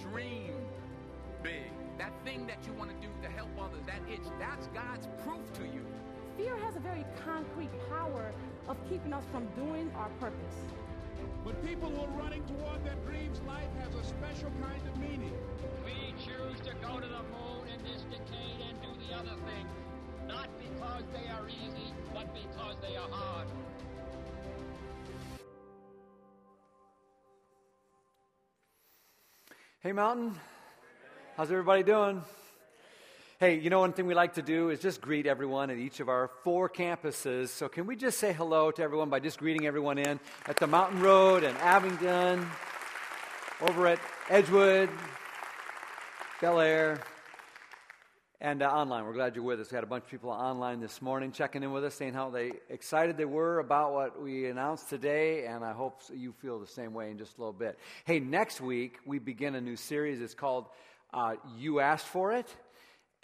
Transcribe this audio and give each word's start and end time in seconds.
dream 0.00 0.54
big. 1.42 1.70
That 1.98 2.12
thing 2.24 2.46
that 2.46 2.58
you 2.66 2.72
want 2.74 2.90
to 2.90 2.96
do 3.00 3.12
to 3.22 3.28
help 3.30 3.48
others, 3.60 3.84
that 3.86 4.00
itch, 4.12 4.26
that's 4.38 4.66
God's 4.68 5.08
proof 5.24 5.44
to 5.54 5.64
you. 5.64 5.84
Fear 6.36 6.56
has 6.58 6.76
a 6.76 6.80
very 6.80 7.04
concrete 7.24 7.70
power 7.88 8.32
of 8.68 8.76
keeping 8.88 9.12
us 9.12 9.24
from 9.32 9.46
doing 9.56 9.90
our 9.96 10.10
purpose. 10.20 10.58
But 11.44 11.64
people 11.64 11.88
who 11.88 12.02
are 12.02 12.22
running 12.22 12.44
toward 12.44 12.84
their 12.84 12.98
dreams, 13.06 13.40
life 13.46 13.70
has 13.80 13.94
a 13.94 14.04
special 14.04 14.50
kind 14.60 14.82
of 14.86 14.98
meaning. 14.98 15.32
We 15.84 16.12
choose 16.20 16.60
to 16.66 16.74
go 16.82 17.00
to 17.00 17.06
the 17.06 17.24
moon 17.32 17.64
in 17.72 17.80
this 17.84 18.02
decade 18.10 18.60
and 18.68 18.76
do 18.82 18.90
the 19.08 19.14
other 19.16 19.36
things, 19.48 19.70
not 20.26 20.48
because 20.58 21.04
they 21.14 21.30
are 21.30 21.48
easy, 21.48 21.94
but 22.12 22.34
because 22.34 22.76
they 22.82 22.96
are 22.96 23.08
hard. 23.08 23.46
Hey, 29.86 29.92
Mountain. 29.92 30.34
How's 31.36 31.48
everybody 31.48 31.84
doing? 31.84 32.20
Hey, 33.38 33.60
you 33.60 33.70
know, 33.70 33.78
one 33.78 33.92
thing 33.92 34.06
we 34.06 34.14
like 34.14 34.34
to 34.34 34.42
do 34.42 34.70
is 34.70 34.80
just 34.80 35.00
greet 35.00 35.26
everyone 35.26 35.70
at 35.70 35.76
each 35.76 36.00
of 36.00 36.08
our 36.08 36.28
four 36.42 36.68
campuses. 36.68 37.50
So, 37.50 37.68
can 37.68 37.86
we 37.86 37.94
just 37.94 38.18
say 38.18 38.32
hello 38.32 38.72
to 38.72 38.82
everyone 38.82 39.10
by 39.10 39.20
just 39.20 39.38
greeting 39.38 39.64
everyone 39.64 39.98
in 39.98 40.18
at 40.46 40.56
the 40.56 40.66
Mountain 40.66 41.02
Road 41.02 41.44
and 41.44 41.56
Abingdon, 41.58 42.50
over 43.60 43.86
at 43.86 44.00
Edgewood, 44.28 44.90
Bel 46.40 46.58
Air, 46.58 46.98
and 48.40 48.62
uh, 48.62 48.66
online. 48.66 49.04
We're 49.04 49.14
glad 49.14 49.34
you're 49.34 49.44
with 49.44 49.60
us. 49.60 49.70
We 49.70 49.76
had 49.76 49.84
a 49.84 49.86
bunch 49.86 50.04
of 50.04 50.10
people 50.10 50.30
online 50.30 50.80
this 50.80 51.00
morning 51.00 51.32
checking 51.32 51.62
in 51.62 51.72
with 51.72 51.84
us, 51.84 51.94
saying 51.94 52.14
how 52.14 52.30
they 52.30 52.52
excited 52.68 53.16
they 53.16 53.24
were 53.24 53.58
about 53.60 53.92
what 53.92 54.22
we 54.22 54.46
announced 54.46 54.88
today, 54.88 55.46
and 55.46 55.64
I 55.64 55.72
hope 55.72 56.00
you 56.14 56.32
feel 56.32 56.58
the 56.58 56.66
same 56.66 56.92
way 56.92 57.10
in 57.10 57.18
just 57.18 57.38
a 57.38 57.40
little 57.40 57.52
bit. 57.52 57.78
Hey, 58.04 58.20
next 58.20 58.60
week 58.60 58.98
we 59.06 59.18
begin 59.18 59.54
a 59.54 59.60
new 59.60 59.76
series. 59.76 60.20
It's 60.20 60.34
called 60.34 60.66
uh, 61.14 61.36
You 61.56 61.80
Asked 61.80 62.06
for 62.06 62.32
It. 62.32 62.48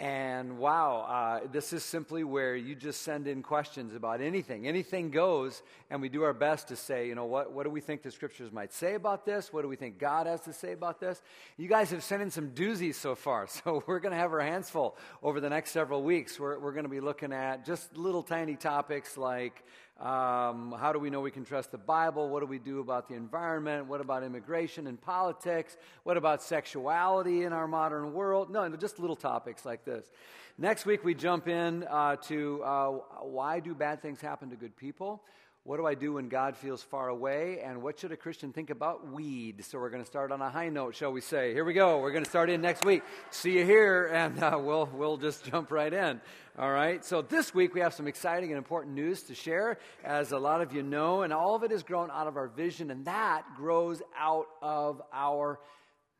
And 0.02 0.58
wow, 0.58 1.06
uh, 1.08 1.46
this 1.52 1.72
is 1.72 1.84
simply 1.84 2.24
where 2.24 2.56
you 2.56 2.74
just 2.74 3.02
send 3.02 3.28
in 3.28 3.40
questions 3.40 3.94
about 3.94 4.20
anything. 4.20 4.66
Anything 4.66 5.12
goes, 5.12 5.62
and 5.90 6.02
we 6.02 6.08
do 6.08 6.24
our 6.24 6.32
best 6.32 6.66
to 6.68 6.76
say, 6.76 7.06
you 7.06 7.14
know, 7.14 7.26
what, 7.26 7.52
what 7.52 7.62
do 7.62 7.70
we 7.70 7.80
think 7.80 8.02
the 8.02 8.10
scriptures 8.10 8.50
might 8.50 8.72
say 8.72 8.94
about 8.94 9.24
this? 9.24 9.52
What 9.52 9.62
do 9.62 9.68
we 9.68 9.76
think 9.76 10.00
God 10.00 10.26
has 10.26 10.40
to 10.40 10.52
say 10.52 10.72
about 10.72 10.98
this? 10.98 11.22
You 11.56 11.68
guys 11.68 11.92
have 11.92 12.02
sent 12.02 12.20
in 12.20 12.32
some 12.32 12.48
doozies 12.48 12.96
so 12.96 13.14
far, 13.14 13.46
so 13.64 13.84
we're 13.86 14.00
going 14.00 14.10
to 14.10 14.18
have 14.18 14.32
our 14.32 14.40
hands 14.40 14.68
full 14.68 14.96
over 15.22 15.40
the 15.40 15.48
next 15.48 15.70
several 15.70 16.02
weeks. 16.02 16.36
We're, 16.36 16.58
we're 16.58 16.72
going 16.72 16.82
to 16.82 16.90
be 16.90 16.98
looking 16.98 17.32
at 17.32 17.64
just 17.64 17.96
little 17.96 18.24
tiny 18.24 18.56
topics 18.56 19.16
like 19.16 19.62
um, 20.02 20.74
how 20.80 20.92
do 20.92 20.98
we 20.98 21.10
know 21.10 21.20
we 21.20 21.30
can 21.30 21.44
trust 21.44 21.70
the 21.70 21.78
Bible? 21.78 22.28
What 22.28 22.40
do 22.40 22.46
we 22.46 22.58
do 22.58 22.80
about 22.80 23.08
the 23.08 23.14
environment? 23.14 23.86
What 23.86 24.00
about 24.00 24.24
immigration 24.24 24.88
and 24.88 25.00
politics? 25.00 25.76
What 26.02 26.16
about 26.16 26.42
sexuality 26.42 27.44
in 27.44 27.52
our 27.52 27.68
modern 27.68 28.12
world? 28.12 28.50
No, 28.50 28.68
just 28.70 28.98
little 28.98 29.14
topics 29.14 29.64
like 29.64 29.84
this. 29.84 30.10
Next 30.58 30.86
week, 30.86 31.04
we 31.04 31.14
jump 31.14 31.46
in 31.46 31.84
uh, 31.84 32.16
to 32.16 32.62
uh, 32.64 32.88
why 33.20 33.60
do 33.60 33.76
bad 33.76 34.02
things 34.02 34.20
happen 34.20 34.50
to 34.50 34.56
good 34.56 34.76
people? 34.76 35.22
What 35.64 35.76
do 35.76 35.86
I 35.86 35.94
do 35.94 36.14
when 36.14 36.28
God 36.28 36.56
feels 36.56 36.82
far 36.82 37.08
away? 37.08 37.60
And 37.60 37.84
what 37.84 37.96
should 37.96 38.10
a 38.10 38.16
Christian 38.16 38.52
think 38.52 38.70
about 38.70 39.12
weed? 39.12 39.64
So 39.64 39.78
we're 39.78 39.90
going 39.90 40.02
to 40.02 40.06
start 40.06 40.32
on 40.32 40.42
a 40.42 40.50
high 40.50 40.70
note, 40.70 40.96
shall 40.96 41.12
we 41.12 41.20
say? 41.20 41.52
Here 41.52 41.64
we 41.64 41.72
go. 41.72 42.00
We're 42.00 42.10
going 42.10 42.24
to 42.24 42.28
start 42.28 42.50
in 42.50 42.60
next 42.60 42.84
week. 42.84 43.04
See 43.30 43.58
you 43.58 43.64
here, 43.64 44.10
and 44.12 44.42
uh, 44.42 44.58
we'll 44.60 44.86
we'll 44.92 45.18
just 45.18 45.44
jump 45.50 45.70
right 45.70 45.92
in. 45.92 46.20
All 46.58 46.72
right. 46.72 47.04
So 47.04 47.22
this 47.22 47.54
week 47.54 47.74
we 47.74 47.80
have 47.80 47.94
some 47.94 48.08
exciting 48.08 48.50
and 48.50 48.58
important 48.58 48.96
news 48.96 49.22
to 49.24 49.36
share, 49.36 49.78
as 50.04 50.32
a 50.32 50.38
lot 50.38 50.62
of 50.62 50.74
you 50.74 50.82
know, 50.82 51.22
and 51.22 51.32
all 51.32 51.54
of 51.54 51.62
it 51.62 51.70
is 51.70 51.84
grown 51.84 52.10
out 52.10 52.26
of 52.26 52.36
our 52.36 52.48
vision, 52.48 52.90
and 52.90 53.04
that 53.04 53.44
grows 53.56 54.02
out 54.18 54.48
of 54.62 55.00
our 55.12 55.60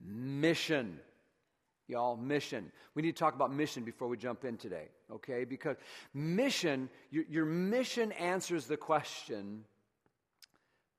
mission 0.01 1.01
y'all, 1.89 2.17
mission. 2.17 2.71
We 2.95 3.03
need 3.03 3.17
to 3.17 3.21
talk 3.21 3.35
about 3.35 3.53
mission 3.53 3.85
before 3.85 4.09
we 4.09 4.17
jump 4.17 4.45
in 4.45 4.57
today, 4.57 4.89
okay? 5.11 5.45
Because 5.45 5.77
mission, 6.15 6.89
your, 7.11 7.25
your 7.29 7.45
mission 7.45 8.13
answers 8.13 8.67
the 8.67 8.77
question 8.77 9.65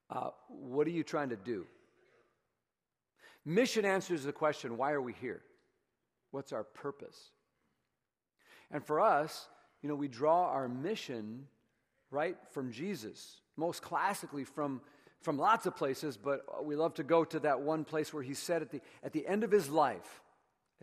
uh, 0.09 0.29
what 0.47 0.85
are 0.85 0.91
you 0.91 1.03
trying 1.03 1.29
to 1.29 1.35
do? 1.35 1.65
Mission 3.45 3.83
answers 3.83 4.23
the 4.23 4.31
question 4.31 4.77
why 4.77 4.91
are 4.91 5.01
we 5.01 5.13
here? 5.13 5.41
What's 6.31 6.53
our 6.53 6.63
purpose? 6.63 7.31
And 8.69 8.85
for 8.85 8.99
us, 8.99 9.47
you 9.81 9.89
know, 9.89 9.95
we 9.95 10.07
draw 10.07 10.49
our 10.49 10.67
mission 10.67 11.47
right 12.11 12.37
from 12.51 12.71
Jesus, 12.71 13.41
most 13.57 13.81
classically 13.81 14.43
from 14.43 14.81
from 15.23 15.37
lots 15.37 15.65
of 15.65 15.75
places, 15.75 16.17
but 16.17 16.65
we 16.65 16.75
love 16.75 16.93
to 16.95 17.03
go 17.03 17.23
to 17.23 17.39
that 17.39 17.61
one 17.61 17.85
place 17.85 18.13
where 18.13 18.21
he 18.21 18.33
said 18.33 18.61
at 18.61 18.71
the, 18.71 18.81
at 19.03 19.13
the 19.13 19.25
end 19.25 19.45
of 19.45 19.51
his 19.51 19.69
life, 19.69 20.21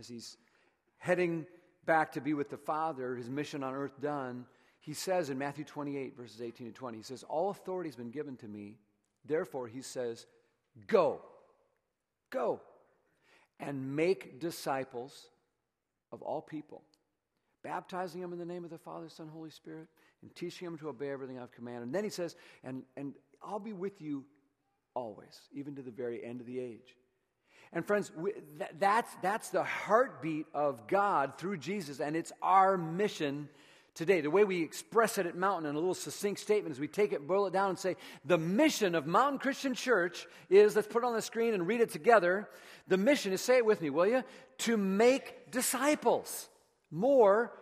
as 0.00 0.08
he's 0.08 0.38
heading 0.96 1.46
back 1.84 2.12
to 2.12 2.20
be 2.20 2.34
with 2.34 2.50
the 2.50 2.56
Father, 2.56 3.14
his 3.14 3.28
mission 3.28 3.62
on 3.62 3.74
earth 3.74 4.00
done, 4.00 4.46
he 4.80 4.94
says 4.94 5.30
in 5.30 5.38
Matthew 5.38 5.64
28, 5.64 6.16
verses 6.16 6.40
18 6.40 6.68
to 6.68 6.72
20, 6.72 6.96
he 6.96 7.02
says, 7.04 7.22
All 7.22 7.50
authority 7.50 7.88
has 7.88 7.96
been 7.96 8.10
given 8.10 8.36
to 8.38 8.48
me. 8.48 8.78
Therefore, 9.26 9.68
he 9.68 9.82
says, 9.82 10.26
Go, 10.86 11.20
go, 12.30 12.60
and 13.60 13.94
make 13.94 14.40
disciples 14.40 15.28
of 16.10 16.22
all 16.22 16.40
people, 16.40 16.82
baptizing 17.62 18.22
them 18.22 18.32
in 18.32 18.38
the 18.38 18.46
name 18.46 18.64
of 18.64 18.70
the 18.70 18.78
Father, 18.78 19.08
Son, 19.08 19.28
Holy 19.28 19.50
Spirit, 19.50 19.86
and 20.22 20.34
teaching 20.34 20.66
them 20.66 20.78
to 20.78 20.88
obey 20.88 21.10
everything 21.10 21.38
I've 21.38 21.52
commanded. 21.52 21.82
And 21.82 21.94
then 21.94 22.04
he 22.04 22.10
says, 22.10 22.36
And, 22.64 22.84
and 22.96 23.14
I'll 23.42 23.58
be 23.58 23.74
with 23.74 24.00
you 24.00 24.24
always, 24.94 25.42
even 25.52 25.76
to 25.76 25.82
the 25.82 25.90
very 25.90 26.24
end 26.24 26.40
of 26.40 26.46
the 26.46 26.58
age. 26.58 26.96
And 27.72 27.86
friends, 27.86 28.10
we, 28.16 28.32
that, 28.58 28.80
that's, 28.80 29.14
that's 29.22 29.50
the 29.50 29.62
heartbeat 29.62 30.46
of 30.54 30.86
God 30.86 31.38
through 31.38 31.58
Jesus, 31.58 32.00
and 32.00 32.16
it's 32.16 32.32
our 32.42 32.76
mission 32.76 33.48
today. 33.94 34.20
The 34.20 34.30
way 34.30 34.44
we 34.44 34.62
express 34.62 35.18
it 35.18 35.26
at 35.26 35.36
Mountain 35.36 35.70
in 35.70 35.76
a 35.76 35.78
little 35.78 35.94
succinct 35.94 36.40
statement 36.40 36.74
is 36.74 36.80
we 36.80 36.88
take 36.88 37.12
it, 37.12 37.26
boil 37.26 37.46
it 37.46 37.52
down, 37.52 37.70
and 37.70 37.78
say, 37.78 37.96
the 38.24 38.38
mission 38.38 38.94
of 38.94 39.06
Mountain 39.06 39.38
Christian 39.38 39.74
Church 39.74 40.26
is, 40.48 40.74
let's 40.74 40.88
put 40.88 41.04
it 41.04 41.06
on 41.06 41.14
the 41.14 41.22
screen 41.22 41.54
and 41.54 41.66
read 41.66 41.80
it 41.80 41.90
together. 41.90 42.48
The 42.88 42.96
mission 42.96 43.32
is, 43.32 43.40
say 43.40 43.58
it 43.58 43.66
with 43.66 43.80
me, 43.80 43.90
will 43.90 44.06
you? 44.06 44.24
To 44.58 44.76
make 44.76 45.50
disciples 45.50 46.48
more 46.90 47.52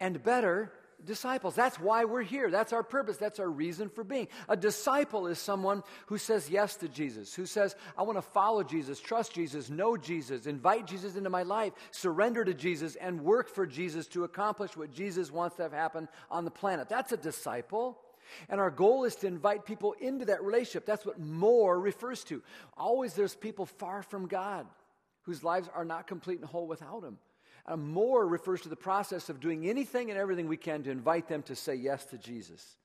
and 0.00 0.22
better 0.22 0.72
disciples. 1.06 1.54
That's 1.54 1.80
why 1.80 2.04
we're 2.04 2.22
here. 2.22 2.50
That's 2.50 2.72
our 2.72 2.82
purpose. 2.82 3.16
That's 3.16 3.40
our 3.40 3.48
reason 3.48 3.88
for 3.88 4.04
being. 4.04 4.28
A 4.48 4.56
disciple 4.56 5.26
is 5.26 5.38
someone 5.38 5.82
who 6.06 6.18
says 6.18 6.50
yes 6.50 6.76
to 6.76 6.88
Jesus, 6.88 7.34
who 7.34 7.46
says, 7.46 7.74
I 7.96 8.02
want 8.02 8.18
to 8.18 8.22
follow 8.22 8.62
Jesus, 8.62 9.00
trust 9.00 9.32
Jesus, 9.32 9.70
know 9.70 9.96
Jesus, 9.96 10.46
invite 10.46 10.86
Jesus 10.86 11.16
into 11.16 11.30
my 11.30 11.42
life, 11.42 11.72
surrender 11.90 12.44
to 12.44 12.52
Jesus, 12.52 12.96
and 12.96 13.22
work 13.22 13.48
for 13.48 13.66
Jesus 13.66 14.06
to 14.08 14.24
accomplish 14.24 14.76
what 14.76 14.92
Jesus 14.92 15.30
wants 15.30 15.56
to 15.56 15.62
have 15.62 15.72
happen 15.72 16.08
on 16.30 16.44
the 16.44 16.50
planet. 16.50 16.88
That's 16.88 17.12
a 17.12 17.16
disciple. 17.16 17.98
And 18.48 18.60
our 18.60 18.70
goal 18.70 19.04
is 19.04 19.14
to 19.16 19.26
invite 19.26 19.64
people 19.64 19.94
into 20.00 20.24
that 20.26 20.42
relationship. 20.42 20.84
That's 20.84 21.06
what 21.06 21.20
more 21.20 21.78
refers 21.78 22.24
to. 22.24 22.42
Always 22.76 23.14
there's 23.14 23.36
people 23.36 23.66
far 23.66 24.02
from 24.02 24.26
God 24.26 24.66
whose 25.22 25.44
lives 25.44 25.68
are 25.74 25.84
not 25.84 26.06
complete 26.06 26.40
and 26.40 26.48
whole 26.48 26.66
without 26.66 27.02
Him. 27.02 27.18
More 27.74 28.26
refers 28.26 28.60
to 28.62 28.68
the 28.68 28.76
process 28.76 29.28
of 29.28 29.40
doing 29.40 29.68
anything 29.68 30.10
and 30.10 30.18
everything 30.18 30.46
we 30.46 30.56
can 30.56 30.82
to 30.84 30.90
invite 30.90 31.26
them 31.28 31.42
to 31.44 31.56
say 31.56 31.74
yes 31.74 32.04
to 32.06 32.18
Jesus. 32.18 32.76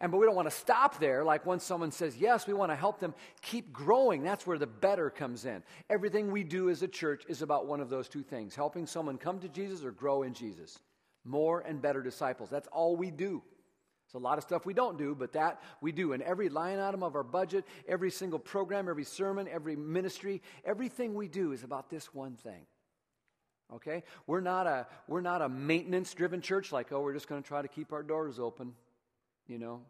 And 0.00 0.10
but 0.10 0.18
we 0.18 0.26
don't 0.26 0.34
want 0.34 0.50
to 0.50 0.56
stop 0.56 0.98
there. 0.98 1.24
Like 1.24 1.46
once 1.46 1.64
someone 1.64 1.92
says 1.92 2.16
yes, 2.16 2.46
we 2.46 2.52
want 2.52 2.72
to 2.72 2.76
help 2.76 2.98
them 2.98 3.14
keep 3.42 3.72
growing. 3.72 4.22
That's 4.22 4.46
where 4.46 4.58
the 4.58 4.66
better 4.66 5.08
comes 5.08 5.44
in. 5.44 5.62
Everything 5.88 6.30
we 6.32 6.42
do 6.42 6.68
as 6.68 6.82
a 6.82 6.88
church 6.88 7.24
is 7.28 7.42
about 7.42 7.66
one 7.66 7.80
of 7.80 7.88
those 7.88 8.08
two 8.08 8.22
things 8.22 8.54
helping 8.54 8.86
someone 8.86 9.18
come 9.18 9.38
to 9.40 9.48
Jesus 9.48 9.84
or 9.84 9.92
grow 9.92 10.24
in 10.24 10.34
Jesus. 10.34 10.78
More 11.24 11.60
and 11.60 11.80
better 11.80 12.02
disciples. 12.02 12.50
That's 12.50 12.68
all 12.68 12.96
we 12.96 13.10
do. 13.10 13.42
It's 14.06 14.14
a 14.14 14.18
lot 14.18 14.38
of 14.38 14.44
stuff 14.44 14.64
we 14.64 14.72
don't 14.72 14.96
do, 14.96 15.14
but 15.14 15.34
that 15.34 15.60
we 15.82 15.92
do. 15.92 16.14
And 16.14 16.22
every 16.22 16.48
line 16.48 16.78
item 16.78 17.02
of 17.02 17.14
our 17.14 17.22
budget, 17.22 17.66
every 17.86 18.10
single 18.10 18.38
program, 18.38 18.88
every 18.88 19.04
sermon, 19.04 19.46
every 19.48 19.76
ministry, 19.76 20.40
everything 20.64 21.14
we 21.14 21.28
do 21.28 21.52
is 21.52 21.62
about 21.62 21.90
this 21.90 22.14
one 22.14 22.34
thing 22.34 22.66
Okay? 23.74 24.02
We're 24.26 24.40
not 24.40 24.66
a 24.66 24.86
we're 25.06 25.20
not 25.20 25.42
a 25.42 25.48
maintenance 25.48 26.14
driven 26.14 26.40
church 26.40 26.72
like, 26.72 26.92
oh, 26.92 27.00
we're 27.00 27.14
just 27.14 27.28
going 27.28 27.42
to 27.42 27.46
try 27.46 27.62
to 27.62 27.68
keep 27.68 27.92
our 27.92 28.02
doors 28.02 28.38
open, 28.38 28.74
you 29.46 29.58
know. 29.58 29.80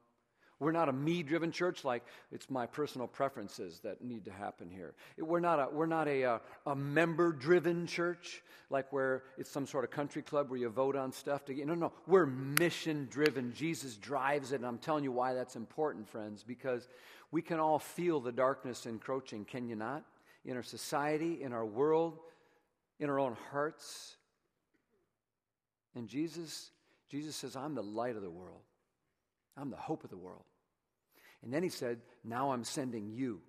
We're 0.60 0.72
not 0.72 0.88
a 0.88 0.92
me 0.92 1.22
driven 1.22 1.52
church 1.52 1.84
like 1.84 2.04
it's 2.32 2.50
my 2.50 2.66
personal 2.66 3.06
preferences 3.06 3.78
that 3.84 4.02
need 4.02 4.24
to 4.24 4.32
happen 4.32 4.68
here. 4.68 4.94
We're 5.16 5.38
not 5.38 5.60
a, 5.60 5.68
we're 5.72 5.86
not 5.86 6.08
a, 6.08 6.22
a, 6.22 6.34
uh, 6.34 6.38
a 6.66 6.74
member 6.74 7.30
driven 7.30 7.86
church 7.86 8.42
like 8.68 8.92
where 8.92 9.22
it's 9.38 9.50
some 9.50 9.66
sort 9.66 9.84
of 9.84 9.90
country 9.90 10.20
club 10.20 10.50
where 10.50 10.58
you 10.58 10.68
vote 10.68 10.96
on 10.96 11.12
stuff 11.12 11.44
to 11.46 11.54
get. 11.54 11.66
No, 11.66 11.74
no. 11.74 11.92
We're 12.06 12.26
mission 12.26 13.06
driven. 13.08 13.52
Jesus 13.54 13.94
drives 13.94 14.50
it. 14.52 14.56
And 14.56 14.66
I'm 14.66 14.78
telling 14.78 15.04
you 15.04 15.12
why 15.12 15.32
that's 15.32 15.54
important, 15.54 16.08
friends, 16.08 16.42
because 16.42 16.88
we 17.30 17.40
can 17.40 17.60
all 17.60 17.78
feel 17.78 18.20
the 18.20 18.32
darkness 18.32 18.84
encroaching, 18.84 19.44
can 19.44 19.68
you 19.68 19.76
not? 19.76 20.04
In 20.44 20.56
our 20.56 20.62
society, 20.62 21.42
in 21.42 21.52
our 21.52 21.64
world, 21.64 22.18
in 22.98 23.08
our 23.10 23.18
own 23.18 23.36
hearts. 23.50 24.16
And 25.94 26.08
Jesus, 26.08 26.70
Jesus 27.10 27.36
says, 27.36 27.56
I'm 27.56 27.74
the 27.74 27.82
light 27.82 28.16
of 28.16 28.22
the 28.22 28.30
world. 28.30 28.62
I'm 29.56 29.70
the 29.70 29.76
hope 29.76 30.04
of 30.04 30.10
the 30.10 30.16
world. 30.16 30.44
And 31.42 31.52
then 31.52 31.62
he 31.62 31.68
said, 31.68 31.98
Now 32.24 32.52
I'm 32.52 32.64
sending 32.64 33.08
you. 33.08 33.40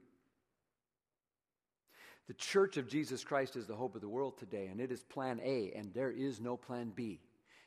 The 2.28 2.34
church 2.36 2.78
of 2.78 2.88
Jesus 2.88 3.24
Christ 3.24 3.56
is 3.56 3.66
the 3.66 3.76
hope 3.76 3.96
of 3.96 4.02
the 4.02 4.10
world 4.10 4.38
today, 4.38 4.68
and 4.68 4.80
it 4.80 4.92
is 4.92 5.02
plan 5.02 5.40
A, 5.44 5.72
and 5.76 5.92
there 5.94 6.12
is 6.12 6.40
no 6.40 6.58
plan 6.58 6.92
B. 6.96 7.20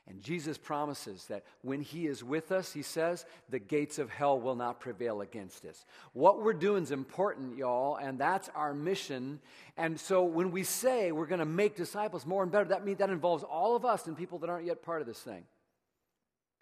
And 0.09 0.21
Jesus 0.21 0.59
promises 0.59 1.27
that 1.27 1.45
when 1.63 1.81
He 1.81 2.07
is 2.07 2.25
with 2.25 2.51
us, 2.51 2.73
He 2.73 2.83
says, 2.83 3.25
the 3.49 3.61
gates 3.61 3.99
of 3.99 4.11
hell 4.11 4.39
will 4.41 4.57
not 4.57 4.81
prevail 4.81 5.21
against 5.21 5.65
us. 5.65 5.85
What 6.13 6.43
we're 6.43 6.53
doing 6.55 6.83
is 6.83 6.91
important, 6.91 7.57
y'all, 7.57 7.97
and 7.97 8.19
that's 8.19 8.49
our 8.55 8.75
mission. 8.75 9.41
And 9.77 9.99
so 9.99 10.25
when 10.25 10.51
we 10.51 10.65
say 10.65 11.13
we're 11.13 11.27
going 11.27 11.39
to 11.39 11.45
make 11.45 11.77
disciples 11.77 12.27
more 12.27 12.43
and 12.43 12.51
better, 12.51 12.65
that 12.67 12.85
means 12.85 12.99
that 12.99 13.11
involves 13.11 13.45
all 13.45 13.77
of 13.77 13.85
us 13.85 14.07
and 14.07 14.17
people 14.17 14.39
that 14.41 14.51
aren't 14.51 14.67
yet 14.67 14.83
part 14.83 15.01
of 15.01 15.07
this 15.07 15.21
thing. 15.21 15.45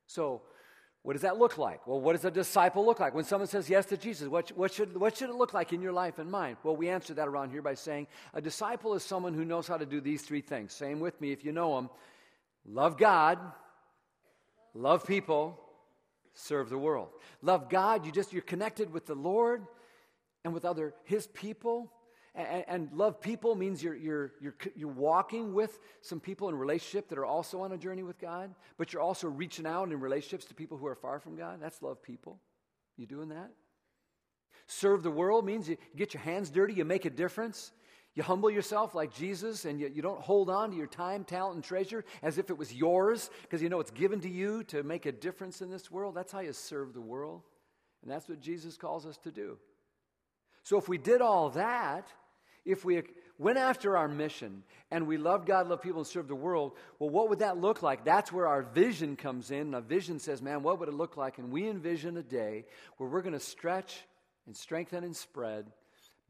So, 0.06 0.42
what 1.02 1.14
does 1.14 1.22
that 1.22 1.38
look 1.38 1.56
like? 1.56 1.86
Well, 1.86 1.98
what 1.98 2.12
does 2.12 2.26
a 2.26 2.30
disciple 2.30 2.84
look 2.84 3.00
like? 3.00 3.14
When 3.14 3.24
someone 3.24 3.48
says 3.48 3.70
yes 3.70 3.86
to 3.86 3.96
Jesus, 3.96 4.28
what, 4.28 4.50
what, 4.50 4.70
should, 4.70 4.94
what 4.94 5.16
should 5.16 5.30
it 5.30 5.34
look 5.34 5.54
like 5.54 5.72
in 5.72 5.80
your 5.80 5.92
life 5.92 6.18
and 6.18 6.30
mine? 6.30 6.58
Well, 6.62 6.76
we 6.76 6.90
answer 6.90 7.14
that 7.14 7.26
around 7.26 7.52
here 7.52 7.62
by 7.62 7.72
saying 7.72 8.06
a 8.34 8.40
disciple 8.42 8.92
is 8.92 9.02
someone 9.02 9.32
who 9.32 9.46
knows 9.46 9.66
how 9.66 9.78
to 9.78 9.86
do 9.86 10.02
these 10.02 10.20
three 10.20 10.42
things. 10.42 10.74
Same 10.74 11.00
with 11.00 11.18
me 11.18 11.32
if 11.32 11.42
you 11.42 11.52
know 11.52 11.74
them 11.74 11.88
love 12.70 12.96
God, 12.96 13.38
love 14.74 15.06
people, 15.06 15.58
serve 16.34 16.70
the 16.70 16.78
world. 16.78 17.08
Love 17.42 17.68
God, 17.68 18.06
you 18.06 18.12
just 18.12 18.32
you're 18.32 18.42
connected 18.42 18.92
with 18.92 19.06
the 19.06 19.14
Lord 19.14 19.66
and 20.44 20.54
with 20.54 20.64
other 20.64 20.94
his 21.04 21.26
people. 21.26 21.92
And, 22.34 22.64
and, 22.68 22.92
love 22.92 23.20
people 23.20 23.56
means 23.56 23.82
you're, 23.82 23.96
you're, 23.96 24.32
you're, 24.40 24.54
you're 24.76 24.88
walking 24.88 25.52
with 25.52 25.80
some 26.00 26.20
people 26.20 26.48
in 26.48 26.54
relationship 26.54 27.08
that 27.08 27.18
are 27.18 27.26
also 27.26 27.62
on 27.62 27.72
a 27.72 27.76
journey 27.76 28.04
with 28.04 28.20
God, 28.20 28.54
but 28.78 28.92
you're 28.92 29.02
also 29.02 29.26
reaching 29.26 29.66
out 29.66 29.90
in 29.90 29.98
relationships 29.98 30.44
to 30.44 30.54
people 30.54 30.78
who 30.78 30.86
are 30.86 30.94
far 30.94 31.18
from 31.18 31.36
God. 31.36 31.58
That's 31.60 31.82
love 31.82 32.00
people. 32.00 32.38
You 32.96 33.06
doing 33.06 33.30
that? 33.30 33.50
Serve 34.68 35.02
the 35.02 35.10
world 35.10 35.44
means 35.44 35.68
you 35.68 35.76
get 35.96 36.14
your 36.14 36.22
hands 36.22 36.50
dirty, 36.50 36.74
you 36.74 36.84
make 36.84 37.04
a 37.04 37.10
difference. 37.10 37.72
You 38.20 38.24
humble 38.24 38.50
yourself 38.50 38.94
like 38.94 39.14
Jesus, 39.14 39.64
and 39.64 39.80
you, 39.80 39.90
you 39.94 40.02
don't 40.02 40.20
hold 40.20 40.50
on 40.50 40.72
to 40.72 40.76
your 40.76 40.86
time, 40.86 41.24
talent, 41.24 41.54
and 41.54 41.64
treasure 41.64 42.04
as 42.22 42.36
if 42.36 42.50
it 42.50 42.58
was 42.58 42.70
yours 42.70 43.30
because 43.40 43.62
you 43.62 43.70
know 43.70 43.80
it's 43.80 43.92
given 43.92 44.20
to 44.20 44.28
you 44.28 44.62
to 44.64 44.82
make 44.82 45.06
a 45.06 45.12
difference 45.12 45.62
in 45.62 45.70
this 45.70 45.90
world. 45.90 46.16
That's 46.16 46.30
how 46.30 46.40
you 46.40 46.52
serve 46.52 46.92
the 46.92 47.00
world. 47.00 47.40
And 48.02 48.10
that's 48.10 48.28
what 48.28 48.38
Jesus 48.38 48.76
calls 48.76 49.06
us 49.06 49.16
to 49.24 49.30
do. 49.30 49.56
So 50.64 50.76
if 50.76 50.86
we 50.86 50.98
did 50.98 51.22
all 51.22 51.48
that, 51.52 52.08
if 52.66 52.84
we 52.84 53.04
went 53.38 53.56
after 53.56 53.96
our 53.96 54.06
mission 54.06 54.64
and 54.90 55.06
we 55.06 55.16
love 55.16 55.46
God, 55.46 55.66
love 55.68 55.80
people, 55.80 56.00
and 56.00 56.06
serve 56.06 56.28
the 56.28 56.34
world, 56.34 56.72
well, 56.98 57.08
what 57.08 57.30
would 57.30 57.38
that 57.38 57.56
look 57.56 57.82
like? 57.82 58.04
That's 58.04 58.30
where 58.30 58.46
our 58.46 58.64
vision 58.64 59.16
comes 59.16 59.50
in. 59.50 59.60
And 59.60 59.74
a 59.76 59.80
vision 59.80 60.18
says, 60.18 60.42
man, 60.42 60.62
what 60.62 60.78
would 60.78 60.90
it 60.90 60.94
look 60.94 61.16
like? 61.16 61.38
And 61.38 61.50
we 61.50 61.66
envision 61.66 62.18
a 62.18 62.22
day 62.22 62.66
where 62.98 63.08
we're 63.08 63.22
going 63.22 63.32
to 63.32 63.40
stretch 63.40 64.02
and 64.44 64.54
strengthen 64.54 65.04
and 65.04 65.16
spread 65.16 65.72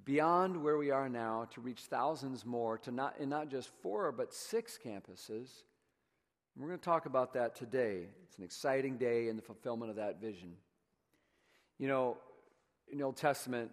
beyond 0.04 0.62
where 0.62 0.76
we 0.76 0.90
are 0.90 1.08
now 1.08 1.46
to 1.52 1.60
reach 1.60 1.80
thousands 1.82 2.44
more 2.44 2.78
to 2.78 2.90
not 2.90 3.16
in 3.18 3.28
not 3.28 3.48
just 3.48 3.70
four 3.82 4.12
but 4.12 4.32
six 4.32 4.78
campuses. 4.82 5.48
We're 6.56 6.68
going 6.68 6.78
to 6.78 6.84
talk 6.84 7.06
about 7.06 7.32
that 7.34 7.54
today. 7.54 8.08
It's 8.24 8.36
an 8.36 8.44
exciting 8.44 8.98
day 8.98 9.28
in 9.28 9.36
the 9.36 9.42
fulfillment 9.42 9.90
of 9.90 9.96
that 9.96 10.20
vision. 10.20 10.52
You 11.78 11.88
know 11.88 12.16
in 12.90 12.98
the 12.98 13.04
old 13.04 13.16
testament 13.16 13.70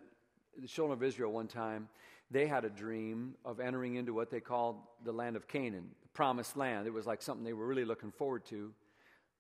the 0.61 0.67
children 0.67 0.97
of 0.97 1.03
israel 1.03 1.31
one 1.31 1.47
time 1.47 1.87
they 2.29 2.45
had 2.45 2.65
a 2.65 2.69
dream 2.69 3.35
of 3.45 3.59
entering 3.59 3.95
into 3.95 4.13
what 4.13 4.29
they 4.29 4.39
called 4.39 4.77
the 5.03 5.11
land 5.11 5.35
of 5.35 5.47
canaan 5.47 5.89
the 6.01 6.09
promised 6.09 6.55
land. 6.55 6.87
It 6.87 6.93
was 6.93 7.05
like 7.05 7.21
something 7.21 7.43
they 7.43 7.53
were 7.53 7.67
really 7.67 7.85
looking 7.85 8.11
forward 8.11 8.45
to 8.45 8.73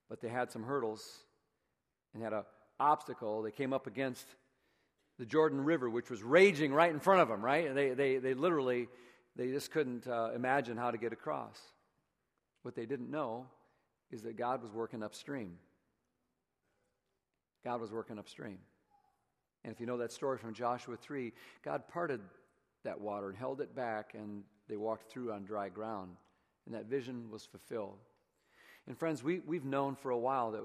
but 0.09 0.21
they 0.21 0.29
had 0.29 0.51
some 0.51 0.63
hurdles 0.63 1.23
and 2.13 2.23
had 2.23 2.33
an 2.33 2.43
obstacle. 2.79 3.41
They 3.41 3.51
came 3.51 3.73
up 3.73 3.87
against 3.87 4.27
the 5.17 5.25
Jordan 5.25 5.63
River, 5.63 5.89
which 5.89 6.09
was 6.09 6.21
raging 6.21 6.73
right 6.73 6.91
in 6.91 6.99
front 6.99 7.21
of 7.21 7.27
them, 7.27 7.43
right? 7.43 7.67
And 7.67 7.75
they, 7.75 7.89
they, 7.89 8.17
they 8.17 8.33
literally, 8.33 8.87
they 9.35 9.47
just 9.47 9.71
couldn't 9.71 10.07
uh, 10.07 10.31
imagine 10.35 10.77
how 10.77 10.91
to 10.91 10.97
get 10.97 11.11
across. 11.11 11.59
What 12.61 12.75
they 12.75 12.85
didn't 12.85 13.09
know 13.09 13.47
is 14.11 14.21
that 14.23 14.37
God 14.37 14.61
was 14.61 14.71
working 14.71 15.01
upstream. 15.01 15.57
God 17.63 17.81
was 17.81 17.91
working 17.91 18.19
upstream. 18.19 18.59
And 19.63 19.73
if 19.73 19.79
you 19.79 19.85
know 19.85 19.97
that 19.97 20.11
story 20.11 20.37
from 20.37 20.53
Joshua 20.53 20.95
3, 20.95 21.33
God 21.65 21.87
parted 21.87 22.21
that 22.83 23.01
water 23.01 23.29
and 23.29 23.37
held 23.37 23.59
it 23.59 23.75
back, 23.75 24.13
and 24.13 24.43
they 24.69 24.77
walked 24.77 25.11
through 25.11 25.33
on 25.33 25.43
dry 25.43 25.67
ground. 25.69 26.11
And 26.65 26.75
that 26.75 26.85
vision 26.85 27.29
was 27.31 27.45
fulfilled. 27.45 27.97
And 28.87 28.97
friends, 28.97 29.23
we, 29.23 29.39
we've 29.39 29.65
known 29.65 29.95
for 29.95 30.11
a 30.11 30.17
while 30.17 30.51
that 30.51 30.63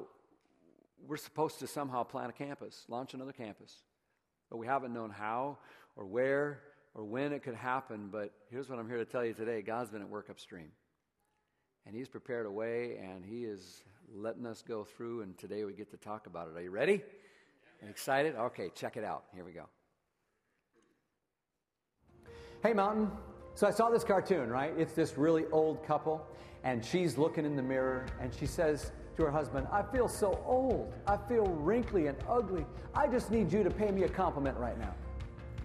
we're 1.06 1.16
supposed 1.16 1.58
to 1.60 1.66
somehow 1.66 2.05
plant 2.05 2.31
a 2.31 2.32
campus, 2.32 2.84
launch 2.88 3.14
another 3.14 3.32
campus 3.32 3.75
but 4.52 4.58
we 4.58 4.66
haven't 4.66 4.93
known 4.93 5.08
how 5.08 5.56
or 5.96 6.04
where 6.04 6.60
or 6.94 7.04
when 7.04 7.32
it 7.32 7.43
could 7.43 7.54
happen. 7.54 8.10
But 8.12 8.34
here's 8.50 8.69
what 8.69 8.78
I'm 8.78 8.87
here 8.87 8.99
to 8.99 9.04
tell 9.06 9.25
you 9.25 9.32
today 9.32 9.62
God's 9.62 9.88
been 9.88 10.02
at 10.02 10.08
work 10.08 10.28
upstream. 10.28 10.69
And 11.87 11.96
He's 11.96 12.06
prepared 12.06 12.44
a 12.44 12.50
way, 12.50 12.99
and 13.02 13.25
He 13.25 13.44
is 13.44 13.82
letting 14.14 14.44
us 14.44 14.62
go 14.62 14.84
through, 14.84 15.22
and 15.22 15.38
today 15.38 15.64
we 15.64 15.72
get 15.72 15.90
to 15.93 15.96
talk 15.96 16.26
about 16.26 16.49
it. 16.49 16.56
Are 16.58 16.62
you 16.62 16.70
ready? 16.70 17.02
Excited? 17.88 18.37
Okay, 18.37 18.70
check 18.75 18.99
it 18.99 19.04
out. 19.04 19.25
Here 19.34 19.43
we 19.43 19.52
go. 19.52 19.64
Hey, 22.62 22.75
Mountain. 22.75 23.10
So 23.55 23.66
I 23.66 23.70
saw 23.70 23.88
this 23.88 24.05
cartoon, 24.05 24.50
right? 24.50 24.75
It's 24.76 24.93
this 24.93 25.16
really 25.16 25.46
old 25.50 25.82
couple, 25.82 26.26
and 26.62 26.84
she's 26.84 27.16
looking 27.16 27.46
in 27.46 27.56
the 27.56 27.62
mirror, 27.62 28.05
and 28.20 28.34
she 28.34 28.44
says, 28.44 28.93
to 29.17 29.25
her 29.25 29.31
husband, 29.31 29.67
I 29.70 29.82
feel 29.82 30.09
so 30.09 30.43
old. 30.47 30.93
I 31.06 31.17
feel 31.29 31.47
wrinkly 31.47 32.06
and 32.06 32.17
ugly. 32.29 32.64
I 32.94 33.06
just 33.06 33.31
need 33.31 33.53
you 33.53 33.62
to 33.62 33.70
pay 33.70 33.91
me 33.91 34.05
a 34.05 34.09
compliment 34.09 34.56
right 34.59 34.79
now. 34.79 34.94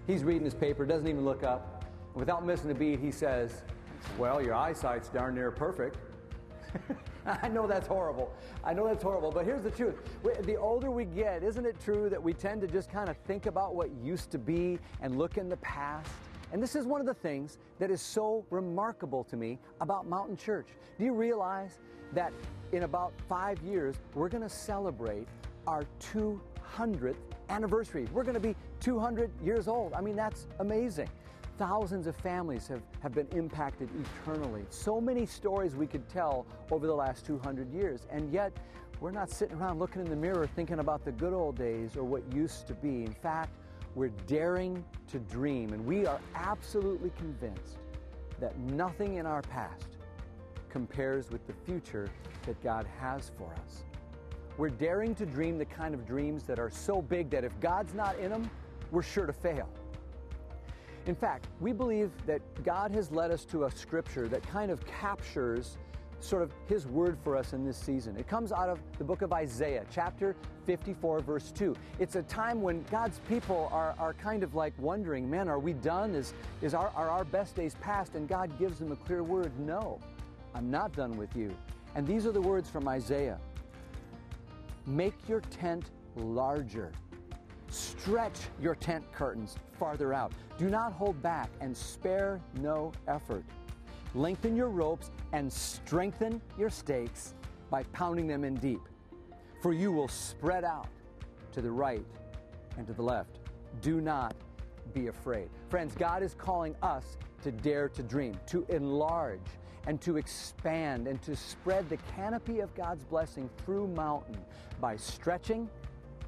He's 0.06 0.24
reading 0.24 0.44
his 0.44 0.54
paper, 0.54 0.86
doesn't 0.86 1.06
even 1.06 1.24
look 1.24 1.42
up. 1.42 1.84
Without 2.14 2.44
missing 2.44 2.70
a 2.70 2.74
beat, 2.74 3.00
he 3.00 3.10
says, 3.10 3.62
Well, 4.18 4.42
your 4.42 4.54
eyesight's 4.54 5.08
darn 5.08 5.34
near 5.34 5.50
perfect. 5.50 5.96
I 7.26 7.48
know 7.48 7.66
that's 7.66 7.86
horrible. 7.86 8.32
I 8.64 8.72
know 8.72 8.86
that's 8.86 9.02
horrible, 9.02 9.30
but 9.30 9.44
here's 9.44 9.62
the 9.62 9.70
truth. 9.70 9.96
The 10.44 10.56
older 10.56 10.90
we 10.90 11.04
get, 11.04 11.42
isn't 11.42 11.66
it 11.66 11.76
true 11.84 12.08
that 12.08 12.22
we 12.22 12.32
tend 12.32 12.60
to 12.62 12.66
just 12.66 12.90
kind 12.90 13.08
of 13.08 13.16
think 13.26 13.46
about 13.46 13.74
what 13.74 13.90
used 14.02 14.30
to 14.30 14.38
be 14.38 14.78
and 15.02 15.18
look 15.18 15.36
in 15.36 15.48
the 15.48 15.58
past? 15.58 16.10
And 16.52 16.62
this 16.62 16.74
is 16.74 16.86
one 16.86 17.00
of 17.00 17.06
the 17.06 17.14
things 17.14 17.58
that 17.78 17.90
is 17.90 18.00
so 18.00 18.44
remarkable 18.50 19.24
to 19.24 19.36
me 19.36 19.58
about 19.80 20.06
Mountain 20.06 20.36
Church. 20.36 20.68
Do 20.98 21.04
you 21.04 21.12
realize 21.12 21.78
that 22.14 22.32
in 22.72 22.84
about 22.84 23.12
five 23.28 23.60
years, 23.62 23.96
we're 24.14 24.28
going 24.28 24.42
to 24.42 24.48
celebrate 24.48 25.28
our 25.66 25.84
200th 26.00 27.16
anniversary. 27.50 28.06
We're 28.12 28.22
going 28.22 28.34
to 28.34 28.40
be 28.40 28.56
200 28.80 29.30
years 29.42 29.68
old. 29.68 29.92
I 29.92 30.00
mean, 30.00 30.16
that's 30.16 30.46
amazing. 30.60 31.08
Thousands 31.58 32.06
of 32.06 32.16
families 32.16 32.68
have, 32.68 32.82
have 33.02 33.12
been 33.12 33.28
impacted 33.32 33.88
eternally. 34.22 34.64
So 34.70 35.00
many 35.00 35.26
stories 35.26 35.74
we 35.74 35.86
could 35.86 36.08
tell 36.08 36.46
over 36.70 36.86
the 36.86 36.94
last 36.94 37.26
200 37.26 37.72
years. 37.72 38.06
And 38.10 38.32
yet, 38.32 38.52
we're 39.00 39.10
not 39.10 39.30
sitting 39.30 39.56
around 39.56 39.78
looking 39.78 40.02
in 40.02 40.10
the 40.10 40.16
mirror 40.16 40.48
thinking 40.56 40.78
about 40.78 41.04
the 41.04 41.12
good 41.12 41.32
old 41.32 41.56
days 41.56 41.96
or 41.96 42.04
what 42.04 42.22
used 42.32 42.66
to 42.68 42.74
be. 42.74 43.04
In 43.04 43.12
fact, 43.12 43.50
we're 43.98 44.12
daring 44.28 44.84
to 45.10 45.18
dream, 45.18 45.72
and 45.72 45.84
we 45.84 46.06
are 46.06 46.20
absolutely 46.36 47.10
convinced 47.18 47.78
that 48.38 48.56
nothing 48.60 49.16
in 49.16 49.26
our 49.26 49.42
past 49.42 49.96
compares 50.70 51.30
with 51.30 51.44
the 51.48 51.52
future 51.66 52.08
that 52.46 52.62
God 52.62 52.86
has 53.00 53.32
for 53.36 53.52
us. 53.54 53.82
We're 54.56 54.68
daring 54.68 55.16
to 55.16 55.26
dream 55.26 55.58
the 55.58 55.64
kind 55.64 55.94
of 55.94 56.06
dreams 56.06 56.44
that 56.44 56.60
are 56.60 56.70
so 56.70 57.02
big 57.02 57.28
that 57.30 57.42
if 57.42 57.58
God's 57.58 57.92
not 57.92 58.16
in 58.20 58.30
them, 58.30 58.48
we're 58.92 59.02
sure 59.02 59.26
to 59.26 59.32
fail. 59.32 59.68
In 61.06 61.16
fact, 61.16 61.48
we 61.58 61.72
believe 61.72 62.12
that 62.24 62.40
God 62.62 62.92
has 62.92 63.10
led 63.10 63.32
us 63.32 63.44
to 63.46 63.64
a 63.64 63.70
scripture 63.72 64.28
that 64.28 64.46
kind 64.46 64.70
of 64.70 64.86
captures 64.86 65.76
sort 66.20 66.42
of 66.42 66.52
his 66.66 66.86
word 66.86 67.16
for 67.22 67.36
us 67.36 67.52
in 67.52 67.64
this 67.64 67.76
season. 67.76 68.16
It 68.16 68.26
comes 68.26 68.52
out 68.52 68.68
of 68.68 68.80
the 68.98 69.04
book 69.04 69.22
of 69.22 69.32
Isaiah, 69.32 69.84
chapter 69.90 70.34
54, 70.66 71.20
verse 71.20 71.52
2. 71.52 71.74
It's 71.98 72.16
a 72.16 72.22
time 72.22 72.60
when 72.60 72.82
God's 72.90 73.20
people 73.28 73.68
are, 73.72 73.94
are 73.98 74.14
kind 74.14 74.42
of 74.42 74.54
like 74.54 74.74
wondering, 74.78 75.30
man, 75.30 75.48
are 75.48 75.58
we 75.58 75.72
done? 75.72 76.14
Is, 76.14 76.34
is 76.62 76.74
our, 76.74 76.90
are 76.94 77.08
our 77.08 77.24
best 77.24 77.54
days 77.54 77.76
past? 77.80 78.14
And 78.14 78.28
God 78.28 78.56
gives 78.58 78.78
them 78.78 78.92
a 78.92 78.96
clear 78.96 79.22
word 79.22 79.52
no. 79.58 80.00
I'm 80.54 80.70
not 80.70 80.92
done 80.92 81.16
with 81.16 81.34
you. 81.36 81.54
And 81.94 82.06
these 82.06 82.26
are 82.26 82.32
the 82.32 82.40
words 82.40 82.68
from 82.68 82.88
Isaiah 82.88 83.38
Make 84.86 85.28
your 85.28 85.40
tent 85.42 85.90
larger. 86.16 86.92
Stretch 87.68 88.38
your 88.60 88.74
tent 88.74 89.04
curtains 89.12 89.56
farther 89.78 90.14
out. 90.14 90.32
Do 90.56 90.70
not 90.70 90.94
hold 90.94 91.22
back 91.22 91.50
and 91.60 91.76
spare 91.76 92.40
no 92.60 92.92
effort. 93.06 93.44
Lengthen 94.14 94.56
your 94.56 94.68
ropes 94.68 95.10
and 95.32 95.52
strengthen 95.52 96.40
your 96.58 96.70
stakes 96.70 97.34
by 97.70 97.82
pounding 97.92 98.26
them 98.26 98.44
in 98.44 98.54
deep. 98.54 98.80
For 99.62 99.72
you 99.72 99.92
will 99.92 100.08
spread 100.08 100.64
out 100.64 100.88
to 101.52 101.60
the 101.60 101.70
right 101.70 102.04
and 102.76 102.86
to 102.86 102.92
the 102.92 103.02
left. 103.02 103.38
Do 103.82 104.00
not 104.00 104.34
be 104.94 105.08
afraid. 105.08 105.50
Friends, 105.68 105.94
God 105.94 106.22
is 106.22 106.34
calling 106.34 106.74
us 106.82 107.18
to 107.42 107.52
dare 107.52 107.88
to 107.90 108.02
dream, 108.02 108.34
to 108.46 108.64
enlarge 108.68 109.40
and 109.86 110.00
to 110.00 110.16
expand 110.16 111.06
and 111.06 111.20
to 111.22 111.36
spread 111.36 111.88
the 111.88 111.98
canopy 112.16 112.60
of 112.60 112.74
God's 112.74 113.04
blessing 113.04 113.48
through 113.64 113.88
Mountain 113.88 114.38
by 114.80 114.96
stretching, 114.96 115.68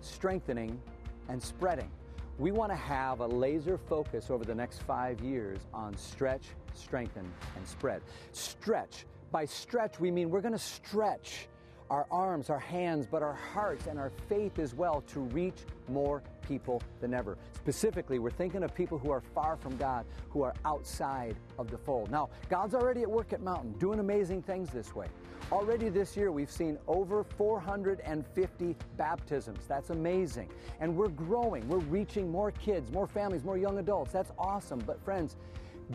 strengthening, 0.00 0.80
and 1.28 1.42
spreading. 1.42 1.90
we 2.38 2.52
want 2.52 2.72
to 2.72 2.76
have 2.76 3.20
a 3.20 3.26
laser 3.26 3.76
focus 3.76 4.30
over 4.30 4.44
the 4.44 4.54
next 4.54 4.82
five 4.82 5.20
years 5.20 5.58
on 5.74 5.94
stretch, 5.94 6.46
strengthen, 6.74 7.30
and 7.56 7.66
spread. 7.66 8.02
Stretch. 8.32 9.06
By 9.30 9.44
stretch, 9.44 10.00
we 10.00 10.10
mean 10.10 10.30
we're 10.30 10.40
going 10.40 10.52
to 10.52 10.58
stretch 10.58 11.48
our 11.90 12.06
arms, 12.10 12.50
our 12.50 12.58
hands, 12.58 13.06
but 13.10 13.22
our 13.22 13.34
hearts 13.34 13.86
and 13.86 13.98
our 13.98 14.10
faith 14.28 14.58
as 14.58 14.74
well 14.74 15.02
to 15.08 15.20
reach 15.20 15.58
more 15.88 16.22
people 16.46 16.80
than 17.00 17.12
ever. 17.12 17.36
Specifically, 17.56 18.20
we're 18.20 18.30
thinking 18.30 18.62
of 18.62 18.74
people 18.74 18.96
who 18.96 19.10
are 19.10 19.20
far 19.20 19.56
from 19.56 19.76
God, 19.76 20.04
who 20.30 20.42
are 20.42 20.54
outside 20.64 21.36
of 21.58 21.70
the 21.70 21.78
fold. 21.78 22.10
Now, 22.10 22.30
God's 22.48 22.74
already 22.74 23.02
at 23.02 23.10
work 23.10 23.32
at 23.32 23.40
Mountain, 23.40 23.72
doing 23.78 23.98
amazing 23.98 24.42
things 24.42 24.70
this 24.70 24.94
way. 24.94 25.06
Already 25.50 25.88
this 25.88 26.16
year, 26.16 26.30
we've 26.30 26.50
seen 26.50 26.78
over 26.86 27.24
450 27.24 28.76
baptisms. 28.96 29.58
That's 29.66 29.90
amazing. 29.90 30.48
And 30.78 30.96
we're 30.96 31.08
growing. 31.08 31.68
We're 31.68 31.78
reaching 31.78 32.30
more 32.30 32.52
kids, 32.52 32.92
more 32.92 33.08
families, 33.08 33.42
more 33.42 33.58
young 33.58 33.78
adults. 33.78 34.12
That's 34.12 34.30
awesome. 34.38 34.78
But, 34.86 35.04
friends, 35.04 35.36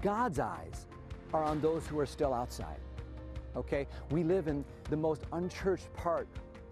God's 0.01 0.39
eyes 0.39 0.87
are 1.33 1.43
on 1.43 1.61
those 1.61 1.87
who 1.87 1.99
are 1.99 2.05
still 2.05 2.33
outside. 2.33 2.79
Okay? 3.55 3.87
We 4.11 4.23
live 4.23 4.47
in 4.47 4.65
the 4.89 4.97
most 4.97 5.23
unchurched 5.31 5.91
part 5.93 6.27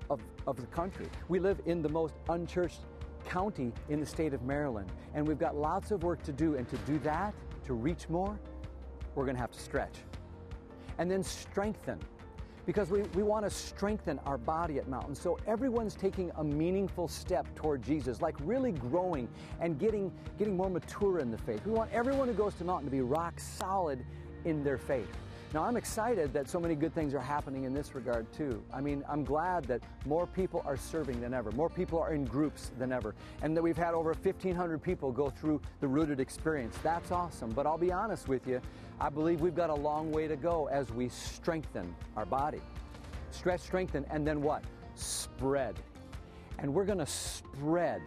of, 0.10 0.20
of 0.48 0.58
the 0.58 0.68
country. 0.68 1.08
We 1.30 1.40
live 1.40 1.62
in 1.66 1.82
the 1.82 1.90
most 1.90 2.16
unchurched 2.30 2.82
county 3.26 3.72
in 3.90 4.00
the 4.00 4.06
state 4.06 4.34
of 4.34 4.44
Maryland. 4.44 4.92
And 5.14 5.28
we've 5.28 5.40
got 5.40 5.56
lots 5.56 5.92
of 5.92 6.04
work 6.04 6.24
to 6.24 6.32
do. 6.32 6.56
And 6.56 6.68
to 6.70 6.78
do 6.80 7.00
that, 7.00 7.34
to 7.66 7.74
reach 7.74 8.10
more, 8.10 8.38
we're 9.16 9.26
going 9.26 9.36
to 9.36 9.42
have 9.42 9.52
to 9.52 9.60
stretch. 9.60 9.96
And 10.98 11.10
then 11.10 11.24
strengthen 11.24 12.00
because 12.66 12.90
we, 12.90 13.02
we 13.14 13.24
want 13.24 13.46
to 13.46 13.50
strengthen 13.50 14.20
our 14.20 14.38
body 14.38 14.78
at 14.78 14.88
Mountain. 14.88 15.16
So 15.16 15.38
everyone's 15.48 15.96
taking 15.96 16.32
a 16.38 16.44
meaningful 16.44 17.08
step 17.08 17.46
toward 17.56 17.82
Jesus, 17.82 18.22
like 18.22 18.36
really 18.44 18.72
growing 18.72 19.28
and 19.60 19.78
getting, 19.80 20.12
getting 20.38 20.56
more 20.56 20.70
mature 20.70 21.20
in 21.20 21.32
the 21.32 21.38
faith. 21.38 21.66
We 21.66 21.72
want 21.72 21.92
everyone 21.92 22.28
who 22.28 22.34
goes 22.34 22.54
to 22.56 22.64
Mountain 22.64 22.86
to 22.86 22.92
be 22.92 23.02
rock 23.02 23.40
solid 23.40 24.06
in 24.46 24.64
their 24.64 24.78
faith. 24.78 25.10
Now, 25.54 25.64
I'm 25.66 25.78
excited 25.78 26.34
that 26.34 26.50
so 26.50 26.60
many 26.60 26.74
good 26.74 26.96
things 26.96 27.14
are 27.14 27.20
happening 27.20 27.66
in 27.66 27.76
this 27.76 27.94
regard, 27.94 28.26
too. 28.34 28.64
I 28.74 28.82
mean, 28.82 29.04
I'm 29.08 29.24
glad 29.24 29.66
that 29.66 29.84
more 30.04 30.26
people 30.26 30.64
are 30.66 30.76
serving 30.76 31.22
than 31.22 31.32
ever, 31.32 31.52
more 31.52 31.70
people 31.70 32.00
are 32.00 32.12
in 32.12 32.26
groups 32.26 32.72
than 32.80 32.92
ever, 32.92 33.14
and 33.44 33.56
that 33.56 33.62
we've 33.62 33.78
had 33.78 33.94
over 33.94 34.14
1,500 34.14 34.82
people 34.82 35.12
go 35.12 35.30
through 35.30 35.62
the 35.80 35.88
rooted 35.88 36.20
experience. 36.20 36.76
That's 36.82 37.12
awesome. 37.12 37.52
But 37.52 37.68
I'll 37.68 37.78
be 37.78 37.92
honest 37.92 38.28
with 38.28 38.48
you, 38.48 38.62
I 39.00 39.10
believe 39.10 39.42
we've 39.42 39.56
got 39.56 39.70
a 39.70 39.76
long 39.76 40.12
way 40.12 40.28
to 40.28 40.36
go 40.36 40.68
as 40.72 40.92
we 40.92 41.10
strengthen 41.10 41.96
our 42.16 42.26
body. 42.26 42.62
Stretch, 43.32 43.62
strengthen, 43.62 44.06
and 44.10 44.26
then 44.26 44.42
what? 44.42 44.64
Spread. 44.96 45.76
And 46.60 46.74
we're 46.74 46.86
going 46.86 47.00
to 47.00 47.06
spread 47.06 48.02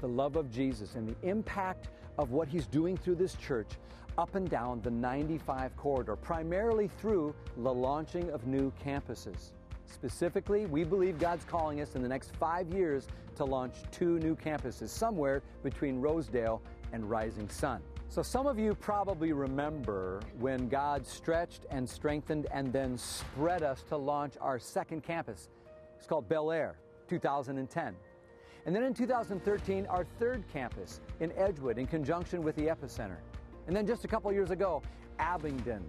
the 0.00 0.08
love 0.08 0.36
of 0.36 0.50
Jesus 0.50 0.94
and 0.94 1.08
the 1.08 1.28
impact 1.28 1.88
of 2.18 2.30
what 2.30 2.48
He's 2.48 2.66
doing 2.66 2.96
through 2.96 3.16
this 3.16 3.34
church 3.34 3.70
up 4.18 4.34
and 4.34 4.48
down 4.48 4.80
the 4.82 4.90
95 4.90 5.76
corridor, 5.76 6.16
primarily 6.16 6.88
through 6.88 7.34
the 7.58 7.72
launching 7.72 8.30
of 8.30 8.46
new 8.46 8.72
campuses. 8.84 9.52
Specifically, 9.86 10.66
we 10.66 10.84
believe 10.84 11.18
God's 11.18 11.44
calling 11.44 11.80
us 11.80 11.94
in 11.94 12.02
the 12.02 12.08
next 12.08 12.34
five 12.36 12.68
years 12.70 13.06
to 13.36 13.44
launch 13.44 13.74
two 13.90 14.18
new 14.18 14.34
campuses 14.34 14.88
somewhere 14.88 15.42
between 15.62 16.00
Rosedale 16.00 16.60
and 16.92 17.08
Rising 17.08 17.48
Sun. 17.48 17.82
So, 18.08 18.22
some 18.22 18.46
of 18.46 18.58
you 18.58 18.74
probably 18.74 19.32
remember 19.32 20.20
when 20.38 20.68
God 20.68 21.06
stretched 21.06 21.66
and 21.70 21.88
strengthened 21.88 22.46
and 22.50 22.72
then 22.72 22.96
spread 22.96 23.62
us 23.62 23.82
to 23.88 23.96
launch 23.96 24.34
our 24.40 24.58
second 24.58 25.02
campus. 25.02 25.48
It's 25.98 26.06
called 26.06 26.28
Bel 26.28 26.52
Air, 26.52 26.78
2010. 27.08 27.94
And 28.64 28.74
then 28.74 28.82
in 28.82 28.94
2013, 28.94 29.86
our 29.86 30.04
third 30.18 30.44
campus 30.52 31.00
in 31.20 31.30
Edgewood 31.32 31.78
in 31.78 31.86
conjunction 31.86 32.42
with 32.42 32.56
the 32.56 32.66
Epicenter. 32.66 33.18
And 33.66 33.76
then 33.76 33.86
just 33.86 34.04
a 34.04 34.08
couple 34.08 34.32
years 34.32 34.50
ago, 34.50 34.82
Abingdon. 35.18 35.84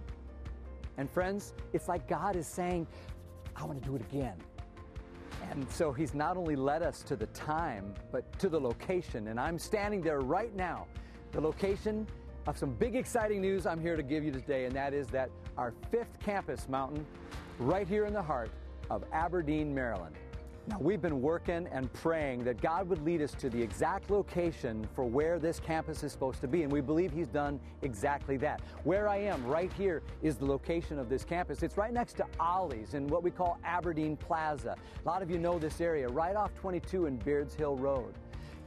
And 0.96 1.10
friends, 1.10 1.54
it's 1.72 1.88
like 1.88 2.08
God 2.08 2.36
is 2.36 2.46
saying, 2.46 2.86
I 3.56 3.64
want 3.64 3.82
to 3.82 3.88
do 3.88 3.96
it 3.96 4.02
again. 4.02 4.36
And 5.50 5.68
so 5.70 5.92
He's 5.92 6.14
not 6.14 6.36
only 6.36 6.56
led 6.56 6.82
us 6.82 7.02
to 7.04 7.16
the 7.16 7.26
time, 7.26 7.94
but 8.12 8.38
to 8.38 8.48
the 8.48 8.60
location. 8.60 9.28
And 9.28 9.40
I'm 9.40 9.58
standing 9.58 10.02
there 10.02 10.20
right 10.20 10.54
now, 10.54 10.86
the 11.32 11.40
location 11.40 12.06
of 12.46 12.56
some 12.56 12.70
big 12.70 12.96
exciting 12.96 13.40
news 13.40 13.66
I'm 13.66 13.80
here 13.80 13.96
to 13.96 14.02
give 14.02 14.24
you 14.24 14.30
today, 14.30 14.64
and 14.64 14.74
that 14.74 14.94
is 14.94 15.06
that 15.08 15.30
our 15.56 15.72
fifth 15.90 16.18
campus 16.20 16.68
mountain, 16.68 17.04
right 17.58 17.86
here 17.86 18.06
in 18.06 18.12
the 18.12 18.22
heart 18.22 18.50
of 18.90 19.04
Aberdeen, 19.12 19.74
Maryland. 19.74 20.14
Now, 20.68 20.78
we've 20.80 21.00
been 21.00 21.22
working 21.22 21.66
and 21.72 21.90
praying 21.94 22.44
that 22.44 22.60
God 22.60 22.90
would 22.90 23.02
lead 23.02 23.22
us 23.22 23.32
to 23.36 23.48
the 23.48 23.60
exact 23.60 24.10
location 24.10 24.86
for 24.94 25.04
where 25.04 25.38
this 25.38 25.58
campus 25.58 26.02
is 26.02 26.12
supposed 26.12 26.42
to 26.42 26.48
be, 26.48 26.62
and 26.62 26.70
we 26.70 26.82
believe 26.82 27.10
He's 27.10 27.28
done 27.28 27.58
exactly 27.80 28.36
that. 28.38 28.60
Where 28.84 29.08
I 29.08 29.16
am 29.16 29.46
right 29.46 29.72
here 29.72 30.02
is 30.22 30.36
the 30.36 30.44
location 30.44 30.98
of 30.98 31.08
this 31.08 31.24
campus. 31.24 31.62
It's 31.62 31.78
right 31.78 31.92
next 31.92 32.14
to 32.18 32.26
Ollie's 32.38 32.92
in 32.92 33.06
what 33.06 33.22
we 33.22 33.30
call 33.30 33.58
Aberdeen 33.64 34.16
Plaza. 34.16 34.76
A 35.04 35.08
lot 35.08 35.22
of 35.22 35.30
you 35.30 35.38
know 35.38 35.58
this 35.58 35.80
area, 35.80 36.06
right 36.08 36.36
off 36.36 36.54
22 36.54 37.06
and 37.06 37.22
Beards 37.24 37.54
Hill 37.54 37.76
Road. 37.76 38.14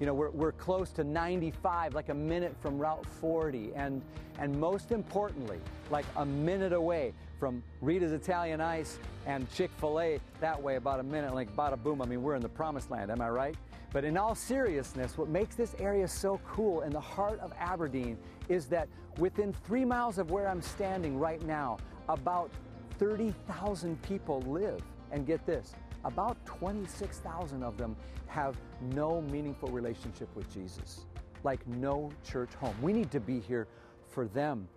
You 0.02 0.08
know, 0.08 0.16
we're, 0.16 0.32
we're 0.32 0.52
close 0.54 0.90
to 0.94 1.04
95, 1.04 1.94
like 1.94 2.10
a 2.10 2.14
minute 2.16 2.56
from 2.60 2.80
Route 2.80 3.06
40, 3.06 3.72
and, 3.76 4.02
and 4.40 4.60
most 4.60 4.92
importantly, 4.92 5.60
like 5.92 6.08
a 6.16 6.26
minute 6.26 6.74
away 6.74 7.14
from 7.40 7.62
Rita's 7.82 8.12
Italian 8.12 8.62
Ice 8.62 8.98
and 9.28 9.48
Chick 9.54 9.70
fil 9.78 10.02
A 10.02 10.20
that 10.40 10.60
way, 10.60 10.78
about 10.78 11.02
a 11.02 11.04
minute, 11.04 11.36
like 11.36 11.56
bada 11.56 11.82
boom. 11.82 12.02
I 12.02 12.08
mean, 12.08 12.24
we're 12.24 12.34
in 12.34 12.42
the 12.42 12.50
promised 12.50 12.90
land, 12.90 13.12
am 13.12 13.22
I 13.22 13.30
right? 13.30 13.56
But 13.94 14.04
in 14.04 14.18
all 14.18 14.34
seriousness, 14.34 15.20
what 15.20 15.30
makes 15.30 15.54
this 15.54 15.76
area 15.78 16.08
so 16.08 16.42
cool 16.48 16.82
in 16.82 16.90
the 16.90 17.00
heart 17.00 17.40
of 17.40 17.54
Aberdeen 17.60 18.18
is 18.50 18.66
that 18.70 18.88
within 19.20 19.54
three 19.54 19.86
miles 19.86 20.18
of 20.18 20.32
where 20.32 20.48
I'm 20.48 20.64
standing 20.64 21.20
right 21.20 21.44
now, 21.44 21.78
about 22.10 22.50
30,000 22.98 24.02
people 24.02 24.42
live. 24.48 24.82
And 25.12 25.28
get 25.28 25.46
this, 25.46 25.74
about 26.04 26.44
26,000 26.46 27.64
of 27.64 27.78
them 27.78 27.96
have 28.28 28.58
no 28.94 29.22
meaningful 29.24 29.70
relationship 29.70 30.30
with 30.36 30.52
Jesus, 30.54 31.06
like 31.44 31.66
no 31.68 32.12
church 32.24 32.54
home. 32.54 32.76
We 32.82 32.94
need 32.94 33.12
to 33.12 33.20
be 33.20 33.40
here 33.40 33.68
for 34.10 34.28
them. 34.28 34.68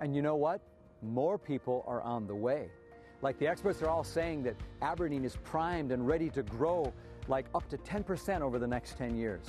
And 0.00 0.14
you 0.16 0.22
know 0.22 0.36
what? 0.36 0.60
more 1.02 1.38
people 1.38 1.84
are 1.86 2.00
on 2.02 2.26
the 2.26 2.34
way. 2.34 2.68
Like 3.20 3.38
the 3.38 3.46
experts 3.46 3.82
are 3.82 3.88
all 3.88 4.04
saying 4.04 4.42
that 4.44 4.56
Aberdeen 4.80 5.24
is 5.24 5.36
primed 5.44 5.92
and 5.92 6.06
ready 6.06 6.30
to 6.30 6.42
grow 6.42 6.92
like 7.28 7.46
up 7.54 7.68
to 7.68 7.78
10% 7.78 8.40
over 8.40 8.58
the 8.58 8.66
next 8.66 8.98
10 8.98 9.16
years. 9.16 9.44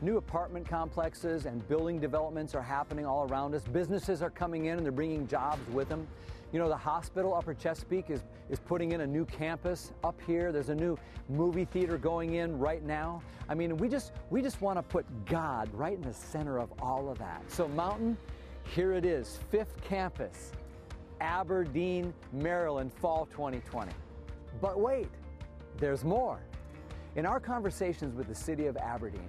New 0.00 0.16
apartment 0.16 0.66
complexes 0.66 1.44
and 1.44 1.66
building 1.68 1.98
developments 1.98 2.54
are 2.54 2.62
happening 2.62 3.04
all 3.04 3.28
around 3.28 3.54
us. 3.54 3.64
Businesses 3.64 4.22
are 4.22 4.30
coming 4.30 4.66
in 4.66 4.78
and 4.78 4.84
they're 4.84 4.92
bringing 4.92 5.26
jobs 5.26 5.60
with 5.72 5.88
them. 5.88 6.06
You 6.52 6.58
know, 6.58 6.68
the 6.68 6.76
hospital, 6.76 7.34
Upper 7.34 7.52
Chesapeake, 7.52 8.08
is, 8.08 8.22
is 8.48 8.58
putting 8.58 8.92
in 8.92 9.02
a 9.02 9.06
new 9.06 9.26
campus 9.26 9.92
up 10.02 10.18
here. 10.26 10.50
There's 10.50 10.70
a 10.70 10.74
new 10.74 10.96
movie 11.28 11.66
theater 11.66 11.98
going 11.98 12.34
in 12.34 12.58
right 12.58 12.82
now. 12.82 13.22
I 13.48 13.54
mean, 13.54 13.76
we 13.76 13.88
just, 13.88 14.12
we 14.30 14.40
just 14.40 14.60
want 14.62 14.78
to 14.78 14.82
put 14.82 15.04
God 15.26 15.68
right 15.74 15.94
in 15.94 16.02
the 16.02 16.14
center 16.14 16.58
of 16.58 16.72
all 16.80 17.10
of 17.10 17.18
that. 17.18 17.42
So, 17.48 17.68
Mountain, 17.68 18.16
here 18.74 18.94
it 18.94 19.04
is, 19.04 19.38
fifth 19.50 19.80
campus. 19.82 20.52
Aberdeen, 21.20 22.14
Maryland, 22.32 22.92
fall 22.94 23.26
2020. 23.32 23.92
But 24.60 24.80
wait, 24.80 25.08
there's 25.78 26.04
more. 26.04 26.40
In 27.16 27.26
our 27.26 27.40
conversations 27.40 28.14
with 28.14 28.28
the 28.28 28.34
city 28.34 28.66
of 28.66 28.76
Aberdeen, 28.76 29.28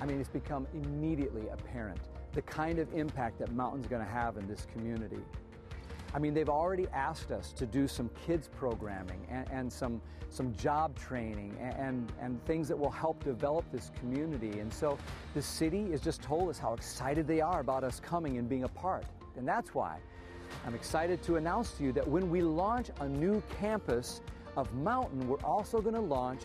I 0.00 0.06
mean, 0.06 0.20
it's 0.20 0.28
become 0.28 0.66
immediately 0.74 1.48
apparent 1.48 2.00
the 2.32 2.42
kind 2.42 2.78
of 2.78 2.92
impact 2.94 3.38
that 3.38 3.52
Mountain's 3.52 3.86
going 3.86 4.04
to 4.04 4.10
have 4.10 4.36
in 4.36 4.46
this 4.46 4.66
community. 4.72 5.20
I 6.16 6.18
mean, 6.18 6.32
they've 6.32 6.48
already 6.48 6.86
asked 6.94 7.30
us 7.30 7.52
to 7.52 7.66
do 7.66 7.86
some 7.86 8.08
kids 8.26 8.48
programming 8.48 9.26
and, 9.28 9.46
and 9.52 9.70
some, 9.70 10.00
some 10.30 10.54
job 10.54 10.98
training 10.98 11.54
and, 11.60 11.74
and, 11.74 12.12
and 12.18 12.44
things 12.46 12.68
that 12.68 12.78
will 12.78 12.90
help 12.90 13.22
develop 13.22 13.70
this 13.70 13.90
community. 14.00 14.60
And 14.60 14.72
so 14.72 14.96
the 15.34 15.42
city 15.42 15.90
has 15.90 16.00
just 16.00 16.22
told 16.22 16.48
us 16.48 16.58
how 16.58 16.72
excited 16.72 17.26
they 17.26 17.42
are 17.42 17.60
about 17.60 17.84
us 17.84 18.00
coming 18.00 18.38
and 18.38 18.48
being 18.48 18.64
a 18.64 18.68
part. 18.68 19.04
And 19.36 19.46
that's 19.46 19.74
why 19.74 19.98
I'm 20.66 20.74
excited 20.74 21.22
to 21.24 21.36
announce 21.36 21.72
to 21.72 21.84
you 21.84 21.92
that 21.92 22.08
when 22.08 22.30
we 22.30 22.40
launch 22.40 22.88
a 23.00 23.08
new 23.08 23.42
campus 23.60 24.22
of 24.56 24.72
Mountain, 24.72 25.28
we're 25.28 25.44
also 25.44 25.82
going 25.82 25.96
to 25.96 26.00
launch 26.00 26.40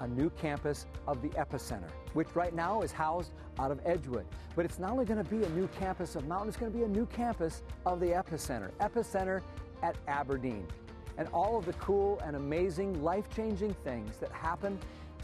a 0.00 0.08
new 0.08 0.30
campus 0.30 0.86
of 1.06 1.22
the 1.22 1.28
Epicenter, 1.30 1.90
which 2.12 2.34
right 2.34 2.54
now 2.54 2.82
is 2.82 2.92
housed 2.92 3.32
out 3.58 3.70
of 3.70 3.80
Edgewood. 3.84 4.26
But 4.54 4.64
it's 4.64 4.78
not 4.78 4.92
only 4.92 5.04
going 5.04 5.22
to 5.22 5.30
be 5.30 5.44
a 5.44 5.48
new 5.50 5.68
campus 5.78 6.16
of 6.16 6.26
Mountain, 6.26 6.48
it's 6.48 6.56
going 6.56 6.72
to 6.72 6.78
be 6.78 6.84
a 6.84 6.88
new 6.88 7.06
campus 7.06 7.62
of 7.86 8.00
the 8.00 8.06
Epicenter, 8.06 8.70
Epicenter 8.80 9.42
at 9.82 9.96
Aberdeen. 10.06 10.66
And 11.16 11.28
all 11.28 11.58
of 11.58 11.66
the 11.66 11.72
cool 11.74 12.20
and 12.24 12.36
amazing, 12.36 13.02
life 13.02 13.24
changing 13.34 13.74
things 13.84 14.18
that 14.18 14.30
happen 14.30 14.78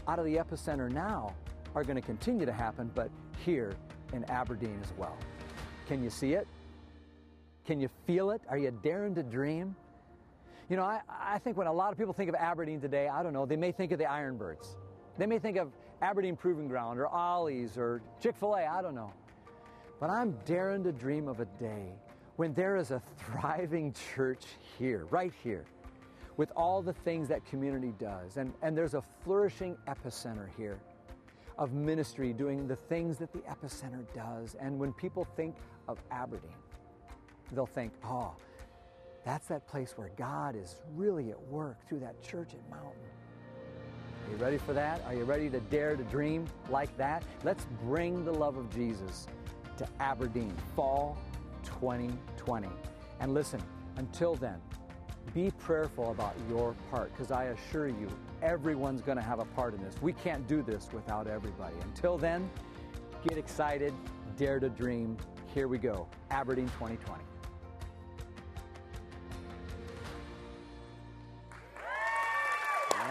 out 0.07 0.19
of 0.19 0.25
the 0.25 0.35
Epicenter 0.35 0.91
now 0.91 1.33
are 1.73 1.83
going 1.83 1.95
to 1.95 2.01
continue 2.01 2.45
to 2.45 2.53
happen, 2.53 2.91
but 2.93 3.09
here 3.43 3.73
in 4.13 4.23
Aberdeen 4.25 4.79
as 4.83 4.93
well. 4.97 5.17
Can 5.87 6.03
you 6.03 6.09
see 6.09 6.33
it? 6.33 6.47
Can 7.65 7.79
you 7.79 7.89
feel 8.05 8.31
it? 8.31 8.41
Are 8.49 8.57
you 8.57 8.71
daring 8.83 9.15
to 9.15 9.23
dream? 9.23 9.75
You 10.69 10.77
know, 10.77 10.83
I, 10.83 11.01
I 11.07 11.37
think 11.39 11.57
when 11.57 11.67
a 11.67 11.73
lot 11.73 11.91
of 11.91 11.97
people 11.97 12.13
think 12.13 12.29
of 12.29 12.35
Aberdeen 12.35 12.81
today, 12.81 13.07
I 13.07 13.21
don't 13.21 13.33
know, 13.33 13.45
they 13.45 13.55
may 13.55 13.71
think 13.71 13.91
of 13.91 13.99
the 13.99 14.05
Ironbirds. 14.05 14.75
They 15.17 15.27
may 15.27 15.37
think 15.37 15.57
of 15.57 15.71
Aberdeen 16.01 16.35
Proving 16.35 16.67
Ground 16.67 16.99
or 16.99 17.07
Ollie's 17.07 17.77
or 17.77 18.01
Chick 18.19 18.35
fil 18.35 18.55
A, 18.55 18.65
I 18.65 18.81
don't 18.81 18.95
know. 18.95 19.13
but 19.99 20.09
I'm 20.09 20.37
daring 20.45 20.83
to 20.83 20.91
dream 20.91 21.27
of 21.27 21.39
a 21.39 21.45
day 21.45 21.93
when 22.35 22.53
there 22.53 22.75
is 22.75 22.91
a 22.91 23.01
thriving 23.17 23.93
church 24.15 24.43
here, 24.77 25.05
right 25.09 25.33
here, 25.43 25.65
with 26.37 26.51
all 26.55 26.81
the 26.81 26.93
things 26.93 27.29
that 27.29 27.45
community 27.45 27.93
does. 27.97 28.37
And, 28.37 28.53
and 28.61 28.77
there's 28.77 28.93
a 28.93 29.01
flourishing 29.23 29.77
epicenter 29.87 30.47
here 30.57 30.79
of 31.57 31.71
ministry 31.71 32.33
doing 32.33 32.67
the 32.67 32.75
things 32.75 33.17
that 33.17 33.31
the 33.31 33.39
epicenter 33.39 34.05
does. 34.13 34.55
And 34.59 34.77
when 34.77 34.91
people 34.91 35.25
think 35.37 35.55
of 35.87 35.97
Aberdeen, 36.11 36.51
they'll 37.53 37.65
think, 37.65 37.93
oh, 38.03 38.35
that's 39.25 39.47
that 39.47 39.67
place 39.67 39.93
where 39.97 40.11
God 40.15 40.55
is 40.55 40.75
really 40.95 41.31
at 41.31 41.41
work 41.47 41.85
through 41.89 41.99
that 42.01 42.21
church 42.21 42.53
at 42.53 42.69
Mountain. 42.69 43.01
Are 44.25 44.31
you 44.31 44.37
ready 44.37 44.57
for 44.59 44.73
that? 44.73 45.01
Are 45.07 45.15
you 45.15 45.23
ready 45.23 45.49
to 45.49 45.59
dare 45.59 45.95
to 45.95 46.03
dream 46.03 46.45
like 46.69 46.95
that? 46.97 47.23
Let's 47.43 47.65
bring 47.83 48.23
the 48.23 48.31
love 48.31 48.55
of 48.55 48.73
Jesus 48.73 49.25
to 49.77 49.87
Aberdeen, 49.99 50.53
fall 50.75 51.17
2020. 51.63 52.69
And 53.19 53.33
listen, 53.33 53.61
until 53.97 54.35
then, 54.35 54.61
be 55.33 55.51
prayerful 55.57 56.11
about 56.11 56.35
your 56.47 56.75
part 56.91 57.11
because 57.11 57.31
I 57.31 57.45
assure 57.45 57.87
you, 57.87 58.07
everyone's 58.43 59.01
going 59.01 59.17
to 59.17 59.23
have 59.23 59.39
a 59.39 59.45
part 59.45 59.73
in 59.73 59.83
this. 59.83 59.95
We 60.01 60.13
can't 60.13 60.47
do 60.47 60.61
this 60.61 60.89
without 60.93 61.27
everybody. 61.27 61.75
Until 61.81 62.17
then, 62.17 62.47
get 63.27 63.39
excited, 63.39 63.93
dare 64.37 64.59
to 64.59 64.69
dream. 64.69 65.17
Here 65.53 65.67
we 65.67 65.79
go 65.79 66.07
Aberdeen 66.29 66.67
2020. 66.67 67.23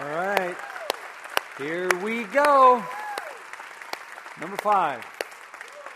All 0.05 0.11
right. 0.11 0.55
Here 1.57 1.89
we 2.03 2.25
go. 2.25 2.85
Number 4.39 4.57
five. 4.59 5.03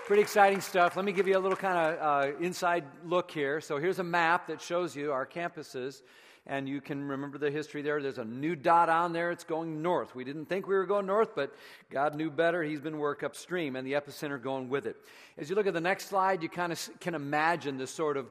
Pretty 0.06 0.22
exciting 0.22 0.62
stuff. 0.62 0.96
Let 0.96 1.04
me 1.04 1.12
give 1.12 1.28
you 1.28 1.36
a 1.36 1.38
little 1.38 1.58
kind 1.58 1.76
of 1.76 2.00
uh, 2.00 2.36
inside 2.40 2.84
look 3.04 3.30
here. 3.30 3.60
So 3.60 3.76
here's 3.76 3.98
a 3.98 4.04
map 4.04 4.46
that 4.46 4.62
shows 4.62 4.96
you 4.96 5.12
our 5.12 5.26
campuses, 5.26 6.00
and 6.48 6.66
you 6.66 6.80
can 6.80 7.06
remember 7.06 7.36
the 7.36 7.50
history 7.50 7.82
there. 7.82 8.00
There's 8.00 8.18
a 8.18 8.24
new 8.24 8.56
dot 8.56 8.88
on 8.88 9.12
there. 9.12 9.30
It's 9.30 9.44
going 9.44 9.82
north. 9.82 10.14
We 10.14 10.24
didn't 10.24 10.46
think 10.46 10.66
we 10.66 10.74
were 10.74 10.86
going 10.86 11.04
north, 11.04 11.34
but 11.34 11.54
God 11.90 12.14
knew 12.14 12.30
better. 12.30 12.62
He's 12.62 12.80
been 12.80 12.98
work 12.98 13.22
upstream, 13.22 13.76
and 13.76 13.86
the 13.86 13.92
epicenter 13.92 14.42
going 14.42 14.70
with 14.70 14.86
it. 14.86 14.96
As 15.36 15.50
you 15.50 15.54
look 15.54 15.66
at 15.66 15.74
the 15.74 15.80
next 15.80 16.08
slide, 16.08 16.42
you 16.42 16.48
kind 16.48 16.72
of 16.72 16.90
can 17.00 17.14
imagine 17.14 17.76
this 17.76 17.90
sort 17.90 18.16
of 18.16 18.30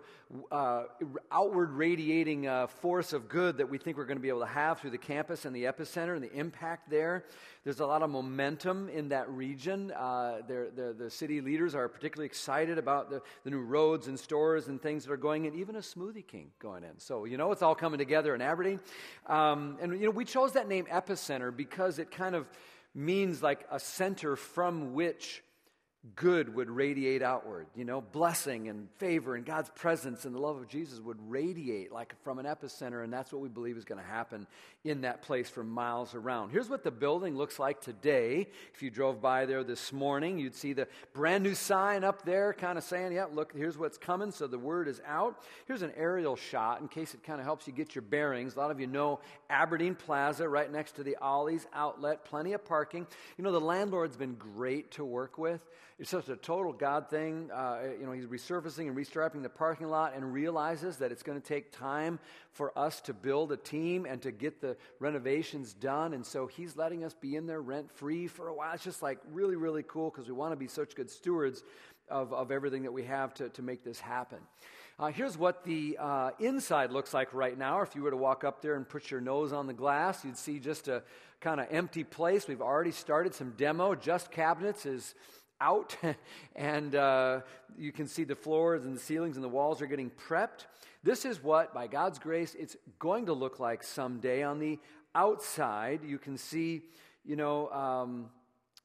uh, 0.51 0.83
outward 1.31 1.71
radiating 1.71 2.47
uh, 2.47 2.67
force 2.67 3.13
of 3.13 3.29
good 3.29 3.57
that 3.57 3.69
we 3.69 3.77
think 3.77 3.95
we're 3.95 4.05
going 4.05 4.17
to 4.17 4.21
be 4.21 4.27
able 4.27 4.41
to 4.41 4.45
have 4.45 4.79
through 4.79 4.89
the 4.89 4.97
campus 4.97 5.45
and 5.45 5.55
the 5.55 5.63
epicenter 5.63 6.15
and 6.15 6.23
the 6.23 6.33
impact 6.33 6.89
there. 6.89 7.23
There's 7.63 7.79
a 7.79 7.85
lot 7.85 8.01
of 8.01 8.09
momentum 8.09 8.89
in 8.89 9.09
that 9.09 9.29
region. 9.29 9.91
Uh, 9.91 10.39
they're, 10.47 10.69
they're, 10.71 10.93
the 10.93 11.09
city 11.09 11.39
leaders 11.39 11.75
are 11.75 11.87
particularly 11.87 12.25
excited 12.25 12.77
about 12.77 13.09
the, 13.09 13.21
the 13.43 13.51
new 13.51 13.61
roads 13.61 14.07
and 14.07 14.19
stores 14.19 14.67
and 14.67 14.81
things 14.81 15.05
that 15.05 15.11
are 15.11 15.17
going 15.17 15.45
in, 15.45 15.55
even 15.55 15.75
a 15.75 15.79
Smoothie 15.79 16.25
King 16.25 16.51
going 16.59 16.83
in. 16.83 16.97
So, 16.97 17.25
you 17.25 17.37
know, 17.37 17.51
it's 17.51 17.61
all 17.61 17.75
coming 17.75 17.97
together 17.97 18.06
in 18.35 18.41
Aberdeen. 18.41 18.79
Um, 19.27 19.77
and, 19.81 19.93
you 19.93 20.05
know, 20.05 20.11
we 20.11 20.25
chose 20.25 20.53
that 20.53 20.67
name 20.67 20.85
Epicenter 20.85 21.55
because 21.55 21.99
it 21.99 22.11
kind 22.11 22.35
of 22.35 22.47
means 22.95 23.43
like 23.43 23.65
a 23.71 23.79
center 23.79 24.35
from 24.35 24.93
which 24.93 25.43
good 26.15 26.53
would 26.55 26.69
radiate 26.69 27.21
outward. 27.21 27.67
You 27.75 27.85
know, 27.85 28.01
blessing 28.01 28.69
and 28.69 28.87
favor 28.97 29.35
and 29.35 29.45
God's 29.45 29.69
presence 29.69 30.25
and 30.25 30.33
the 30.33 30.39
love 30.39 30.57
of 30.57 30.67
Jesus 30.67 30.99
would 30.99 31.17
radiate 31.29 31.91
like 31.91 32.15
from 32.23 32.39
an 32.39 32.45
epicenter, 32.45 33.03
and 33.03 33.11
that's 33.11 33.31
what 33.31 33.41
we 33.41 33.49
believe 33.49 33.77
is 33.77 33.85
going 33.85 33.99
to 33.99 34.07
happen 34.07 34.47
in 34.83 35.01
that 35.01 35.21
place 35.21 35.49
for 35.49 35.63
miles 35.63 36.15
around. 36.15 36.51
Here's 36.51 36.69
what 36.69 36.83
the 36.83 36.91
building 36.91 37.35
looks 37.35 37.59
like 37.59 37.81
today. 37.81 38.47
If 38.73 38.81
you 38.81 38.89
drove 38.89 39.21
by 39.21 39.45
there 39.45 39.63
this 39.63 39.91
morning, 39.91 40.37
you'd 40.37 40.55
see 40.55 40.73
the 40.73 40.87
brand 41.13 41.43
new 41.43 41.55
sign 41.55 42.03
up 42.03 42.23
there, 42.23 42.53
kind 42.53 42.77
of 42.77 42.83
saying, 42.83 43.11
Yeah, 43.11 43.25
look, 43.31 43.53
here's 43.55 43.77
what's 43.77 43.97
coming. 43.97 44.31
So 44.31 44.47
the 44.47 44.59
word 44.59 44.87
is 44.87 45.01
out. 45.05 45.41
Here's 45.65 45.81
an 45.81 45.91
aerial 45.97 46.35
shot 46.35 46.81
in 46.81 46.87
case 46.87 47.13
it 47.13 47.23
kind 47.23 47.39
of 47.39 47.45
helps 47.45 47.67
you 47.67 47.73
get 47.73 47.95
your 47.95 48.03
bearings. 48.03 48.55
A 48.55 48.59
lot 48.59 48.71
of 48.71 48.79
you 48.79 48.87
know 48.87 49.19
Aberdeen 49.49 49.95
Plaza, 49.95 50.47
right 50.47 50.71
next 50.71 50.93
to 50.93 51.03
the 51.03 51.17
Ollie's 51.21 51.67
outlet, 51.73 52.23
plenty 52.23 52.53
of 52.53 52.63
parking. 52.63 53.07
You 53.37 53.43
know, 53.43 53.51
the 53.51 53.59
landlord's 53.59 54.17
been 54.17 54.35
great 54.35 54.91
to 54.91 55.05
work 55.05 55.37
with. 55.37 55.61
It's 55.99 56.11
such 56.11 56.29
a 56.29 56.35
total 56.35 56.73
God 56.73 57.09
thing. 57.09 57.49
Uh, 57.51 57.79
you 57.99 58.05
know, 58.05 58.11
he's 58.11 58.27
resurfacing 58.27 58.87
and 58.87 58.95
restriping 58.95 59.41
the 59.41 59.49
parking 59.49 59.87
lot 59.87 60.13
and 60.15 60.31
realizes 60.31 60.97
that 60.97 61.11
it's 61.11 61.23
going 61.23 61.41
to 61.41 61.47
take 61.47 61.71
time 61.71 62.19
for 62.51 62.77
us 62.77 63.01
to 63.01 63.15
build 63.15 63.51
a 63.51 63.57
team 63.57 64.05
and 64.05 64.21
to 64.21 64.31
get 64.31 64.61
the 64.61 64.77
renovations 64.99 65.73
done. 65.73 66.13
And 66.13 66.23
so 66.23 66.45
he's 66.45 66.75
letting 66.75 67.03
us 67.03 67.15
be 67.15 67.35
in 67.35 67.47
there 67.47 67.61
rent 67.61 67.91
free 67.91 68.27
for 68.27 68.47
a 68.47 68.53
while. 68.53 68.75
It's 68.75 68.83
just 68.83 69.01
like 69.01 69.17
really, 69.31 69.55
really 69.55 69.83
cool 69.87 70.11
because 70.11 70.27
we 70.27 70.33
want 70.33 70.51
to 70.51 70.55
be 70.55 70.67
such 70.67 70.93
good 70.93 71.09
stewards 71.09 71.63
of, 72.09 72.31
of 72.31 72.51
everything 72.51 72.83
that 72.83 72.93
we 72.93 73.03
have 73.05 73.33
to, 73.35 73.49
to 73.49 73.63
make 73.63 73.83
this 73.83 73.99
happen. 73.99 74.37
Uh, 74.99 75.07
here's 75.07 75.35
what 75.35 75.63
the 75.63 75.97
uh, 75.99 76.29
inside 76.39 76.91
looks 76.91 77.11
like 77.11 77.33
right 77.33 77.57
now. 77.57 77.81
If 77.81 77.95
you 77.95 78.03
were 78.03 78.11
to 78.11 78.17
walk 78.17 78.43
up 78.43 78.61
there 78.61 78.75
and 78.75 78.87
put 78.87 79.09
your 79.09 79.21
nose 79.21 79.51
on 79.51 79.65
the 79.65 79.73
glass, 79.73 80.23
you'd 80.23 80.37
see 80.37 80.59
just 80.59 80.87
a 80.87 81.01
kind 81.41 81.59
of 81.59 81.67
empty 81.71 82.03
place. 82.03 82.47
We've 82.47 82.61
already 82.61 82.91
started 82.91 83.33
some 83.33 83.55
demo. 83.57 83.95
Just 83.95 84.31
Cabinets 84.31 84.85
is 84.85 85.15
out, 85.61 85.95
and 86.55 86.95
uh, 86.95 87.41
you 87.77 87.91
can 87.91 88.07
see 88.07 88.23
the 88.23 88.35
floors 88.35 88.85
and 88.85 88.95
the 88.95 88.99
ceilings 88.99 89.35
and 89.37 89.43
the 89.43 89.49
walls 89.49 89.81
are 89.81 89.87
getting 89.87 90.11
prepped. 90.11 90.65
This 91.03 91.25
is 91.25 91.41
what, 91.43 91.73
by 91.73 91.87
God's 91.87 92.19
grace, 92.19 92.55
it's 92.57 92.75
going 92.99 93.27
to 93.27 93.33
look 93.33 93.59
like 93.59 93.83
someday. 93.83 94.43
On 94.43 94.59
the 94.59 94.79
outside, 95.15 96.01
you 96.03 96.17
can 96.17 96.37
see, 96.37 96.83
you 97.23 97.35
know, 97.35 97.69
um, 97.69 98.29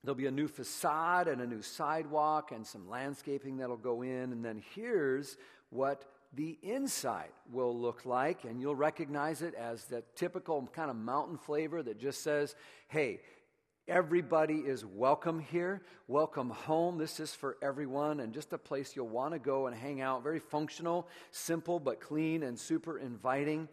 there'll 0.04 0.16
be 0.16 0.26
a 0.26 0.30
new 0.30 0.48
facade 0.48 1.28
and 1.28 1.40
a 1.40 1.46
new 1.46 1.62
sidewalk 1.62 2.52
and 2.52 2.66
some 2.66 2.88
landscaping 2.88 3.56
that'll 3.58 3.76
go 3.76 4.02
in. 4.02 4.32
And 4.32 4.44
then 4.44 4.62
here's 4.74 5.36
what 5.70 6.04
the 6.34 6.58
inside 6.62 7.30
will 7.50 7.78
look 7.78 8.06
like, 8.06 8.44
and 8.44 8.60
you'll 8.60 8.74
recognize 8.74 9.42
it 9.42 9.54
as 9.54 9.84
the 9.84 10.02
typical 10.14 10.66
kind 10.72 10.90
of 10.90 10.96
mountain 10.96 11.36
flavor 11.36 11.82
that 11.82 11.98
just 11.98 12.22
says, 12.22 12.54
hey, 12.88 13.20
Everybody 13.88 14.58
is 14.58 14.84
welcome 14.84 15.40
here. 15.40 15.82
Welcome 16.06 16.50
home. 16.50 16.98
This 16.98 17.18
is 17.18 17.34
for 17.34 17.56
everyone 17.60 18.20
and 18.20 18.32
just 18.32 18.52
a 18.52 18.58
place 18.58 18.94
you'll 18.94 19.08
want 19.08 19.32
to 19.32 19.40
go 19.40 19.66
and 19.66 19.76
hang 19.76 20.00
out. 20.00 20.22
Very 20.22 20.38
functional, 20.38 21.08
simple, 21.32 21.80
but 21.80 22.00
clean 22.00 22.44
and 22.44 22.56
super 22.56 22.96
inviting. 22.96 23.68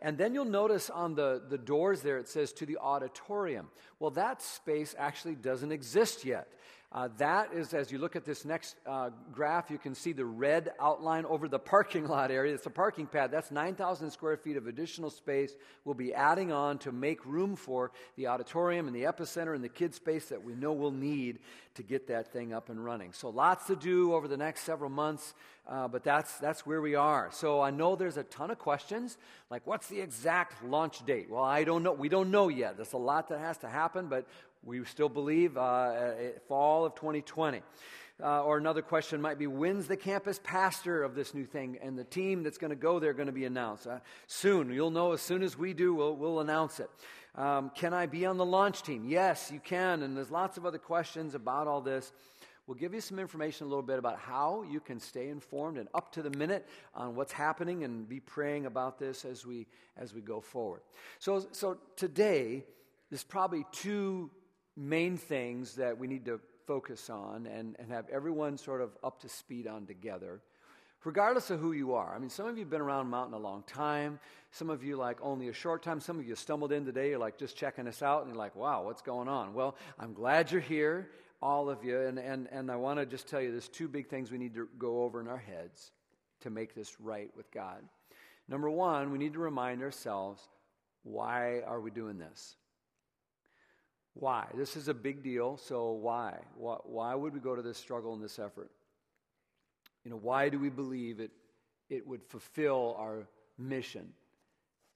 And 0.00 0.18
then 0.18 0.34
you'll 0.34 0.46
notice 0.46 0.90
on 0.90 1.14
the, 1.14 1.42
the 1.48 1.58
doors 1.58 2.02
there 2.02 2.18
it 2.18 2.28
says 2.28 2.52
to 2.54 2.66
the 2.66 2.78
auditorium. 2.78 3.68
Well, 4.00 4.10
that 4.10 4.42
space 4.42 4.96
actually 4.98 5.36
doesn't 5.36 5.70
exist 5.70 6.24
yet. 6.24 6.48
Uh, 6.94 7.08
that 7.16 7.50
is, 7.54 7.72
as 7.72 7.90
you 7.90 7.96
look 7.96 8.16
at 8.16 8.24
this 8.24 8.44
next 8.44 8.76
uh, 8.86 9.08
graph, 9.32 9.70
you 9.70 9.78
can 9.78 9.94
see 9.94 10.12
the 10.12 10.24
red 10.24 10.72
outline 10.78 11.24
over 11.24 11.48
the 11.48 11.58
parking 11.58 12.06
lot 12.08 12.30
area. 12.30 12.52
It's 12.52 12.66
a 12.66 12.70
parking 12.70 13.06
pad. 13.06 13.30
That's 13.30 13.50
9,000 13.50 14.10
square 14.10 14.36
feet 14.36 14.58
of 14.58 14.66
additional 14.66 15.08
space 15.08 15.54
we'll 15.84 15.94
be 15.94 16.12
adding 16.12 16.52
on 16.52 16.78
to 16.78 16.92
make 16.92 17.24
room 17.24 17.56
for 17.56 17.92
the 18.16 18.26
auditorium 18.26 18.86
and 18.86 18.94
the 18.94 19.04
epicenter 19.04 19.54
and 19.54 19.64
the 19.64 19.68
kid 19.68 19.94
space 19.94 20.26
that 20.26 20.44
we 20.44 20.54
know 20.54 20.72
we'll 20.72 20.90
need 20.90 21.38
to 21.74 21.82
get 21.82 22.08
that 22.08 22.32
thing 22.32 22.52
up 22.52 22.68
and 22.68 22.84
running. 22.84 23.12
So 23.12 23.30
lots 23.30 23.66
to 23.66 23.76
do 23.76 24.14
over 24.14 24.28
the 24.28 24.36
next 24.36 24.62
several 24.62 24.90
months, 24.90 25.34
uh, 25.68 25.88
but 25.88 26.04
that's, 26.04 26.38
that's 26.38 26.66
where 26.66 26.80
we 26.80 26.94
are. 26.94 27.30
So 27.32 27.60
I 27.60 27.70
know 27.70 27.96
there's 27.96 28.16
a 28.16 28.24
ton 28.24 28.50
of 28.50 28.58
questions, 28.58 29.16
like 29.50 29.66
what's 29.66 29.88
the 29.88 30.00
exact 30.00 30.64
launch 30.64 31.04
date? 31.06 31.30
Well, 31.30 31.44
I 31.44 31.64
don't 31.64 31.82
know. 31.82 31.92
We 31.92 32.08
don't 32.08 32.30
know 32.30 32.48
yet. 32.48 32.76
There's 32.76 32.92
a 32.92 32.98
lot 32.98 33.28
that 33.28 33.38
has 33.38 33.58
to 33.58 33.68
happen, 33.68 34.08
but 34.08 34.26
we 34.64 34.84
still 34.84 35.08
believe 35.08 35.56
uh, 35.56 36.12
fall 36.48 36.84
of 36.84 36.94
2020. 36.94 37.62
Uh, 38.22 38.44
or 38.44 38.56
another 38.56 38.82
question 38.82 39.20
might 39.20 39.38
be 39.38 39.48
when's 39.48 39.88
the 39.88 39.96
campus 39.96 40.38
pastor 40.44 41.02
of 41.02 41.16
this 41.16 41.34
new 41.34 41.44
thing 41.44 41.78
and 41.82 41.98
the 41.98 42.04
team 42.04 42.44
that's 42.44 42.58
going 42.58 42.70
to 42.70 42.76
go 42.76 43.00
there 43.00 43.12
going 43.14 43.26
to 43.26 43.32
be 43.32 43.46
announced? 43.46 43.86
Uh, 43.86 43.98
soon. 44.28 44.72
You'll 44.72 44.92
know 44.92 45.12
as 45.12 45.20
soon 45.20 45.42
as 45.42 45.58
we 45.58 45.72
do, 45.72 45.92
we'll, 45.94 46.14
we'll 46.14 46.40
announce 46.40 46.78
it. 46.78 46.88
Um, 47.34 47.70
can 47.74 47.94
I 47.94 48.06
be 48.06 48.26
on 48.26 48.36
the 48.36 48.44
launch 48.44 48.82
team? 48.82 49.04
Yes, 49.06 49.50
you 49.52 49.60
can. 49.60 50.02
And 50.02 50.16
there's 50.16 50.30
lots 50.30 50.56
of 50.56 50.66
other 50.66 50.78
questions 50.78 51.34
about 51.34 51.66
all 51.66 51.80
this. 51.80 52.12
We'll 52.66 52.76
give 52.76 52.94
you 52.94 53.00
some 53.00 53.18
information 53.18 53.66
a 53.66 53.68
little 53.68 53.82
bit 53.82 53.98
about 53.98 54.18
how 54.18 54.64
you 54.70 54.78
can 54.78 55.00
stay 55.00 55.28
informed 55.28 55.78
and 55.78 55.88
up 55.94 56.12
to 56.12 56.22
the 56.22 56.30
minute 56.30 56.68
on 56.94 57.16
what's 57.16 57.32
happening 57.32 57.82
and 57.82 58.08
be 58.08 58.20
praying 58.20 58.66
about 58.66 58.98
this 58.98 59.24
as 59.24 59.44
we, 59.44 59.66
as 59.96 60.14
we 60.14 60.20
go 60.20 60.40
forward. 60.40 60.80
So, 61.18 61.44
so 61.50 61.78
today, 61.96 62.64
there's 63.10 63.24
probably 63.24 63.66
two 63.72 64.30
main 64.76 65.16
things 65.16 65.74
that 65.74 65.98
we 65.98 66.06
need 66.06 66.24
to 66.26 66.40
focus 66.66 67.10
on 67.10 67.46
and, 67.46 67.76
and 67.78 67.90
have 67.90 68.08
everyone 68.10 68.56
sort 68.56 68.80
of 68.80 68.90
up 69.02 69.20
to 69.20 69.28
speed 69.28 69.66
on 69.66 69.84
together, 69.86 70.40
regardless 71.04 71.50
of 71.50 71.60
who 71.60 71.72
you 71.72 71.94
are. 71.94 72.14
I 72.14 72.18
mean, 72.18 72.30
some 72.30 72.46
of 72.46 72.56
you 72.56 72.64
have 72.64 72.70
been 72.70 72.80
around 72.80 73.08
Mountain 73.08 73.34
a 73.34 73.38
long 73.38 73.62
time. 73.66 74.18
Some 74.50 74.70
of 74.70 74.84
you, 74.84 74.96
like, 74.96 75.18
only 75.22 75.48
a 75.48 75.52
short 75.52 75.82
time. 75.82 76.00
Some 76.00 76.18
of 76.18 76.26
you 76.26 76.34
stumbled 76.34 76.72
in 76.72 76.84
today. 76.84 77.10
You're 77.10 77.18
like, 77.18 77.38
just 77.38 77.56
checking 77.56 77.88
us 77.88 78.02
out. 78.02 78.22
And 78.22 78.30
you're 78.30 78.38
like, 78.38 78.54
wow, 78.54 78.84
what's 78.84 79.02
going 79.02 79.28
on? 79.28 79.54
Well, 79.54 79.76
I'm 79.98 80.12
glad 80.12 80.50
you're 80.50 80.60
here, 80.60 81.10
all 81.40 81.68
of 81.68 81.84
you. 81.84 82.00
And, 82.00 82.18
and, 82.18 82.48
and 82.52 82.70
I 82.70 82.76
want 82.76 82.98
to 82.98 83.06
just 83.06 83.28
tell 83.28 83.40
you 83.40 83.50
there's 83.50 83.68
two 83.68 83.88
big 83.88 84.08
things 84.08 84.30
we 84.30 84.38
need 84.38 84.54
to 84.54 84.68
go 84.78 85.02
over 85.02 85.20
in 85.20 85.28
our 85.28 85.38
heads 85.38 85.92
to 86.40 86.50
make 86.50 86.74
this 86.74 87.00
right 87.00 87.30
with 87.36 87.50
God. 87.50 87.82
Number 88.48 88.68
one, 88.70 89.10
we 89.12 89.18
need 89.18 89.32
to 89.34 89.38
remind 89.38 89.82
ourselves 89.82 90.42
why 91.04 91.62
are 91.66 91.80
we 91.80 91.90
doing 91.90 92.18
this? 92.18 92.56
Why? 94.14 94.46
This 94.54 94.76
is 94.76 94.88
a 94.88 94.94
big 94.94 95.22
deal, 95.22 95.56
so 95.56 95.92
why? 95.92 96.38
Why 96.56 96.76
why 96.84 97.14
would 97.14 97.32
we 97.32 97.40
go 97.40 97.56
to 97.56 97.62
this 97.62 97.78
struggle 97.78 98.12
and 98.12 98.22
this 98.22 98.38
effort? 98.38 98.70
You 100.04 100.10
know, 100.10 100.18
why 100.18 100.48
do 100.48 100.58
we 100.58 100.68
believe 100.68 101.20
it, 101.20 101.30
it 101.88 102.06
would 102.06 102.22
fulfill 102.24 102.96
our 102.98 103.28
mission 103.58 104.12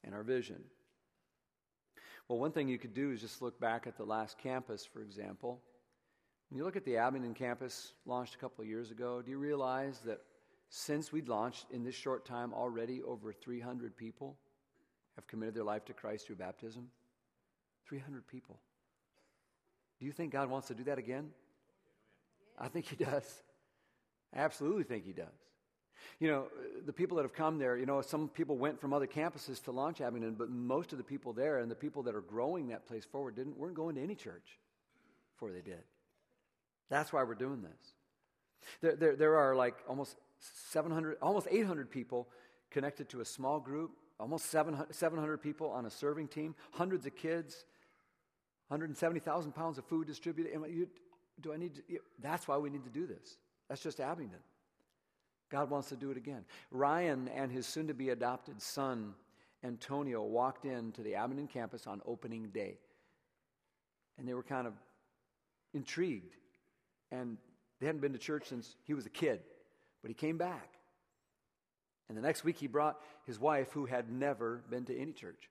and 0.04 0.14
our 0.14 0.22
vision? 0.22 0.62
Well, 2.28 2.38
one 2.38 2.50
thing 2.50 2.68
you 2.68 2.78
could 2.78 2.94
do 2.94 3.12
is 3.12 3.20
just 3.20 3.40
look 3.40 3.60
back 3.60 3.86
at 3.86 3.96
the 3.96 4.04
last 4.04 4.38
campus, 4.38 4.84
for 4.84 5.00
example. 5.00 5.62
When 6.48 6.58
you 6.58 6.64
look 6.64 6.76
at 6.76 6.84
the 6.84 6.96
Abingdon 6.96 7.34
campus 7.34 7.92
launched 8.04 8.34
a 8.34 8.38
couple 8.38 8.62
of 8.62 8.68
years 8.68 8.90
ago, 8.90 9.22
do 9.22 9.30
you 9.30 9.38
realize 9.38 10.00
that 10.00 10.20
since 10.68 11.12
we'd 11.12 11.28
launched 11.28 11.66
in 11.70 11.84
this 11.84 11.94
short 11.94 12.24
time 12.24 12.52
already 12.52 13.02
over 13.02 13.32
300 13.32 13.96
people 13.96 14.36
have 15.14 15.26
committed 15.26 15.54
their 15.54 15.64
life 15.64 15.84
to 15.84 15.92
Christ 15.92 16.26
through 16.26 16.36
baptism? 16.36 16.88
300 17.88 18.26
people. 18.26 18.58
Do 20.00 20.06
you 20.06 20.12
think 20.12 20.32
God 20.32 20.50
wants 20.50 20.68
to 20.68 20.74
do 20.74 20.84
that 20.84 20.98
again? 20.98 21.30
I 22.58 22.68
think 22.68 22.86
He 22.86 22.96
does. 22.96 23.42
I 24.34 24.40
absolutely 24.40 24.84
think 24.84 25.04
He 25.04 25.12
does. 25.12 25.26
You 26.18 26.28
know, 26.28 26.46
the 26.84 26.92
people 26.92 27.16
that 27.16 27.24
have 27.24 27.34
come 27.34 27.58
there, 27.58 27.76
you 27.76 27.86
know, 27.86 28.00
some 28.00 28.28
people 28.28 28.56
went 28.56 28.80
from 28.80 28.92
other 28.92 29.06
campuses 29.06 29.62
to 29.64 29.72
launch 29.72 30.00
Abingdon, 30.00 30.34
but 30.34 30.50
most 30.50 30.92
of 30.92 30.98
the 30.98 31.04
people 31.04 31.32
there 31.32 31.58
and 31.58 31.70
the 31.70 31.74
people 31.74 32.02
that 32.04 32.14
are 32.14 32.20
growing 32.20 32.68
that 32.68 32.86
place 32.86 33.04
forward 33.04 33.36
didn't, 33.36 33.58
weren't 33.58 33.74
going 33.74 33.96
to 33.96 34.02
any 34.02 34.14
church 34.14 34.58
before 35.34 35.52
they 35.52 35.60
did. 35.60 35.82
That's 36.88 37.12
why 37.12 37.22
we're 37.24 37.34
doing 37.34 37.62
this. 37.62 37.94
There, 38.80 38.96
there, 38.96 39.16
there 39.16 39.36
are 39.36 39.54
like 39.54 39.76
almost 39.88 40.16
700, 40.70 41.18
almost 41.20 41.48
800 41.50 41.90
people 41.90 42.28
connected 42.70 43.08
to 43.10 43.20
a 43.20 43.24
small 43.24 43.60
group, 43.60 43.92
almost 44.18 44.46
700, 44.46 44.94
700 44.94 45.38
people 45.38 45.70
on 45.70 45.86
a 45.86 45.90
serving 45.90 46.28
team, 46.28 46.54
hundreds 46.72 47.06
of 47.06 47.14
kids, 47.16 47.64
170,000 48.68 49.52
pounds 49.52 49.78
of 49.78 49.84
food 49.84 50.06
distributed. 50.06 50.52
And 50.52 50.66
You, 50.72 50.88
do 51.40 51.52
I 51.52 51.56
need 51.56 51.74
to? 51.74 51.82
That's 52.20 52.48
why 52.48 52.56
we 52.56 52.70
need 52.70 52.84
to 52.84 52.90
do 52.90 53.06
this. 53.06 53.36
That's 53.68 53.82
just 53.82 54.00
Abingdon. 54.00 54.38
God 55.50 55.70
wants 55.70 55.88
to 55.90 55.96
do 55.96 56.10
it 56.10 56.16
again. 56.16 56.44
Ryan 56.70 57.28
and 57.28 57.50
his 57.50 57.66
soon 57.66 57.88
to 57.88 57.94
be 57.94 58.10
adopted 58.10 58.60
son, 58.60 59.14
Antonio, 59.62 60.22
walked 60.22 60.64
into 60.64 61.02
the 61.02 61.14
Abingdon 61.14 61.46
campus 61.46 61.86
on 61.86 62.00
opening 62.04 62.48
day. 62.48 62.78
And 64.18 64.26
they 64.26 64.34
were 64.34 64.42
kind 64.42 64.66
of 64.66 64.72
intrigued. 65.74 66.34
And 67.12 67.36
they 67.80 67.86
hadn't 67.86 68.00
been 68.00 68.12
to 68.12 68.18
church 68.18 68.48
since 68.48 68.74
he 68.84 68.94
was 68.94 69.06
a 69.06 69.10
kid, 69.10 69.40
but 70.02 70.08
he 70.08 70.14
came 70.14 70.38
back. 70.38 70.74
And 72.08 72.16
the 72.16 72.22
next 72.22 72.44
week 72.44 72.56
he 72.56 72.66
brought 72.66 73.00
his 73.24 73.38
wife, 73.38 73.72
who 73.72 73.86
had 73.86 74.10
never 74.10 74.62
been 74.70 74.84
to 74.86 74.96
any 74.96 75.12
church. 75.12 75.50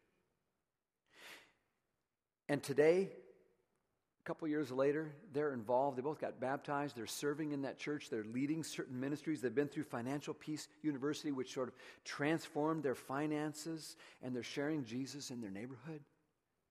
And 2.47 2.61
today, 2.61 3.09
couple 4.25 4.47
years 4.47 4.71
later, 4.71 5.11
they're 5.33 5.53
involved. 5.53 5.97
They 5.97 6.01
both 6.01 6.19
got 6.19 6.39
baptized. 6.39 6.95
They're 6.95 7.05
serving 7.05 7.51
in 7.51 7.61
that 7.61 7.77
church. 7.77 8.09
They're 8.09 8.25
leading 8.25 8.63
certain 8.63 8.99
ministries. 8.99 9.39
They've 9.39 9.53
been 9.53 9.67
through 9.67 9.83
Financial 9.83 10.33
Peace 10.33 10.67
University, 10.81 11.31
which 11.31 11.53
sort 11.53 11.67
of 11.67 11.75
transformed 12.03 12.83
their 12.83 12.95
finances, 12.95 13.95
and 14.23 14.35
they're 14.35 14.43
sharing 14.43 14.83
Jesus 14.83 15.29
in 15.29 15.41
their 15.41 15.51
neighborhood. 15.51 16.01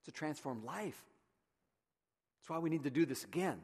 It's 0.00 0.08
a 0.08 0.12
transformed 0.12 0.64
life. 0.64 1.00
That's 2.40 2.50
why 2.50 2.58
we 2.58 2.70
need 2.70 2.84
to 2.84 2.90
do 2.90 3.06
this 3.06 3.24
again. 3.24 3.60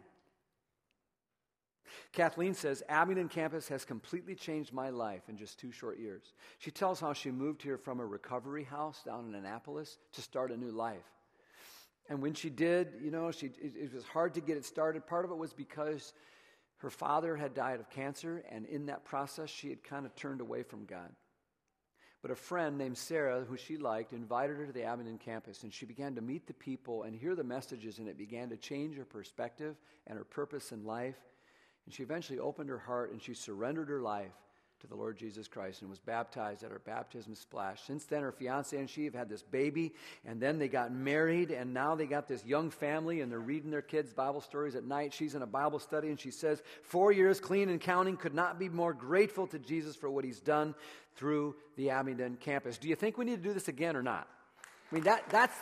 Kathleen 2.12 2.54
says, 2.54 2.82
Abingdon 2.88 3.28
campus 3.28 3.68
has 3.68 3.84
completely 3.84 4.36
changed 4.36 4.72
my 4.72 4.90
life 4.90 5.22
in 5.28 5.36
just 5.36 5.58
two 5.58 5.72
short 5.72 5.98
years. 5.98 6.32
She 6.58 6.70
tells 6.70 7.00
how 7.00 7.12
she 7.12 7.30
moved 7.30 7.62
here 7.62 7.76
from 7.76 8.00
a 8.00 8.06
recovery 8.06 8.64
house 8.64 9.02
down 9.04 9.28
in 9.28 9.34
Annapolis 9.34 9.98
to 10.12 10.22
start 10.22 10.52
a 10.52 10.56
new 10.56 10.70
life. 10.70 11.04
And 12.10 12.20
when 12.20 12.34
she 12.34 12.50
did, 12.50 12.88
you 13.00 13.12
know, 13.12 13.30
she, 13.30 13.46
it, 13.46 13.72
it 13.76 13.94
was 13.94 14.04
hard 14.04 14.34
to 14.34 14.40
get 14.40 14.56
it 14.56 14.64
started. 14.64 15.06
Part 15.06 15.24
of 15.24 15.30
it 15.30 15.38
was 15.38 15.52
because 15.52 16.12
her 16.78 16.90
father 16.90 17.36
had 17.36 17.54
died 17.54 17.78
of 17.78 17.88
cancer, 17.88 18.42
and 18.50 18.66
in 18.66 18.86
that 18.86 19.04
process, 19.04 19.48
she 19.48 19.68
had 19.68 19.84
kind 19.84 20.04
of 20.04 20.14
turned 20.16 20.40
away 20.40 20.64
from 20.64 20.86
God. 20.86 21.10
But 22.20 22.32
a 22.32 22.34
friend 22.34 22.76
named 22.76 22.98
Sarah, 22.98 23.44
who 23.48 23.56
she 23.56 23.76
liked, 23.76 24.12
invited 24.12 24.56
her 24.56 24.66
to 24.66 24.72
the 24.72 24.84
Abingdon 24.84 25.18
campus, 25.18 25.62
and 25.62 25.72
she 25.72 25.86
began 25.86 26.16
to 26.16 26.20
meet 26.20 26.48
the 26.48 26.52
people 26.52 27.04
and 27.04 27.14
hear 27.14 27.36
the 27.36 27.44
messages, 27.44 27.98
and 28.00 28.08
it 28.08 28.18
began 28.18 28.50
to 28.50 28.56
change 28.56 28.96
her 28.96 29.04
perspective 29.04 29.76
and 30.08 30.18
her 30.18 30.24
purpose 30.24 30.72
in 30.72 30.84
life. 30.84 31.16
And 31.86 31.94
she 31.94 32.02
eventually 32.02 32.40
opened 32.40 32.68
her 32.70 32.78
heart 32.78 33.10
and 33.10 33.22
she 33.22 33.34
surrendered 33.34 33.88
her 33.88 34.02
life 34.02 34.32
to 34.80 34.86
the 34.86 34.94
Lord 34.94 35.18
Jesus 35.18 35.46
Christ 35.46 35.82
and 35.82 35.90
was 35.90 35.98
baptized 35.98 36.62
at 36.62 36.70
her 36.70 36.78
baptism 36.78 37.34
splash. 37.34 37.82
Since 37.82 38.06
then, 38.06 38.22
her 38.22 38.32
fiance 38.32 38.76
and 38.76 38.88
she 38.88 39.04
have 39.04 39.14
had 39.14 39.28
this 39.28 39.42
baby, 39.42 39.94
and 40.24 40.40
then 40.40 40.58
they 40.58 40.68
got 40.68 40.92
married, 40.92 41.50
and 41.50 41.74
now 41.74 41.94
they 41.94 42.06
got 42.06 42.26
this 42.26 42.44
young 42.44 42.70
family, 42.70 43.20
and 43.20 43.30
they're 43.30 43.38
reading 43.38 43.70
their 43.70 43.82
kids' 43.82 44.12
Bible 44.12 44.40
stories 44.40 44.74
at 44.74 44.84
night. 44.84 45.12
She's 45.12 45.34
in 45.34 45.42
a 45.42 45.46
Bible 45.46 45.78
study, 45.78 46.08
and 46.08 46.18
she 46.18 46.30
says, 46.30 46.62
Four 46.82 47.12
years 47.12 47.40
clean 47.40 47.68
and 47.68 47.80
counting, 47.80 48.16
could 48.16 48.34
not 48.34 48.58
be 48.58 48.68
more 48.68 48.94
grateful 48.94 49.46
to 49.48 49.58
Jesus 49.58 49.96
for 49.96 50.10
what 50.10 50.24
he's 50.24 50.40
done 50.40 50.74
through 51.16 51.56
the 51.76 51.90
Abingdon 51.90 52.36
campus. 52.40 52.78
Do 52.78 52.88
you 52.88 52.96
think 52.96 53.18
we 53.18 53.24
need 53.24 53.42
to 53.42 53.48
do 53.48 53.52
this 53.52 53.68
again 53.68 53.96
or 53.96 54.02
not? 54.02 54.28
I 54.90 54.94
mean, 54.94 55.04
that, 55.04 55.28
that's. 55.28 55.54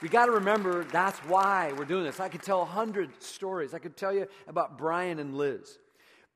We 0.00 0.08
got 0.08 0.26
to 0.26 0.32
remember 0.32 0.84
that's 0.84 1.18
why 1.20 1.72
we're 1.76 1.84
doing 1.84 2.04
this. 2.04 2.20
I 2.20 2.28
could 2.28 2.42
tell 2.42 2.62
a 2.62 2.66
hundred 2.66 3.20
stories. 3.20 3.74
I 3.74 3.80
could 3.80 3.96
tell 3.96 4.12
you 4.12 4.28
about 4.46 4.78
Brian 4.78 5.18
and 5.18 5.34
Liz. 5.34 5.78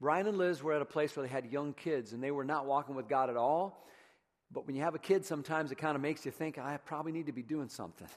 Brian 0.03 0.27
and 0.27 0.37
Liz 0.37 0.65
were 0.65 0.73
at 0.73 0.83
a 0.83 0.85
place 0.85 1.15
where 1.15 1.25
they 1.25 1.33
had 1.33 1.47
young 1.47 1.75
kids 1.75 2.13
and 2.13 2.21
they 2.21 2.33
were 2.33 2.45
not 2.45 2.67
walking 2.67 2.97
with 2.97 3.09
God 3.09 3.31
at 3.31 3.37
all. 3.37 3.87
But 4.51 4.67
when 4.67 4.75
you 4.75 4.83
have 4.83 4.97
a 4.97 4.99
kid, 4.99 5.25
sometimes 5.25 5.71
it 5.71 5.79
kind 5.79 5.95
of 5.95 6.03
makes 6.03 6.27
you 6.27 6.33
think, 6.33 6.59
I 6.59 6.77
probably 6.77 7.13
need 7.13 7.27
to 7.27 7.33
be 7.33 7.45
doing 7.45 7.69
something. 7.69 8.09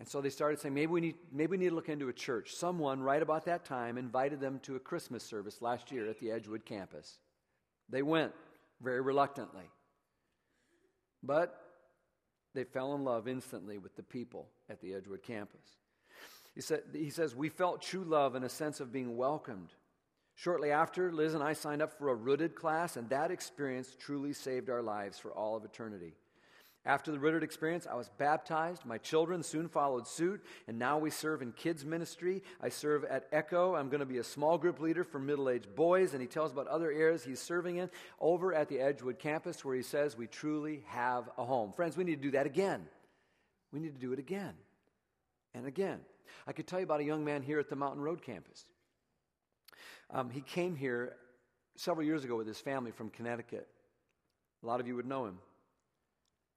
And 0.00 0.08
so 0.08 0.20
they 0.20 0.28
started 0.28 0.58
saying, 0.58 0.74
maybe 0.74 0.90
we, 0.90 1.00
need, 1.00 1.14
maybe 1.30 1.52
we 1.52 1.56
need 1.58 1.68
to 1.68 1.74
look 1.76 1.88
into 1.88 2.08
a 2.08 2.12
church. 2.12 2.52
Someone, 2.52 3.00
right 3.00 3.22
about 3.22 3.44
that 3.44 3.64
time, 3.64 3.96
invited 3.96 4.40
them 4.40 4.58
to 4.64 4.74
a 4.74 4.80
Christmas 4.80 5.22
service 5.22 5.62
last 5.62 5.92
year 5.92 6.08
at 6.08 6.18
the 6.18 6.32
Edgewood 6.32 6.64
campus. 6.64 7.18
They 7.88 8.02
went 8.02 8.32
very 8.82 9.02
reluctantly. 9.02 9.70
But 11.22 11.54
they 12.54 12.64
fell 12.64 12.96
in 12.96 13.04
love 13.04 13.28
instantly 13.28 13.78
with 13.78 13.94
the 13.94 14.02
people 14.02 14.48
at 14.68 14.80
the 14.80 14.94
Edgewood 14.94 15.22
campus. 15.22 15.76
He, 16.56 16.60
said, 16.60 16.82
he 16.92 17.10
says, 17.10 17.36
We 17.36 17.50
felt 17.50 17.82
true 17.82 18.02
love 18.02 18.34
and 18.34 18.44
a 18.44 18.48
sense 18.48 18.80
of 18.80 18.92
being 18.92 19.16
welcomed. 19.16 19.68
Shortly 20.40 20.70
after, 20.70 21.12
Liz 21.12 21.34
and 21.34 21.42
I 21.42 21.52
signed 21.52 21.82
up 21.82 21.98
for 21.98 22.08
a 22.08 22.14
rooted 22.14 22.54
class, 22.54 22.96
and 22.96 23.06
that 23.10 23.30
experience 23.30 23.94
truly 23.98 24.32
saved 24.32 24.70
our 24.70 24.80
lives 24.80 25.18
for 25.18 25.32
all 25.32 25.54
of 25.54 25.66
eternity. 25.66 26.14
After 26.86 27.12
the 27.12 27.18
rooted 27.18 27.42
experience, 27.42 27.86
I 27.86 27.94
was 27.94 28.08
baptized. 28.16 28.86
My 28.86 28.96
children 28.96 29.42
soon 29.42 29.68
followed 29.68 30.06
suit, 30.06 30.42
and 30.66 30.78
now 30.78 30.96
we 30.96 31.10
serve 31.10 31.42
in 31.42 31.52
kids' 31.52 31.84
ministry. 31.84 32.42
I 32.58 32.70
serve 32.70 33.04
at 33.04 33.28
Echo. 33.32 33.74
I'm 33.74 33.90
going 33.90 34.00
to 34.00 34.06
be 34.06 34.16
a 34.16 34.24
small 34.24 34.56
group 34.56 34.80
leader 34.80 35.04
for 35.04 35.18
middle 35.18 35.50
aged 35.50 35.74
boys, 35.74 36.14
and 36.14 36.22
he 36.22 36.26
tells 36.26 36.52
about 36.52 36.68
other 36.68 36.90
areas 36.90 37.22
he's 37.22 37.38
serving 37.38 37.76
in 37.76 37.90
over 38.18 38.54
at 38.54 38.70
the 38.70 38.80
Edgewood 38.80 39.18
campus 39.18 39.62
where 39.62 39.76
he 39.76 39.82
says 39.82 40.16
we 40.16 40.26
truly 40.26 40.84
have 40.86 41.28
a 41.36 41.44
home. 41.44 41.70
Friends, 41.70 41.98
we 41.98 42.04
need 42.04 42.16
to 42.16 42.22
do 42.22 42.30
that 42.30 42.46
again. 42.46 42.86
We 43.74 43.80
need 43.80 43.92
to 43.92 44.00
do 44.00 44.14
it 44.14 44.18
again 44.18 44.54
and 45.52 45.66
again. 45.66 46.00
I 46.46 46.52
could 46.52 46.66
tell 46.66 46.78
you 46.78 46.86
about 46.86 47.00
a 47.00 47.04
young 47.04 47.26
man 47.26 47.42
here 47.42 47.58
at 47.58 47.68
the 47.68 47.76
Mountain 47.76 48.00
Road 48.00 48.22
campus. 48.22 48.64
Um, 50.12 50.28
he 50.30 50.40
came 50.40 50.74
here 50.74 51.16
several 51.76 52.04
years 52.04 52.24
ago 52.24 52.36
with 52.36 52.46
his 52.46 52.58
family 52.58 52.90
from 52.90 53.10
Connecticut. 53.10 53.68
A 54.62 54.66
lot 54.66 54.80
of 54.80 54.86
you 54.86 54.96
would 54.96 55.06
know 55.06 55.26
him. 55.26 55.38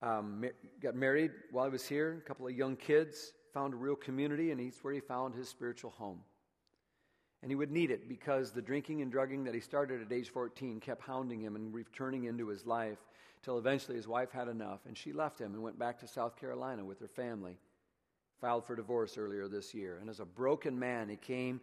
Um, 0.01 0.45
got 0.81 0.95
married 0.95 1.31
while 1.51 1.65
he 1.65 1.71
was 1.71 1.87
here, 1.87 2.21
a 2.23 2.27
couple 2.27 2.47
of 2.47 2.53
young 2.53 2.75
kids, 2.75 3.33
found 3.53 3.73
a 3.73 3.77
real 3.77 3.95
community, 3.95 4.51
and 4.51 4.59
he's 4.59 4.77
where 4.81 4.93
he 4.93 4.99
found 4.99 5.35
his 5.35 5.47
spiritual 5.47 5.91
home. 5.91 6.19
And 7.41 7.51
he 7.51 7.55
would 7.55 7.71
need 7.71 7.91
it 7.91 8.09
because 8.09 8.51
the 8.51 8.61
drinking 8.61 9.01
and 9.01 9.11
drugging 9.11 9.43
that 9.43 9.53
he 9.53 9.59
started 9.59 10.01
at 10.01 10.11
age 10.11 10.29
14 10.29 10.79
kept 10.79 11.03
hounding 11.03 11.41
him 11.41 11.55
and 11.55 11.73
returning 11.73 12.23
into 12.23 12.47
his 12.47 12.65
life 12.65 12.97
till 13.43 13.57
eventually 13.57 13.97
his 13.97 14.07
wife 14.07 14.31
had 14.31 14.47
enough 14.47 14.79
and 14.87 14.97
she 14.97 15.11
left 15.11 15.39
him 15.39 15.53
and 15.53 15.61
went 15.61 15.77
back 15.77 15.99
to 15.99 16.07
South 16.07 16.37
Carolina 16.37 16.85
with 16.85 16.99
her 17.01 17.07
family. 17.07 17.57
Filed 18.39 18.65
for 18.65 18.77
divorce 18.77 19.17
earlier 19.17 19.49
this 19.49 19.73
year. 19.73 19.97
And 19.99 20.09
as 20.09 20.21
a 20.21 20.25
broken 20.25 20.79
man, 20.79 21.09
he 21.09 21.17
came 21.17 21.59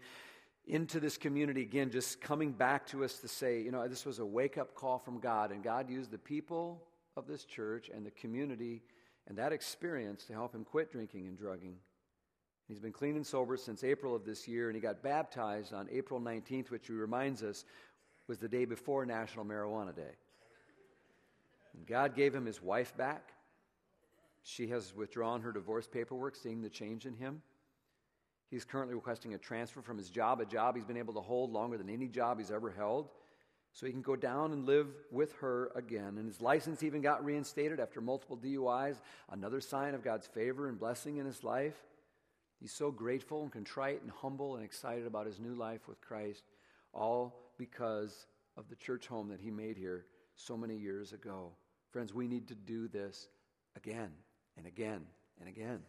into 0.66 1.00
this 1.00 1.16
community 1.16 1.62
again, 1.62 1.90
just 1.90 2.20
coming 2.20 2.52
back 2.52 2.86
to 2.88 3.04
us 3.04 3.18
to 3.18 3.28
say, 3.28 3.60
you 3.60 3.70
know, 3.70 3.86
this 3.88 4.04
was 4.04 4.18
a 4.18 4.26
wake 4.26 4.58
up 4.58 4.74
call 4.74 4.98
from 4.98 5.18
God, 5.18 5.50
and 5.50 5.62
God 5.62 5.90
used 5.90 6.10
the 6.10 6.18
people 6.18 6.82
of 7.16 7.26
this 7.26 7.44
church 7.44 7.90
and 7.92 8.06
the 8.06 8.10
community 8.12 8.82
and 9.28 9.38
that 9.38 9.52
experience 9.52 10.24
to 10.24 10.32
help 10.32 10.54
him 10.54 10.64
quit 10.64 10.90
drinking 10.90 11.26
and 11.26 11.38
drugging. 11.38 11.76
He's 12.68 12.78
been 12.78 12.92
clean 12.92 13.16
and 13.16 13.26
sober 13.26 13.56
since 13.56 13.82
April 13.82 14.14
of 14.14 14.24
this 14.24 14.46
year, 14.46 14.68
and 14.68 14.76
he 14.76 14.80
got 14.80 15.02
baptized 15.02 15.72
on 15.72 15.88
April 15.90 16.20
19th, 16.20 16.70
which 16.70 16.86
he 16.86 16.92
reminds 16.92 17.42
us 17.42 17.64
was 18.28 18.38
the 18.38 18.48
day 18.48 18.64
before 18.64 19.04
National 19.04 19.44
Marijuana 19.44 19.94
Day. 19.94 20.14
And 21.76 21.86
God 21.86 22.14
gave 22.14 22.34
him 22.34 22.46
his 22.46 22.62
wife 22.62 22.96
back. 22.96 23.32
She 24.42 24.68
has 24.68 24.94
withdrawn 24.94 25.42
her 25.42 25.52
divorce 25.52 25.86
paperwork, 25.86 26.36
seeing 26.36 26.62
the 26.62 26.70
change 26.70 27.06
in 27.06 27.14
him. 27.14 27.42
He's 28.50 28.64
currently 28.64 28.96
requesting 28.96 29.34
a 29.34 29.38
transfer 29.38 29.80
from 29.80 29.96
his 29.96 30.10
job, 30.10 30.40
a 30.40 30.44
job 30.44 30.74
he's 30.74 30.84
been 30.84 30.96
able 30.96 31.14
to 31.14 31.20
hold 31.20 31.52
longer 31.52 31.78
than 31.78 31.88
any 31.88 32.08
job 32.08 32.38
he's 32.38 32.50
ever 32.50 32.70
held, 32.70 33.08
so 33.72 33.86
he 33.86 33.92
can 33.92 34.02
go 34.02 34.16
down 34.16 34.52
and 34.52 34.66
live 34.66 34.88
with 35.12 35.32
her 35.34 35.70
again. 35.76 36.18
And 36.18 36.26
his 36.26 36.40
license 36.40 36.82
even 36.82 37.00
got 37.00 37.24
reinstated 37.24 37.78
after 37.78 38.00
multiple 38.00 38.36
DUIs, 38.36 38.96
another 39.30 39.60
sign 39.60 39.94
of 39.94 40.02
God's 40.02 40.26
favor 40.26 40.68
and 40.68 40.80
blessing 40.80 41.18
in 41.18 41.26
his 41.26 41.44
life. 41.44 41.76
He's 42.58 42.72
so 42.72 42.90
grateful 42.90 43.42
and 43.42 43.52
contrite 43.52 44.02
and 44.02 44.10
humble 44.10 44.56
and 44.56 44.64
excited 44.64 45.06
about 45.06 45.26
his 45.26 45.38
new 45.38 45.54
life 45.54 45.86
with 45.86 46.00
Christ, 46.00 46.42
all 46.92 47.52
because 47.56 48.26
of 48.56 48.68
the 48.68 48.76
church 48.76 49.06
home 49.06 49.28
that 49.28 49.40
he 49.40 49.52
made 49.52 49.76
here 49.76 50.06
so 50.34 50.56
many 50.56 50.76
years 50.76 51.12
ago. 51.12 51.52
Friends, 51.92 52.12
we 52.12 52.26
need 52.26 52.48
to 52.48 52.56
do 52.56 52.88
this 52.88 53.28
again 53.76 54.10
and 54.56 54.66
again 54.66 55.06
and 55.38 55.48
again. 55.48 55.80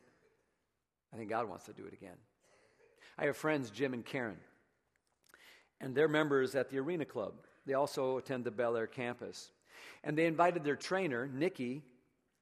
I 1.12 1.18
think 1.18 1.30
God 1.30 1.50
wants 1.50 1.66
to 1.66 1.74
do 1.74 1.86
it 1.86 1.94
again. 1.94 2.18
I 3.18 3.26
have 3.26 3.38
friends, 3.38 3.70
Jim 3.70 3.94
and 3.94 4.06
Karen, 4.06 4.38
and 5.80 5.96
they're 5.96 6.08
members 6.08 6.56
at 6.56 6.70
the 6.70 6.80
Arena 6.80 7.06
Club. 7.06 7.34
They 7.66 7.74
also 7.74 8.18
attend 8.18 8.44
the 8.44 8.52
Bel 8.52 8.76
Air 8.76 8.88
campus. 8.88 9.52
And 10.04 10.18
they 10.18 10.26
invited 10.26 10.64
their 10.64 10.76
trainer, 10.76 11.28
Nikki, 11.28 11.84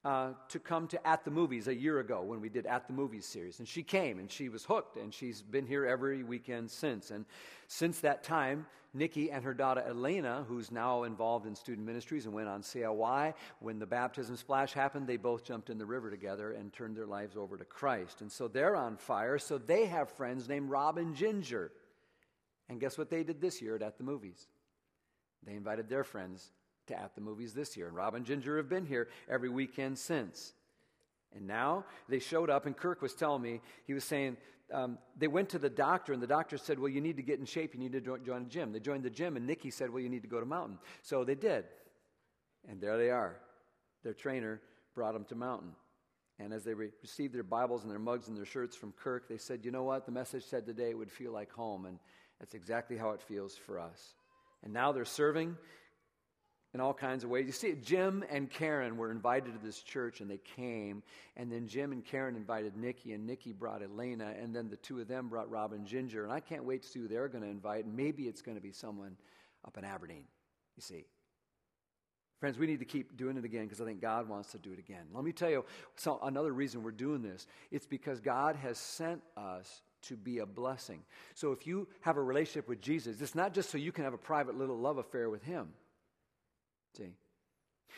uh, 0.04 0.30
to 0.48 0.58
come 0.58 0.86
to 0.88 1.06
At 1.06 1.24
the 1.24 1.30
Movies 1.30 1.68
a 1.68 1.74
year 1.74 2.00
ago 2.00 2.22
when 2.22 2.40
we 2.40 2.48
did 2.48 2.66
At 2.66 2.86
the 2.86 2.92
Movies 2.92 3.26
series. 3.26 3.58
And 3.58 3.68
she 3.68 3.82
came 3.82 4.18
and 4.18 4.30
she 4.30 4.48
was 4.48 4.64
hooked, 4.64 4.96
and 4.96 5.12
she's 5.12 5.42
been 5.42 5.66
here 5.66 5.84
every 5.86 6.22
weekend 6.22 6.70
since. 6.70 7.10
And 7.10 7.26
since 7.66 8.00
that 8.00 8.24
time, 8.24 8.66
Nikki 8.94 9.30
and 9.30 9.44
her 9.44 9.54
daughter 9.54 9.84
Elena, 9.86 10.44
who's 10.48 10.72
now 10.72 11.04
involved 11.04 11.46
in 11.46 11.54
student 11.54 11.86
ministries 11.86 12.24
and 12.24 12.34
went 12.34 12.48
on 12.48 12.62
CLY, 12.62 13.34
when 13.60 13.78
the 13.78 13.86
baptism 13.86 14.36
splash 14.36 14.72
happened, 14.72 15.06
they 15.06 15.16
both 15.16 15.44
jumped 15.44 15.70
in 15.70 15.78
the 15.78 15.86
river 15.86 16.10
together 16.10 16.52
and 16.52 16.72
turned 16.72 16.96
their 16.96 17.06
lives 17.06 17.36
over 17.36 17.56
to 17.56 17.64
Christ. 17.64 18.22
And 18.22 18.32
so 18.32 18.48
they're 18.48 18.76
on 18.76 18.96
fire. 18.96 19.38
So 19.38 19.58
they 19.58 19.86
have 19.86 20.10
friends 20.10 20.48
named 20.48 20.70
Rob 20.70 20.98
and 20.98 21.14
Ginger. 21.14 21.72
And 22.68 22.80
guess 22.80 22.96
what 22.96 23.10
they 23.10 23.22
did 23.22 23.40
this 23.40 23.60
year 23.60 23.76
at 23.76 23.82
At 23.82 23.98
the 23.98 24.04
Movies? 24.04 24.46
They 25.44 25.54
invited 25.54 25.88
their 25.88 26.04
friends 26.04 26.50
to 26.90 27.00
At 27.00 27.14
the 27.14 27.20
Movies 27.20 27.54
this 27.54 27.76
year. 27.76 27.88
And 27.88 27.96
Rob 27.96 28.14
and 28.14 28.24
Ginger 28.24 28.58
have 28.58 28.68
been 28.68 28.86
here 28.86 29.08
every 29.28 29.48
weekend 29.48 29.98
since. 29.98 30.52
And 31.34 31.46
now 31.46 31.84
they 32.08 32.18
showed 32.18 32.50
up, 32.50 32.66
and 32.66 32.76
Kirk 32.76 33.02
was 33.02 33.14
telling 33.14 33.42
me, 33.42 33.60
he 33.86 33.94
was 33.94 34.04
saying, 34.04 34.36
um, 34.72 34.98
they 35.16 35.28
went 35.28 35.48
to 35.50 35.58
the 35.58 35.68
doctor, 35.68 36.12
and 36.12 36.22
the 36.22 36.26
doctor 36.26 36.56
said, 36.56 36.78
Well, 36.78 36.88
you 36.88 37.00
need 37.00 37.16
to 37.16 37.22
get 37.22 37.40
in 37.40 37.44
shape. 37.44 37.74
You 37.74 37.80
need 37.80 37.92
to 37.92 38.00
join, 38.00 38.42
a 38.42 38.44
gym. 38.44 38.72
They 38.72 38.78
joined 38.78 39.02
the 39.02 39.10
gym, 39.10 39.36
and 39.36 39.46
Nikki 39.46 39.70
said, 39.70 39.90
Well, 39.90 40.02
you 40.02 40.08
need 40.08 40.22
to 40.22 40.28
go 40.28 40.38
to 40.38 40.46
Mountain. 40.46 40.78
So 41.02 41.24
they 41.24 41.34
did. 41.34 41.64
And 42.68 42.80
there 42.80 42.96
they 42.96 43.10
are. 43.10 43.36
Their 44.04 44.14
trainer 44.14 44.60
brought 44.94 45.14
them 45.14 45.24
to 45.24 45.34
Mountain. 45.34 45.72
And 46.38 46.52
as 46.52 46.62
they 46.64 46.74
re- 46.74 46.90
received 47.02 47.34
their 47.34 47.42
Bibles 47.42 47.82
and 47.82 47.90
their 47.90 47.98
mugs 47.98 48.28
and 48.28 48.36
their 48.36 48.44
shirts 48.44 48.76
from 48.76 48.92
Kirk, 48.92 49.28
they 49.28 49.38
said, 49.38 49.64
You 49.64 49.72
know 49.72 49.82
what? 49.82 50.06
The 50.06 50.12
message 50.12 50.44
said 50.44 50.66
today 50.66 50.90
it 50.90 50.98
would 50.98 51.10
feel 51.10 51.32
like 51.32 51.50
home. 51.52 51.86
And 51.86 51.98
that's 52.38 52.54
exactly 52.54 52.96
how 52.96 53.10
it 53.10 53.22
feels 53.22 53.56
for 53.56 53.80
us. 53.80 54.14
And 54.62 54.72
now 54.72 54.92
they're 54.92 55.04
serving 55.04 55.56
in 56.72 56.80
all 56.80 56.94
kinds 56.94 57.24
of 57.24 57.30
ways. 57.30 57.46
You 57.46 57.52
see, 57.52 57.74
Jim 57.82 58.24
and 58.30 58.48
Karen 58.48 58.96
were 58.96 59.10
invited 59.10 59.52
to 59.52 59.64
this 59.64 59.82
church 59.82 60.20
and 60.20 60.30
they 60.30 60.38
came. 60.56 61.02
And 61.36 61.50
then 61.50 61.66
Jim 61.66 61.92
and 61.92 62.04
Karen 62.04 62.36
invited 62.36 62.76
Nikki, 62.76 63.12
and 63.12 63.26
Nikki 63.26 63.52
brought 63.52 63.82
Elena. 63.82 64.34
And 64.40 64.54
then 64.54 64.68
the 64.68 64.76
two 64.76 65.00
of 65.00 65.08
them 65.08 65.28
brought 65.28 65.50
Rob 65.50 65.72
and 65.72 65.84
Ginger. 65.84 66.22
And 66.22 66.32
I 66.32 66.40
can't 66.40 66.64
wait 66.64 66.82
to 66.82 66.88
see 66.88 67.00
who 67.00 67.08
they're 67.08 67.28
going 67.28 67.42
to 67.42 67.50
invite. 67.50 67.86
Maybe 67.86 68.24
it's 68.24 68.42
going 68.42 68.56
to 68.56 68.62
be 68.62 68.72
someone 68.72 69.16
up 69.66 69.76
in 69.78 69.84
Aberdeen, 69.84 70.24
you 70.76 70.82
see. 70.82 71.06
Friends, 72.38 72.56
we 72.56 72.66
need 72.66 72.78
to 72.78 72.86
keep 72.86 73.18
doing 73.18 73.36
it 73.36 73.44
again 73.44 73.64
because 73.64 73.82
I 73.82 73.84
think 73.84 74.00
God 74.00 74.26
wants 74.26 74.52
to 74.52 74.58
do 74.58 74.72
it 74.72 74.78
again. 74.78 75.04
Let 75.12 75.24
me 75.24 75.32
tell 75.32 75.50
you 75.50 75.64
so 75.96 76.18
another 76.22 76.52
reason 76.52 76.82
we're 76.82 76.90
doing 76.90 77.20
this. 77.20 77.46
It's 77.70 77.84
because 77.84 78.18
God 78.18 78.56
has 78.56 78.78
sent 78.78 79.20
us 79.36 79.82
to 80.02 80.16
be 80.16 80.38
a 80.38 80.46
blessing. 80.46 81.02
So 81.34 81.52
if 81.52 81.66
you 81.66 81.86
have 82.00 82.16
a 82.16 82.22
relationship 82.22 82.66
with 82.66 82.80
Jesus, 82.80 83.20
it's 83.20 83.34
not 83.34 83.52
just 83.52 83.68
so 83.68 83.76
you 83.76 83.92
can 83.92 84.04
have 84.04 84.14
a 84.14 84.18
private 84.18 84.56
little 84.56 84.78
love 84.78 84.96
affair 84.96 85.28
with 85.28 85.42
Him. 85.42 85.68
See? 86.96 87.14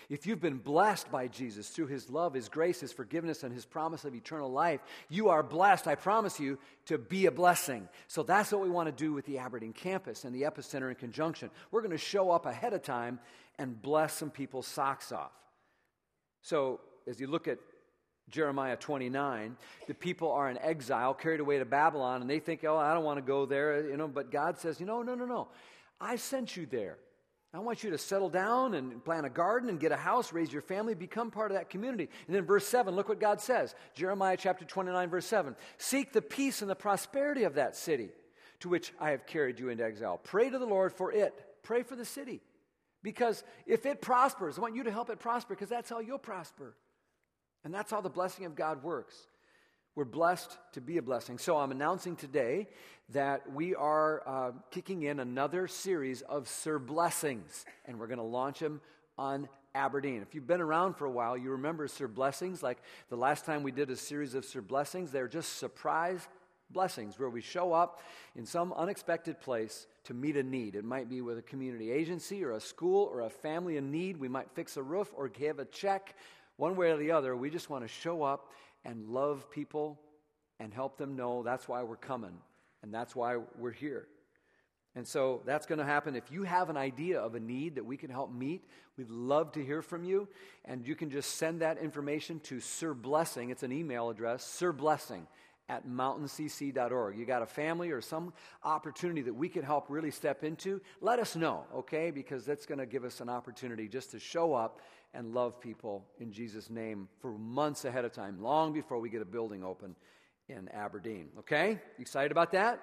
If 0.09 0.27
you've 0.27 0.41
been 0.41 0.59
blessed 0.59 1.11
by 1.11 1.29
Jesus 1.29 1.69
through 1.69 1.87
his 1.87 2.11
love, 2.11 2.35
his 2.35 2.49
grace, 2.49 2.81
his 2.81 2.93
forgiveness, 2.93 3.45
and 3.45 3.53
his 3.55 3.65
promise 3.65 4.05
of 4.05 4.15
eternal 4.15 4.51
life, 4.51 4.81
you 5.09 5.29
are 5.29 5.43
blessed, 5.43 5.87
I 5.87 5.95
promise 5.95 6.41
you, 6.41 6.59
to 6.87 6.99
be 6.99 7.27
a 7.27 7.31
blessing. 7.31 7.89
So 8.09 8.23
that's 8.23 8.53
what 8.53 8.63
we 8.63 8.71
want 8.71 8.87
to 8.89 8.93
do 8.93 9.13
with 9.13 9.27
the 9.27 9.39
Aberdeen 9.39 9.73
campus 9.73 10.25
and 10.25 10.35
the 10.35 10.43
Epicenter 10.43 10.89
in 10.89 10.97
conjunction. 10.97 11.51
We're 11.71 11.83
going 11.83 11.93
to 11.93 11.99
show 11.99 12.31
up 12.31 12.47
ahead 12.47 12.73
of 12.73 12.83
time 12.83 13.21
and 13.59 13.81
bless 13.81 14.15
some 14.15 14.31
people's 14.31 14.67
socks 14.67 15.13
off. 15.13 15.33
So 16.43 16.81
as 17.07 17.21
you 17.21 17.27
look 17.27 17.47
at 17.47 17.59
Jeremiah 18.29 18.77
29, 18.77 19.57
the 19.87 19.95
people 19.95 20.33
are 20.33 20.51
in 20.51 20.59
exile, 20.59 21.15
carried 21.15 21.41
away 21.41 21.59
to 21.59 21.65
Babylon, 21.65 22.23
and 22.23 22.31
they 22.31 22.39
think, 22.39 22.65
oh, 22.65 22.79
I 22.79 22.95
don't 22.95 23.05
want 23.05 23.19
to 23.19 23.23
go 23.23 23.47
there, 23.47 23.89
you 23.89 23.97
know, 23.97 24.09
but 24.09 24.31
God 24.31 24.59
says, 24.59 24.81
you 24.81 24.87
know, 24.87 25.03
no, 25.03 25.15
no, 25.15 25.27
no. 25.27 25.49
I 26.01 26.17
sent 26.17 26.57
you 26.57 26.67
there. 26.67 26.99
I 27.55 27.59
want 27.59 27.85
you 27.85 27.91
to 27.91 27.99
settle 27.99 28.31
down 28.31 28.73
and 28.75 29.05
plant 29.05 29.27
a 29.27 29.31
garden 29.31 29.69
and 29.69 29.79
get 29.79 29.93
a 29.93 29.97
house, 29.97 30.33
raise 30.33 30.51
your 30.51 30.63
family, 30.63 30.95
become 30.95 31.31
part 31.31 31.51
of 31.51 31.59
that 31.59 31.69
community. 31.69 32.09
And 32.27 32.35
then 32.35 32.45
verse 32.45 32.67
7, 32.67 32.95
look 32.95 33.11
what 33.11 33.21
God 33.21 33.43
says. 33.43 33.75
Jeremiah 33.95 34.39
chapter 34.39 34.65
29, 34.65 35.11
verse 35.11 35.27
7. 35.27 35.55
Seek 35.77 36.13
the 36.13 36.23
peace 36.23 36.63
and 36.63 36.71
the 36.71 36.75
prosperity 36.75 37.45
of 37.45 37.55
that 37.55 37.77
city 37.77 38.09
to 38.61 38.71
which 38.71 38.95
I 38.99 39.11
have 39.11 39.27
carried 39.27 39.59
you 39.59 39.69
into 39.69 39.85
exile. 39.85 40.19
Pray 40.23 40.49
to 40.49 40.59
the 40.59 40.65
Lord 40.65 40.95
for 40.95 41.13
it. 41.13 41.35
Pray 41.63 41.83
for 41.83 41.95
the 41.95 42.07
city. 42.07 42.41
Because 43.03 43.45
if 43.67 43.85
it 43.85 44.01
prospers, 44.01 44.57
I 44.57 44.63
want 44.63 44.77
you 44.77 44.85
to 44.85 44.91
help 44.91 45.11
it 45.11 45.19
prosper 45.19 45.55
because 45.55 45.69
that's 45.69 45.91
how 45.91 45.99
you'll 45.99 46.19
prosper. 46.19 46.75
And 47.65 47.75
that's 47.75 47.91
how 47.91 48.01
the 48.01 48.09
blessing 48.09 48.47
of 48.47 48.55
God 48.55 48.83
works. 48.83 49.17
We're 49.95 50.07
blessed 50.07 50.57
to 50.73 50.81
be 50.81 50.97
a 50.97 51.03
blessing. 51.03 51.37
So 51.37 51.59
I'm 51.59 51.71
announcing 51.71 52.17
today 52.17 52.67
that 53.11 53.53
we 53.53 53.75
are 53.75 54.23
uh, 54.27 54.53
kicking 54.71 55.03
in 55.03 55.21
another 55.21 55.69
series 55.69 56.23
of 56.23 56.49
Sir 56.49 56.79
Blessings, 56.79 57.67
and 57.85 58.01
we're 58.01 58.07
going 58.07 58.17
to 58.17 58.25
launch 58.25 58.61
them 58.61 58.81
on 59.19 59.51
Aberdeen. 59.75 60.23
If 60.23 60.35
you've 60.35 60.47
been 60.47 60.63
around 60.63 60.95
for 60.95 61.05
a 61.05 61.11
while, 61.11 61.37
you 61.37 61.51
remember 61.51 61.87
Sir 61.89 62.09
Blessings. 62.09 62.63
Like 62.63 62.79
the 63.11 63.17
last 63.17 63.45
time 63.45 63.63
we 63.63 63.71
did 63.71 63.91
a 63.91 63.97
series 63.97 64.33
of 64.33 64.47
Sir 64.47 64.63
Blessings, 64.63 65.11
they're 65.11 65.29
just 65.29 65.59
surprise 65.59 66.27
blessings 66.71 67.19
where 67.19 67.29
we 67.29 67.43
show 67.43 67.75
up 67.75 68.01
in 68.35 68.47
some 68.47 68.73
unexpected 68.73 69.43
place 69.43 69.87
to 70.05 70.15
meet 70.15 70.39
a 70.39 70.43
need. 70.43 70.75
It 70.75 70.87
might 70.87 71.11
be 71.11 71.21
with 71.21 71.37
a 71.37 71.43
community 71.43 71.91
agency 71.93 72.43
or 72.43 72.53
a 72.53 72.61
school 72.61 73.11
or 73.13 73.21
a 73.21 73.29
family 73.29 73.77
in 73.77 73.91
need. 73.91 74.17
We 74.17 74.29
might 74.29 74.51
fix 74.55 74.79
a 74.79 74.83
roof 74.83 75.13
or 75.15 75.29
give 75.29 75.59
a 75.59 75.67
check. 75.67 76.15
One 76.57 76.77
way 76.77 76.93
or 76.93 76.97
the 76.97 77.11
other, 77.11 77.37
we 77.37 77.51
just 77.51 77.69
want 77.69 77.85
to 77.85 77.89
show 77.89 78.23
up 78.23 78.49
and 78.85 79.09
love 79.09 79.51
people 79.51 80.01
and 80.61 80.73
help 80.73 80.97
them 80.99 81.17
know 81.17 81.43
that's 81.43 81.69
why 81.69 81.83
we're 81.83 81.97
coming 81.97 82.37
and 82.83 82.93
that's 82.93 83.15
why 83.15 83.37
we're 83.59 83.71
here. 83.73 84.09
And 84.95 85.07
so 85.07 85.41
that's 85.47 85.65
going 85.65 85.79
to 85.79 85.85
happen. 85.85 86.17
If 86.17 86.31
you 86.31 86.43
have 86.43 86.69
an 86.69 86.77
idea 86.77 87.19
of 87.19 87.35
a 87.35 87.41
need 87.41 87.77
that 87.77 87.87
we 87.87 87.97
can 87.97 88.11
help 88.11 88.31
meet, 88.31 88.65
we'd 88.99 89.09
love 89.09 89.53
to 89.53 89.65
hear 89.65 89.81
from 89.81 90.05
you. 90.05 90.29
And 90.67 90.87
you 90.87 90.95
can 90.95 91.11
just 91.11 91.37
send 91.37 91.63
that 91.63 91.79
information 91.79 92.41
to 92.41 92.61
Sir 92.61 92.93
Blessing. 92.93 93.49
It's 93.51 93.63
an 93.63 93.73
email 93.73 94.11
address, 94.11 94.45
Sir 94.45 94.73
Blessing 94.73 95.27
at 95.69 95.89
mountaincc.org. 95.89 97.17
You 97.17 97.25
got 97.25 97.41
a 97.41 97.47
family 97.47 97.91
or 97.91 98.03
some 98.03 98.35
opportunity 98.63 99.23
that 99.23 99.33
we 99.33 99.49
could 99.49 99.65
help 99.65 99.87
really 99.89 100.11
step 100.11 100.45
into, 100.45 100.83
let 101.01 101.19
us 101.19 101.37
know, 101.37 101.65
okay? 101.75 102.11
Because 102.11 102.45
that's 102.45 102.67
going 102.67 102.79
to 102.79 102.87
give 102.87 103.05
us 103.05 103.21
an 103.21 103.31
opportunity 103.31 103.89
just 103.89 104.11
to 104.11 104.19
show 104.19 104.53
up 104.53 104.81
and 105.15 105.35
love 105.35 105.61
people 105.61 106.05
in 106.19 106.33
Jesus' 106.33 106.71
name 106.71 107.09
for 107.21 107.33
months 107.33 107.85
ahead 107.85 108.05
of 108.05 108.13
time, 108.13 108.43
long 108.43 108.73
before 108.73 108.99
we 108.99 109.11
get 109.11 109.23
a 109.23 109.27
building 109.27 109.63
open 109.63 109.95
in 110.49 110.69
Aberdeen. 110.69 111.29
Okay? 111.39 111.79
Excited 111.99 112.33
about 112.33 112.53
that? 112.53 112.83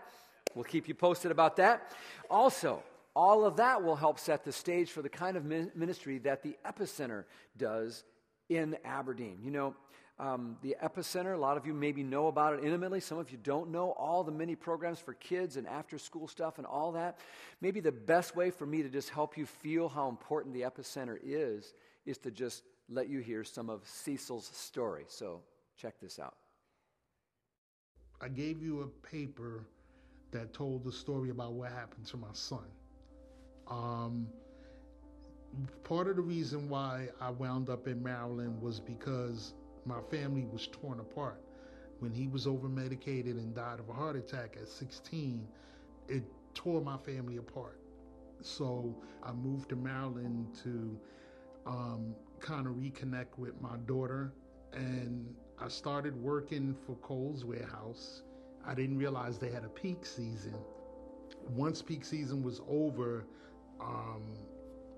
We'll 0.56 0.64
keep 0.64 0.88
you 0.88 0.96
posted 0.96 1.32
about 1.32 1.56
that. 1.58 1.92
Also, 2.30 2.84
all 3.16 3.46
of 3.46 3.58
that 3.58 3.84
will 3.84 3.96
help 3.96 4.20
set 4.20 4.44
the 4.44 4.52
stage 4.52 4.92
for 4.92 5.02
the 5.02 5.10
kind 5.10 5.38
of 5.38 5.46
ministry 5.46 6.20
that 6.20 6.44
the 6.44 6.56
Epicenter 6.66 7.26
does 7.58 8.04
in 8.50 8.78
Aberdeen. 8.86 9.40
You 9.44 9.52
know, 9.52 9.76
um, 10.20 10.58
the 10.62 10.76
Epicenter, 10.84 11.34
a 11.34 11.38
lot 11.38 11.56
of 11.56 11.66
you 11.66 11.74
maybe 11.74 12.04
know 12.04 12.28
about 12.28 12.54
it 12.54 12.64
intimately. 12.64 13.00
Some 13.00 13.18
of 13.18 13.32
you 13.32 13.38
don't 13.42 13.72
know 13.72 13.92
all 13.92 14.24
the 14.24 14.32
many 14.32 14.54
programs 14.54 15.00
for 15.00 15.14
kids 15.14 15.56
and 15.56 15.66
after 15.66 15.98
school 15.98 16.28
stuff 16.28 16.58
and 16.58 16.68
all 16.68 16.92
that. 16.92 17.20
Maybe 17.62 17.80
the 17.80 17.94
best 17.94 18.36
way 18.36 18.52
for 18.52 18.66
me 18.66 18.84
to 18.84 18.90
just 18.90 19.10
help 19.10 19.38
you 19.38 19.46
feel 19.46 19.88
how 19.88 20.10
important 20.10 20.54
the 20.54 20.62
Epicenter 20.62 21.18
is 21.24 21.74
is 22.06 22.18
to 22.20 22.32
just 22.32 22.64
let 22.90 23.08
you 23.08 23.20
hear 23.20 23.46
some 23.46 23.70
of 23.70 23.82
Cecil's 23.86 24.48
story. 24.48 25.06
So 25.08 25.42
check 25.78 26.00
this 26.02 26.20
out. 26.20 26.36
I 28.20 28.28
gave 28.28 28.62
you 28.62 28.82
a 28.82 28.88
paper 29.08 29.64
that 30.32 30.54
told 30.54 30.84
the 30.84 30.92
story 30.92 31.30
about 31.30 31.54
what 31.54 31.72
happened 31.72 32.06
to 32.08 32.18
my 32.18 32.28
son. 32.34 32.66
Um, 33.70 34.28
part 35.86 36.08
of 36.08 36.18
the 36.18 36.22
reason 36.22 36.68
why 36.68 37.08
I 37.22 37.30
wound 37.30 37.70
up 37.70 37.88
in 37.88 38.04
Maryland 38.04 38.62
was 38.62 38.82
because 38.82 39.54
my 39.86 40.00
family 40.10 40.46
was 40.52 40.68
torn 40.68 41.00
apart. 41.00 41.42
When 42.00 42.14
he 42.14 42.28
was 42.28 42.48
over 42.48 42.70
medicated 42.70 43.36
and 43.36 43.54
died 43.54 43.80
of 43.80 43.90
a 43.90 43.94
heart 43.94 44.16
attack 44.16 44.58
at 44.60 44.68
16, 44.68 45.48
it 46.08 46.24
tore 46.54 46.82
my 46.82 46.98
family 46.98 47.38
apart. 47.38 47.80
So 48.42 48.96
I 49.22 49.34
moved 49.34 49.70
to 49.70 49.76
Maryland 49.76 50.48
to 50.64 51.00
um, 51.66 52.16
kind 52.40 52.68
of 52.68 52.74
reconnect 52.74 53.38
with 53.38 53.60
my 53.62 53.78
daughter. 53.86 54.34
And 54.74 55.34
I 55.60 55.68
started 55.68 56.16
working 56.22 56.76
for 56.86 56.96
Kohl's 56.98 57.44
Warehouse. 57.44 58.24
I 58.66 58.74
didn't 58.74 58.98
realize 58.98 59.38
they 59.38 59.52
had 59.52 59.66
a 59.66 59.70
peak 59.70 60.06
season. 60.06 60.56
Once 61.50 61.82
peak 61.82 62.06
season 62.06 62.44
was 62.44 62.62
over, 62.70 63.26
um, 63.82 64.24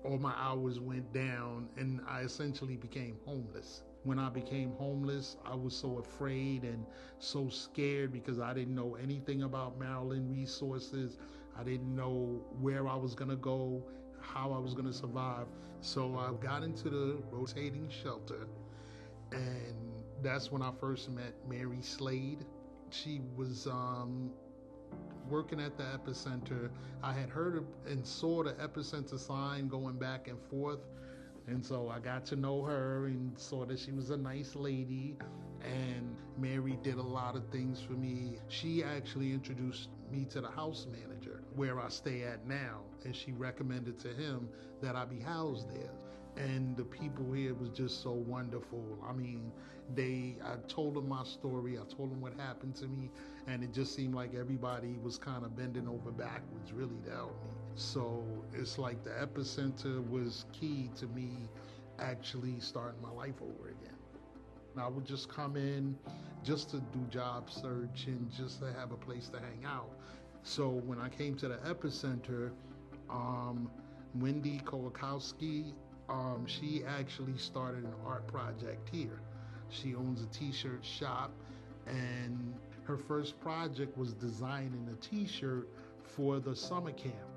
all 0.04 0.18
my 0.18 0.34
hours 0.36 0.80
went 0.80 1.12
down 1.12 1.68
and 1.76 2.00
I 2.08 2.20
essentially 2.20 2.76
became 2.76 3.16
homeless. 3.24 3.82
When 4.04 4.18
I 4.18 4.28
became 4.30 4.72
homeless, 4.72 5.36
I 5.44 5.54
was 5.54 5.76
so 5.76 5.98
afraid 5.98 6.64
and 6.64 6.84
so 7.18 7.48
scared 7.48 8.12
because 8.12 8.38
I 8.40 8.52
didn't 8.54 8.74
know 8.74 8.96
anything 8.96 9.42
about 9.42 9.78
Maryland 9.78 10.30
resources. 10.30 11.18
I 11.58 11.62
didn't 11.64 11.94
know 11.94 12.42
where 12.60 12.88
I 12.88 12.96
was 12.96 13.14
going 13.14 13.30
to 13.30 13.36
go. 13.36 13.82
how 14.20 14.52
I 14.52 14.58
was 14.58 14.74
going 14.74 14.86
to 14.86 14.92
survive. 14.92 15.46
So 15.80 16.16
I 16.16 16.32
got 16.42 16.62
into 16.62 16.90
the 16.90 17.22
rotating 17.30 17.88
shelter, 17.90 18.46
and 19.32 19.74
that's 20.22 20.50
when 20.52 20.62
I 20.62 20.72
first 20.80 21.10
met 21.10 21.34
Mary 21.48 21.82
Slade. 21.82 22.44
She 22.90 23.20
was 23.36 23.66
um, 23.66 24.30
working 25.28 25.60
at 25.60 25.76
the 25.76 25.84
epicenter. 25.84 26.70
I 27.02 27.12
had 27.12 27.30
heard 27.30 27.64
and 27.86 28.06
saw 28.06 28.42
the 28.42 28.52
epicenter 28.54 29.18
sign 29.18 29.68
going 29.68 29.98
back 29.98 30.28
and 30.28 30.40
forth. 30.50 30.80
And 31.46 31.64
so 31.64 31.88
I 31.88 31.98
got 31.98 32.24
to 32.26 32.36
know 32.36 32.62
her 32.62 33.06
and 33.06 33.38
saw 33.38 33.64
that 33.66 33.78
she 33.78 33.92
was 33.92 34.10
a 34.10 34.16
nice 34.16 34.54
lady. 34.54 35.16
And 35.62 36.16
Mary 36.38 36.78
did 36.82 36.96
a 36.96 37.02
lot 37.02 37.36
of 37.36 37.48
things 37.48 37.80
for 37.80 37.92
me. 37.92 38.38
She 38.48 38.82
actually 38.82 39.32
introduced 39.32 39.88
me 40.10 40.24
to 40.30 40.40
the 40.40 40.50
house 40.50 40.86
manager 40.90 41.42
where 41.54 41.80
I 41.80 41.88
stay 41.88 42.22
at 42.22 42.46
now. 42.46 42.82
And 43.04 43.14
she 43.14 43.32
recommended 43.32 43.98
to 44.00 44.08
him 44.08 44.48
that 44.82 44.96
I 44.96 45.04
be 45.04 45.20
housed 45.20 45.70
there 45.74 45.90
and 46.36 46.76
the 46.76 46.84
people 46.84 47.30
here 47.32 47.54
was 47.54 47.70
just 47.70 48.02
so 48.02 48.12
wonderful. 48.12 48.98
I 49.06 49.12
mean, 49.12 49.52
they 49.94 50.36
I 50.44 50.56
told 50.68 50.94
them 50.94 51.08
my 51.08 51.24
story, 51.24 51.78
I 51.78 51.82
told 51.94 52.10
them 52.10 52.20
what 52.20 52.34
happened 52.38 52.74
to 52.76 52.86
me, 52.86 53.10
and 53.46 53.62
it 53.62 53.72
just 53.72 53.94
seemed 53.94 54.14
like 54.14 54.34
everybody 54.34 54.98
was 55.02 55.18
kind 55.18 55.44
of 55.44 55.56
bending 55.56 55.88
over 55.88 56.10
backwards 56.10 56.72
really 56.72 57.00
to 57.04 57.10
help 57.10 57.44
me. 57.44 57.61
So 57.74 58.24
it's 58.52 58.78
like 58.78 59.02
the 59.02 59.10
epicenter 59.10 60.06
was 60.08 60.44
key 60.52 60.90
to 60.96 61.06
me 61.08 61.30
actually 61.98 62.60
starting 62.60 63.00
my 63.00 63.10
life 63.10 63.40
over 63.40 63.68
again. 63.68 63.96
I 64.76 64.88
would 64.88 65.04
just 65.04 65.28
come 65.28 65.56
in 65.56 65.96
just 66.42 66.70
to 66.70 66.78
do 66.78 67.00
job 67.10 67.50
search 67.50 68.06
and 68.06 68.30
just 68.30 68.60
to 68.60 68.72
have 68.72 68.92
a 68.92 68.96
place 68.96 69.28
to 69.28 69.38
hang 69.38 69.64
out. 69.66 69.90
So 70.42 70.68
when 70.68 70.98
I 70.98 71.08
came 71.08 71.36
to 71.36 71.48
the 71.48 71.56
epicenter, 71.56 72.50
um, 73.10 73.70
Wendy 74.14 74.60
Kowakowski 74.64 75.72
um, 76.08 76.44
she 76.46 76.82
actually 76.86 77.36
started 77.38 77.84
an 77.84 77.94
art 78.04 78.26
project 78.26 78.88
here. 78.92 79.20
She 79.70 79.94
owns 79.94 80.22
a 80.22 80.26
t-shirt 80.26 80.84
shop 80.84 81.32
and 81.86 82.54
her 82.84 82.96
first 82.96 83.40
project 83.40 83.96
was 83.96 84.12
designing 84.12 84.88
a 84.92 84.96
t-shirt 84.96 85.68
for 86.02 86.38
the 86.38 86.54
summer 86.54 86.92
camp. 86.92 87.31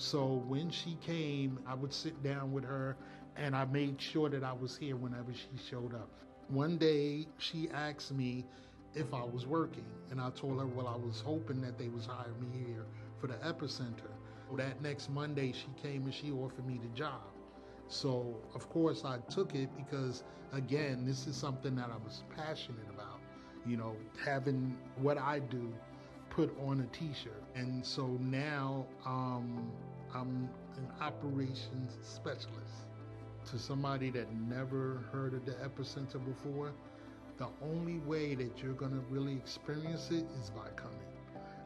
So 0.00 0.42
when 0.48 0.70
she 0.70 0.96
came, 1.02 1.58
I 1.66 1.74
would 1.74 1.92
sit 1.92 2.22
down 2.22 2.52
with 2.52 2.64
her 2.64 2.96
and 3.36 3.54
I 3.54 3.66
made 3.66 4.00
sure 4.00 4.30
that 4.30 4.42
I 4.42 4.54
was 4.54 4.74
here 4.74 4.96
whenever 4.96 5.30
she 5.34 5.62
showed 5.68 5.94
up. 5.94 6.08
One 6.48 6.78
day 6.78 7.28
she 7.36 7.68
asked 7.68 8.10
me 8.10 8.46
if 8.94 9.12
I 9.12 9.22
was 9.22 9.46
working 9.46 9.84
and 10.10 10.18
I 10.18 10.30
told 10.30 10.58
her 10.58 10.66
well 10.66 10.88
I 10.88 10.96
was 10.96 11.20
hoping 11.20 11.60
that 11.60 11.76
they 11.78 11.88
was 11.88 12.06
hiring 12.06 12.40
me 12.40 12.64
here 12.66 12.86
for 13.20 13.26
the 13.26 13.34
epicenter. 13.34 14.10
That 14.56 14.80
next 14.80 15.10
Monday 15.10 15.52
she 15.52 15.68
came 15.82 16.04
and 16.04 16.14
she 16.14 16.32
offered 16.32 16.66
me 16.66 16.80
the 16.82 16.88
job. 16.98 17.20
So, 17.88 18.38
of 18.54 18.70
course, 18.70 19.04
I 19.04 19.18
took 19.28 19.54
it 19.54 19.68
because, 19.76 20.24
again, 20.54 21.04
this 21.04 21.26
is 21.26 21.36
something 21.36 21.76
that 21.76 21.90
I 21.90 22.02
was 22.02 22.22
passionate 22.34 22.88
about. 22.88 23.20
You 23.66 23.76
know, 23.76 23.94
having 24.24 24.78
what 24.96 25.18
I 25.18 25.40
do 25.40 25.70
put 26.30 26.56
on 26.66 26.80
a 26.80 26.96
t 26.96 27.10
shirt. 27.12 27.42
And 27.54 27.84
so 27.84 28.06
now 28.20 28.86
um, 29.04 29.70
I'm 30.12 30.48
an 30.76 30.88
operations 31.00 31.92
specialist. 32.02 32.88
To 33.50 33.58
somebody 33.58 34.10
that 34.10 34.32
never 34.34 35.04
heard 35.12 35.34
of 35.34 35.44
the 35.46 35.52
epicenter 35.52 36.24
before, 36.24 36.72
the 37.38 37.46
only 37.62 37.98
way 37.98 38.34
that 38.34 38.62
you're 38.62 38.74
going 38.74 38.92
to 38.92 39.00
really 39.08 39.34
experience 39.34 40.10
it 40.10 40.26
is 40.40 40.50
by 40.50 40.68
coming. 40.74 40.98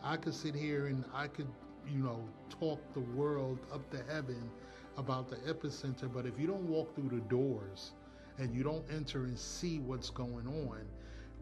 I 0.02 0.16
could 0.18 0.34
sit 0.34 0.54
here 0.54 0.86
and 0.86 1.04
I 1.14 1.26
could, 1.26 1.48
you 1.90 1.98
know, 1.98 2.20
talk 2.50 2.80
the 2.92 3.00
world 3.00 3.58
up 3.72 3.90
to 3.90 4.02
heaven 4.12 4.50
about 4.98 5.28
the 5.30 5.36
epicenter, 5.52 6.12
but 6.12 6.26
if 6.26 6.38
you 6.38 6.46
don't 6.46 6.68
walk 6.68 6.94
through 6.94 7.08
the 7.08 7.24
doors 7.28 7.92
and 8.38 8.54
you 8.54 8.62
don't 8.62 8.84
enter 8.90 9.24
and 9.24 9.38
see 9.38 9.80
what's 9.80 10.10
going 10.10 10.46
on, 10.46 10.86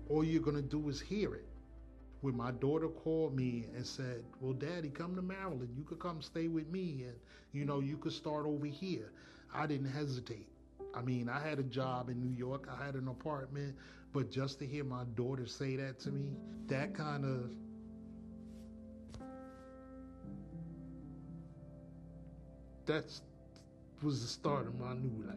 all 0.09 0.23
you're 0.23 0.41
going 0.41 0.57
to 0.57 0.63
do 0.63 0.89
is 0.89 1.01
hear 1.01 1.35
it. 1.35 1.47
When 2.23 2.37
my 2.37 2.53
daughter 2.53 2.87
called 2.89 3.35
me 3.35 3.67
and 3.75 3.85
said, 3.85 4.23
Well, 4.41 4.53
Daddy, 4.53 4.91
come 4.91 5.17
to 5.17 5.23
Maryland. 5.23 5.71
You 5.77 5.83
could 5.83 5.99
come 5.99 6.23
stay 6.23 6.47
with 6.47 6.69
me 6.71 7.05
and, 7.09 7.17
you 7.53 7.65
know, 7.65 7.81
you 7.81 7.97
could 7.97 8.13
start 8.13 8.47
over 8.47 8.67
here. 8.67 9.11
I 9.53 9.67
didn't 9.67 9.91
hesitate. 9.91 10.47
I 10.95 11.03
mean, 11.03 11.29
I 11.29 11.41
had 11.41 11.59
a 11.59 11.65
job 11.65 12.11
in 12.11 12.21
New 12.21 12.35
York, 12.37 12.69
I 12.71 12.85
had 12.85 12.95
an 12.95 13.09
apartment, 13.09 13.75
but 14.13 14.31
just 14.31 14.61
to 14.61 14.67
hear 14.67 14.85
my 14.85 15.03
daughter 15.17 15.47
say 15.47 15.75
that 15.77 15.99
to 16.01 16.11
me, 16.11 16.37
that 16.69 16.95
kind 16.95 17.25
of 17.25 17.51
that's 22.87 23.23
was 24.01 24.23
the 24.23 24.29
start 24.29 24.67
of 24.69 24.79
my 24.79 24.95
new 24.95 25.27
life. 25.27 25.37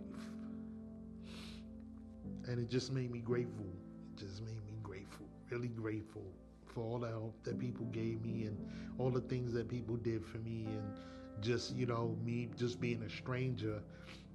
And 2.47 2.59
it 2.59 2.69
just 2.69 2.91
made 2.91 3.09
me 3.09 3.19
grateful. 3.19 3.65
It 4.13 4.19
just 4.19 4.43
made 4.43 4.63
me 4.67 4.73
grateful, 4.83 5.25
really 5.49 5.67
grateful 5.69 6.23
for 6.75 6.81
all 6.81 6.99
the 6.99 7.07
help 7.07 7.41
that 7.43 7.57
people 7.57 7.85
gave 7.87 8.21
me 8.21 8.43
and 8.43 8.57
all 8.99 9.09
the 9.09 9.21
things 9.21 9.53
that 9.53 9.69
people 9.69 9.95
did 9.95 10.23
for 10.25 10.37
me. 10.39 10.65
And 10.65 10.83
just, 11.41 11.75
you 11.75 11.85
know, 11.85 12.15
me 12.23 12.49
just 12.57 12.79
being 12.79 13.01
a 13.03 13.09
stranger, 13.09 13.81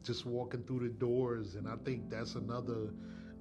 just 0.03 0.27
walking 0.27 0.63
through 0.65 0.81
the 0.81 0.95
doors. 0.95 1.55
And 1.55 1.69
I 1.69 1.77
think 1.85 2.11
that's 2.11 2.35
another 2.35 2.89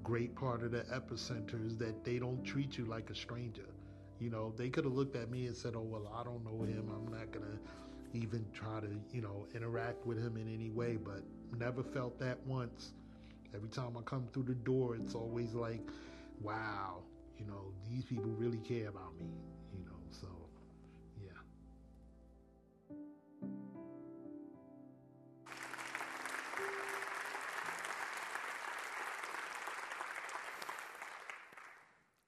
great 0.03 0.35
part 0.35 0.63
of 0.63 0.71
the 0.71 0.81
epicenter 0.93 1.65
is 1.65 1.77
that 1.77 2.03
they 2.03 2.19
don't 2.19 2.43
treat 2.43 2.77
you 2.77 2.85
like 2.85 3.09
a 3.09 3.15
stranger. 3.15 3.65
You 4.19 4.29
know, 4.29 4.53
they 4.57 4.69
could 4.69 4.83
have 4.83 4.93
looked 4.93 5.15
at 5.15 5.31
me 5.31 5.47
and 5.47 5.55
said, 5.55 5.73
oh, 5.75 5.81
well, 5.81 6.11
I 6.13 6.23
don't 6.23 6.43
know 6.43 6.63
him. 6.63 6.91
I'm 6.93 7.11
not 7.11 7.31
to 7.33 7.39
even 8.13 8.45
try 8.53 8.81
to, 8.81 8.87
you 9.13 9.21
know, 9.21 9.45
interact 9.55 10.05
with 10.05 10.17
him 10.17 10.35
in 10.35 10.53
any 10.53 10.69
way, 10.69 10.97
but 10.97 11.23
never 11.57 11.83
felt 11.83 12.19
that 12.19 12.37
once. 12.45 12.93
Every 13.55 13.69
time 13.69 13.97
I 13.97 14.01
come 14.01 14.27
through 14.33 14.43
the 14.43 14.55
door, 14.55 14.95
it's 14.95 15.15
always 15.15 15.53
like, 15.53 15.81
wow, 16.41 16.99
you 17.39 17.45
know, 17.45 17.71
these 17.89 18.03
people 18.03 18.29
really 18.37 18.57
care 18.57 18.89
about 18.89 19.17
me, 19.17 19.25
you 19.73 19.85
know, 19.85 19.97
so 20.11 20.27
yeah. 21.23 21.31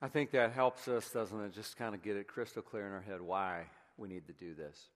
I 0.02 0.08
think 0.08 0.32
that 0.32 0.54
helps 0.54 0.88
us, 0.88 1.10
doesn't 1.10 1.40
it? 1.42 1.54
Just 1.54 1.78
kind 1.78 1.94
of 1.94 2.02
get 2.02 2.16
it 2.16 2.28
crystal 2.28 2.62
clear 2.62 2.88
in 2.88 2.94
our 2.94 3.02
head 3.02 3.22
why 3.22 3.66
we 3.98 4.08
need 4.08 4.26
to 4.28 4.34
do 4.34 4.56
this. 4.56 4.88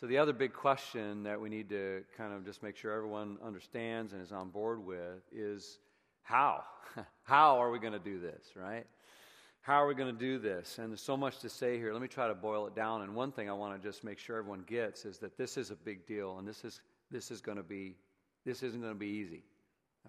So, 0.00 0.06
the 0.06 0.18
other 0.18 0.32
big 0.32 0.52
question 0.52 1.24
that 1.24 1.40
we 1.40 1.48
need 1.48 1.68
to 1.70 2.04
kind 2.16 2.32
of 2.32 2.44
just 2.44 2.62
make 2.62 2.76
sure 2.76 2.92
everyone 2.92 3.36
understands 3.44 4.12
and 4.12 4.22
is 4.22 4.30
on 4.30 4.50
board 4.50 4.84
with 4.84 5.24
is 5.32 5.78
how? 6.22 6.62
how 7.24 7.58
are 7.58 7.72
we 7.72 7.80
going 7.80 7.94
to 7.94 7.98
do 7.98 8.20
this, 8.20 8.52
right? 8.54 8.86
How 9.60 9.82
are 9.82 9.86
we 9.86 9.94
going 9.94 10.12
to 10.12 10.18
do 10.18 10.38
this? 10.38 10.78
And 10.78 10.90
there's 10.90 11.02
so 11.02 11.16
much 11.16 11.40
to 11.40 11.48
say 11.48 11.76
here. 11.76 11.92
Let 11.92 12.00
me 12.00 12.08
try 12.08 12.28
to 12.28 12.34
boil 12.34 12.66
it 12.66 12.74
down. 12.74 13.02
And 13.02 13.14
one 13.14 13.32
thing 13.32 13.50
I 13.50 13.52
want 13.52 13.80
to 13.80 13.88
just 13.88 14.02
make 14.02 14.18
sure 14.18 14.38
everyone 14.38 14.64
gets 14.66 15.04
is 15.04 15.18
that 15.18 15.36
this 15.36 15.56
is 15.56 15.70
a 15.70 15.76
big 15.76 16.06
deal, 16.06 16.38
and 16.38 16.48
this 16.48 16.64
is 16.64 16.80
this 17.10 17.30
is 17.30 17.40
going 17.40 17.58
to 17.58 17.62
be 17.62 17.96
this 18.44 18.62
isn't 18.62 18.80
going 18.80 18.94
to 18.94 18.98
be 18.98 19.06
easy. 19.06 19.44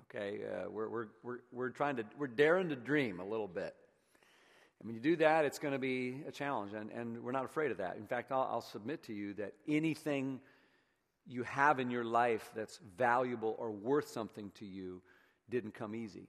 Okay, 0.10 0.42
uh, 0.46 0.70
we're, 0.70 0.88
we're, 0.88 1.08
we're, 1.24 1.40
we're 1.52 1.70
trying 1.70 1.98
to 1.98 2.06
we're 2.18 2.28
daring 2.28 2.70
to 2.70 2.76
dream 2.76 3.20
a 3.20 3.26
little 3.26 3.48
bit. 3.48 3.76
And 4.80 4.88
when 4.88 4.96
you 4.96 5.02
do 5.02 5.18
that, 5.18 5.44
it's 5.44 5.60
going 5.60 5.74
to 5.74 5.80
be 5.80 6.22
a 6.26 6.32
challenge, 6.32 6.72
and, 6.74 6.90
and 6.92 7.22
we're 7.22 7.34
not 7.34 7.44
afraid 7.44 7.72
of 7.72 7.78
that. 7.78 7.98
In 7.98 8.08
fact, 8.08 8.32
I'll, 8.32 8.48
I'll 8.50 8.62
submit 8.62 9.04
to 9.04 9.14
you 9.14 9.34
that 9.34 9.54
anything 9.68 10.40
you 11.28 11.44
have 11.44 11.80
in 11.80 11.92
your 11.92 12.06
life 12.06 12.50
that's 12.56 12.80
valuable 12.98 13.56
or 13.60 13.72
worth 13.72 14.08
something 14.08 14.52
to 14.56 14.66
you 14.66 15.02
didn't 15.50 15.74
come 15.74 15.96
easy. 15.96 16.28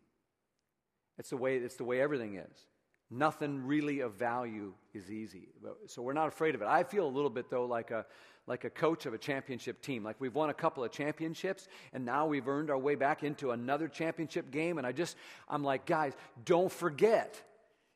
It's 1.16 1.30
the 1.30 1.36
way, 1.36 1.56
it's 1.58 1.76
the 1.76 1.84
way 1.84 2.00
everything 2.00 2.36
is. 2.36 2.66
Nothing 3.10 3.66
really 3.66 4.00
of 4.00 4.14
value 4.14 4.72
is 4.94 5.10
easy. 5.10 5.48
So 5.86 6.02
we're 6.02 6.12
not 6.12 6.28
afraid 6.28 6.54
of 6.54 6.62
it. 6.62 6.68
I 6.68 6.84
feel 6.84 7.06
a 7.06 7.08
little 7.08 7.30
bit, 7.30 7.50
though, 7.50 7.64
like 7.64 7.90
a, 7.90 8.06
like 8.46 8.64
a 8.64 8.70
coach 8.70 9.06
of 9.06 9.14
a 9.14 9.18
championship 9.18 9.82
team. 9.82 10.04
Like 10.04 10.16
we've 10.20 10.34
won 10.34 10.50
a 10.50 10.54
couple 10.54 10.84
of 10.84 10.92
championships, 10.92 11.68
and 11.92 12.04
now 12.04 12.26
we've 12.26 12.46
earned 12.46 12.70
our 12.70 12.78
way 12.78 12.94
back 12.94 13.22
into 13.22 13.50
another 13.50 13.88
championship 13.88 14.50
game. 14.50 14.78
And 14.78 14.86
I 14.86 14.92
just, 14.92 15.16
I'm 15.48 15.64
like, 15.64 15.86
guys, 15.86 16.12
don't 16.44 16.70
forget 16.70 17.42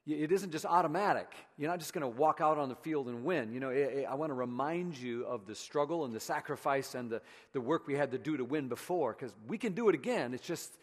it 0.06 0.32
isn't 0.32 0.50
just 0.50 0.66
automatic. 0.66 1.32
You're 1.56 1.70
not 1.70 1.78
just 1.78 1.94
going 1.94 2.02
to 2.02 2.08
walk 2.08 2.42
out 2.42 2.58
on 2.58 2.68
the 2.68 2.74
field 2.74 3.08
and 3.08 3.24
win. 3.24 3.52
You 3.52 3.60
know, 3.60 3.70
I 3.70 4.14
want 4.14 4.28
to 4.30 4.34
remind 4.34 4.98
you 4.98 5.24
of 5.24 5.46
the 5.46 5.54
struggle 5.54 6.04
and 6.04 6.12
the 6.12 6.20
sacrifice 6.20 6.94
and 6.94 7.08
the, 7.08 7.22
the 7.52 7.60
work 7.60 7.86
we 7.86 7.94
had 7.94 8.10
to 8.10 8.18
do 8.18 8.36
to 8.36 8.44
win 8.44 8.68
before 8.68 9.16
because 9.18 9.34
we 9.48 9.56
can 9.56 9.72
do 9.72 9.88
it 9.88 9.94
again. 9.94 10.34
It's 10.34 10.46
just, 10.46 10.76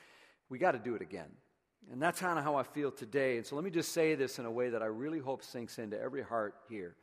we 0.49 0.57
got 0.57 0.71
to 0.71 0.79
do 0.79 0.95
it 0.95 1.03
again. 1.03 1.29
And 1.89 2.01
that's 2.01 2.19
kind 2.19 2.37
of 2.37 2.43
how 2.43 2.55
I 2.55 2.63
feel 2.63 2.91
today. 2.91 3.37
And 3.37 3.45
so 3.45 3.55
let 3.55 3.63
me 3.63 3.71
just 3.71 3.93
say 3.93 4.15
this 4.15 4.39
in 4.39 4.45
a 4.45 4.51
way 4.51 4.69
that 4.69 4.81
I 4.81 4.85
really 4.85 5.19
hope 5.19 5.43
sinks 5.43 5.79
into 5.79 5.99
every 5.99 6.21
heart 6.21 6.55
here. 6.69 6.95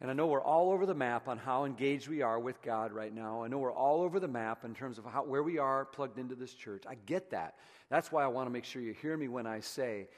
And 0.00 0.10
I 0.10 0.14
know 0.14 0.26
we're 0.26 0.42
all 0.42 0.70
over 0.70 0.86
the 0.86 0.94
map 0.94 1.28
on 1.28 1.38
how 1.38 1.64
engaged 1.64 2.08
we 2.08 2.20
are 2.22 2.38
with 2.38 2.60
God 2.62 2.92
right 2.92 3.14
now. 3.14 3.44
I 3.44 3.48
know 3.48 3.58
we're 3.58 3.72
all 3.72 4.02
over 4.02 4.18
the 4.18 4.28
map 4.28 4.64
in 4.64 4.74
terms 4.74 4.98
of 4.98 5.04
how, 5.04 5.24
where 5.24 5.42
we 5.42 5.58
are 5.58 5.84
plugged 5.84 6.18
into 6.18 6.34
this 6.34 6.52
church. 6.52 6.82
I 6.88 6.96
get 7.06 7.30
that. 7.30 7.54
That's 7.90 8.10
why 8.10 8.24
I 8.24 8.26
want 8.26 8.46
to 8.46 8.50
make 8.50 8.64
sure 8.64 8.82
you 8.82 8.92
hear 8.92 9.16
me 9.16 9.28
when 9.28 9.46
I 9.46 9.60
say 9.60 10.08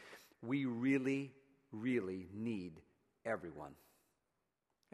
we 0.42 0.64
really 0.64 1.32
really 1.72 2.26
need 2.34 2.80
everyone. 3.24 3.72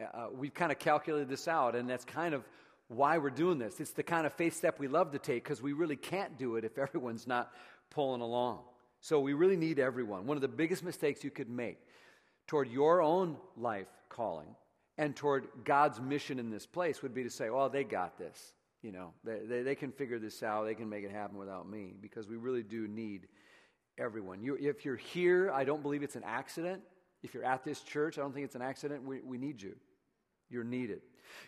Uh, 0.01 0.27
we've 0.33 0.53
kind 0.53 0.71
of 0.71 0.79
calculated 0.79 1.29
this 1.29 1.47
out, 1.47 1.75
and 1.75 1.89
that's 1.89 2.03
kind 2.03 2.33
of 2.33 2.43
why 2.87 3.17
we're 3.17 3.29
doing 3.29 3.57
this. 3.57 3.79
It's 3.79 3.91
the 3.91 4.03
kind 4.03 4.25
of 4.25 4.33
faith 4.33 4.55
step 4.55 4.79
we 4.79 4.87
love 4.87 5.11
to 5.11 5.19
take 5.19 5.43
because 5.43 5.61
we 5.61 5.73
really 5.73 5.95
can't 5.95 6.37
do 6.37 6.55
it 6.55 6.65
if 6.65 6.77
everyone's 6.77 7.27
not 7.27 7.51
pulling 7.89 8.21
along. 8.21 8.59
So 9.03 9.19
we 9.19 9.33
really 9.33 9.57
need 9.57 9.79
everyone. 9.79 10.27
One 10.27 10.37
of 10.37 10.41
the 10.41 10.47
biggest 10.47 10.81
mistakes 10.81 11.25
you 11.25 11.29
could 11.29 11.49
make 11.49 11.77
toward 12.47 12.71
your 12.71 13.01
own 13.01 13.35
life 13.57 13.89
calling 14.07 14.47
and 14.97 15.13
toward 15.13 15.49
God's 15.65 15.99
mission 15.99 16.39
in 16.39 16.49
this 16.49 16.65
place 16.65 17.01
would 17.01 17.13
be 17.13 17.23
to 17.23 17.29
say, 17.29 17.49
oh, 17.49 17.67
they 17.67 17.83
got 17.83 18.17
this. 18.17 18.53
You 18.81 18.93
know, 18.93 19.11
they, 19.25 19.39
they, 19.45 19.61
they, 19.61 19.75
can 19.75 19.91
figure 19.91 20.19
this 20.19 20.41
out. 20.41 20.63
They 20.63 20.73
can 20.73 20.87
make 20.87 21.03
it 21.03 21.11
happen 21.11 21.37
without 21.37 21.69
me 21.69 21.95
because 22.01 22.29
we 22.29 22.37
really 22.37 22.63
do 22.63 22.87
need 22.87 23.27
everyone. 23.97 24.41
You, 24.41 24.55
if 24.57 24.85
you're 24.85 24.95
here, 24.95 25.51
I 25.51 25.65
don't 25.65 25.83
believe 25.83 26.01
it's 26.01 26.15
an 26.15 26.23
accident. 26.25 26.81
If 27.23 27.33
you're 27.33 27.43
at 27.43 27.65
this 27.65 27.81
church, 27.81 28.17
I 28.17 28.21
don't 28.21 28.33
think 28.33 28.45
it's 28.45 28.55
an 28.55 28.61
accident. 28.61 29.03
We, 29.03 29.19
we 29.19 29.37
need 29.37 29.61
you. 29.61 29.75
You're 30.49 30.63
needed. 30.63 31.01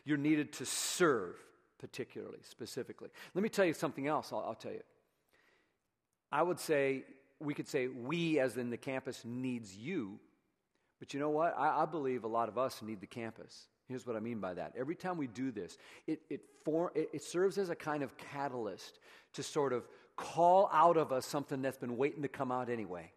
You're 0.03 0.17
needed 0.17 0.51
to 0.53 0.65
serve, 0.65 1.37
particularly, 1.79 2.39
specifically. 2.41 3.11
Let 3.33 3.43
me 3.43 3.49
tell 3.49 3.63
you 3.63 3.73
something 3.73 4.07
else, 4.07 4.33
I'll, 4.33 4.39
I'll 4.39 4.55
tell 4.55 4.73
you. 4.73 4.83
I 6.33 6.43
would 6.43 6.59
say, 6.59 7.05
we 7.39 7.53
could 7.53 7.67
say, 7.67 7.87
we, 7.87 8.39
as 8.39 8.57
in 8.57 8.69
the 8.69 8.77
campus, 8.77 9.21
needs 9.25 9.75
you. 9.75 10.19
But 10.99 11.13
you 11.13 11.19
know 11.19 11.29
what? 11.29 11.55
I, 11.57 11.83
I 11.83 11.85
believe 11.85 12.23
a 12.23 12.27
lot 12.27 12.49
of 12.49 12.57
us 12.57 12.81
need 12.81 13.01
the 13.01 13.07
campus. 13.07 13.67
Here's 13.87 14.07
what 14.07 14.15
I 14.15 14.19
mean 14.19 14.39
by 14.39 14.53
that. 14.55 14.73
Every 14.77 14.95
time 14.95 15.17
we 15.17 15.27
do 15.27 15.51
this, 15.51 15.77
it, 16.07 16.21
it, 16.29 16.41
for, 16.63 16.91
it, 16.95 17.09
it 17.13 17.23
serves 17.23 17.57
as 17.57 17.69
a 17.69 17.75
kind 17.75 18.01
of 18.01 18.17
catalyst 18.17 18.99
to 19.33 19.43
sort 19.43 19.73
of 19.73 19.87
call 20.15 20.69
out 20.73 20.97
of 20.97 21.11
us 21.11 21.25
something 21.25 21.61
that's 21.61 21.77
been 21.77 21.97
waiting 21.97 22.21
to 22.21 22.27
come 22.27 22.51
out 22.51 22.69
anyway. 22.69 23.11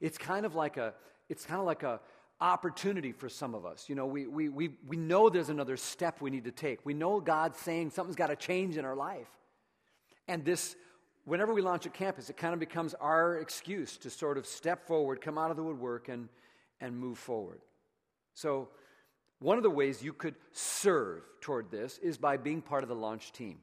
It's 0.00 0.18
kind 0.18 0.46
of 0.46 0.54
like 0.54 0.76
a, 0.76 0.94
it's 1.28 1.44
kind 1.44 1.58
of 1.58 1.66
like 1.66 1.82
a 1.82 2.00
opportunity 2.40 3.12
for 3.12 3.28
some 3.28 3.54
of 3.54 3.64
us. 3.64 3.88
You 3.88 3.94
know, 3.94 4.06
we, 4.06 4.26
we, 4.26 4.48
we, 4.48 4.70
we 4.86 4.96
know 4.96 5.30
there's 5.30 5.48
another 5.48 5.76
step 5.76 6.20
we 6.20 6.30
need 6.30 6.44
to 6.44 6.50
take. 6.50 6.84
We 6.84 6.92
know 6.92 7.20
God's 7.20 7.58
saying 7.58 7.90
something's 7.90 8.16
got 8.16 8.28
to 8.28 8.36
change 8.36 8.76
in 8.76 8.84
our 8.84 8.96
life. 8.96 9.28
And 10.28 10.44
this, 10.44 10.76
whenever 11.24 11.54
we 11.54 11.62
launch 11.62 11.86
a 11.86 11.90
campus, 11.90 12.30
it 12.30 12.36
kind 12.36 12.54
of 12.54 12.60
becomes 12.60 12.94
our 12.94 13.38
excuse 13.38 13.96
to 13.98 14.10
sort 14.10 14.38
of 14.38 14.46
step 14.46 14.86
forward, 14.86 15.20
come 15.20 15.38
out 15.38 15.50
of 15.50 15.56
the 15.56 15.62
woodwork, 15.62 16.08
and, 16.08 16.28
and 16.80 16.96
move 16.96 17.18
forward. 17.18 17.60
So, 18.34 18.68
one 19.38 19.56
of 19.56 19.64
the 19.64 19.70
ways 19.70 20.02
you 20.02 20.12
could 20.12 20.36
serve 20.52 21.22
toward 21.40 21.70
this 21.70 21.98
is 21.98 22.16
by 22.16 22.36
being 22.36 22.62
part 22.62 22.84
of 22.84 22.88
the 22.88 22.94
launch 22.94 23.32
team 23.32 23.58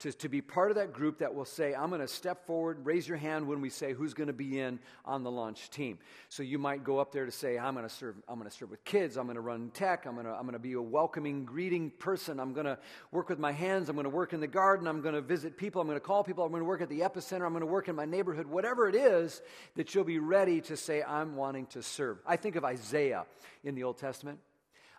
to, 0.00 0.12
to 0.12 0.28
be 0.28 0.42
part 0.42 0.70
of 0.70 0.76
that 0.76 0.92
group 0.92 1.18
that 1.18 1.34
will 1.34 1.46
say, 1.46 1.74
I'm 1.74 1.88
going 1.88 2.02
to 2.02 2.08
step 2.08 2.46
forward, 2.46 2.84
raise 2.84 3.08
your 3.08 3.16
hand 3.16 3.46
when 3.46 3.62
we 3.62 3.70
say 3.70 3.94
who's 3.94 4.12
going 4.12 4.26
to 4.26 4.34
be 4.34 4.60
in 4.60 4.78
on 5.06 5.22
the 5.22 5.30
launch 5.30 5.70
team. 5.70 5.98
So 6.28 6.42
you 6.42 6.58
might 6.58 6.84
go 6.84 6.98
up 6.98 7.12
there 7.12 7.24
to 7.24 7.32
say, 7.32 7.58
I'm 7.58 7.74
going 7.74 7.88
to 7.88 7.94
serve, 7.94 8.16
I'm 8.28 8.38
going 8.38 8.48
to 8.48 8.54
serve 8.54 8.70
with 8.70 8.84
kids, 8.84 9.16
I'm 9.16 9.24
going 9.24 9.36
to 9.36 9.40
run 9.40 9.70
tech, 9.70 10.04
I'm 10.04 10.14
going 10.14 10.26
to, 10.26 10.32
I'm 10.32 10.42
going 10.42 10.52
to 10.52 10.58
be 10.58 10.74
a 10.74 10.82
welcoming, 10.82 11.46
greeting 11.46 11.90
person, 11.90 12.38
I'm 12.38 12.52
going 12.52 12.66
to 12.66 12.78
work 13.10 13.30
with 13.30 13.38
my 13.38 13.52
hands, 13.52 13.88
I'm 13.88 13.96
going 13.96 14.04
to 14.04 14.10
work 14.10 14.34
in 14.34 14.40
the 14.40 14.46
garden, 14.46 14.86
I'm 14.86 15.00
going 15.00 15.14
to 15.14 15.22
visit 15.22 15.56
people, 15.56 15.80
I'm 15.80 15.86
going 15.86 15.96
to 15.96 16.04
call 16.04 16.22
people, 16.22 16.44
I'm 16.44 16.50
going 16.50 16.62
to 16.62 16.68
work 16.68 16.82
at 16.82 16.90
the 16.90 17.00
epicenter, 17.00 17.46
I'm 17.46 17.52
going 17.52 17.60
to 17.60 17.66
work 17.66 17.88
in 17.88 17.96
my 17.96 18.04
neighborhood, 18.04 18.46
whatever 18.46 18.88
it 18.90 18.94
is 18.94 19.40
that 19.76 19.94
you'll 19.94 20.04
be 20.04 20.18
ready 20.18 20.60
to 20.62 20.76
say, 20.76 21.02
I'm 21.02 21.36
wanting 21.36 21.66
to 21.68 21.82
serve. 21.82 22.18
I 22.26 22.36
think 22.36 22.56
of 22.56 22.64
Isaiah 22.64 23.24
in 23.64 23.74
the 23.74 23.84
Old 23.84 23.96
Testament. 23.96 24.40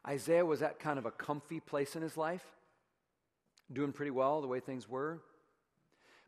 Isaiah 0.07 0.45
was 0.45 0.63
at 0.63 0.79
kind 0.79 0.97
of 0.97 1.05
a 1.05 1.11
comfy 1.11 1.59
place 1.59 1.95
in 1.95 2.01
his 2.01 2.17
life 2.17 2.43
doing 3.71 3.91
pretty 3.91 4.11
well 4.11 4.41
the 4.41 4.47
way 4.47 4.59
things 4.59 4.87
were. 4.87 5.21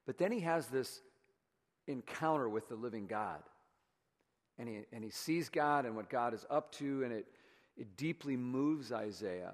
But 0.05 0.17
then 0.17 0.31
he 0.31 0.41
has 0.41 0.67
this 0.67 1.01
encounter 1.87 2.49
with 2.49 2.69
the 2.69 2.75
living 2.75 3.07
God. 3.07 3.41
And 4.57 4.67
he, 4.67 4.81
and 4.91 5.03
he 5.03 5.09
sees 5.09 5.49
God 5.49 5.85
and 5.85 5.95
what 5.95 6.09
God 6.09 6.33
is 6.33 6.45
up 6.49 6.71
to, 6.73 7.03
and 7.03 7.13
it, 7.13 7.27
it 7.77 7.95
deeply 7.95 8.35
moves 8.35 8.91
Isaiah. 8.91 9.53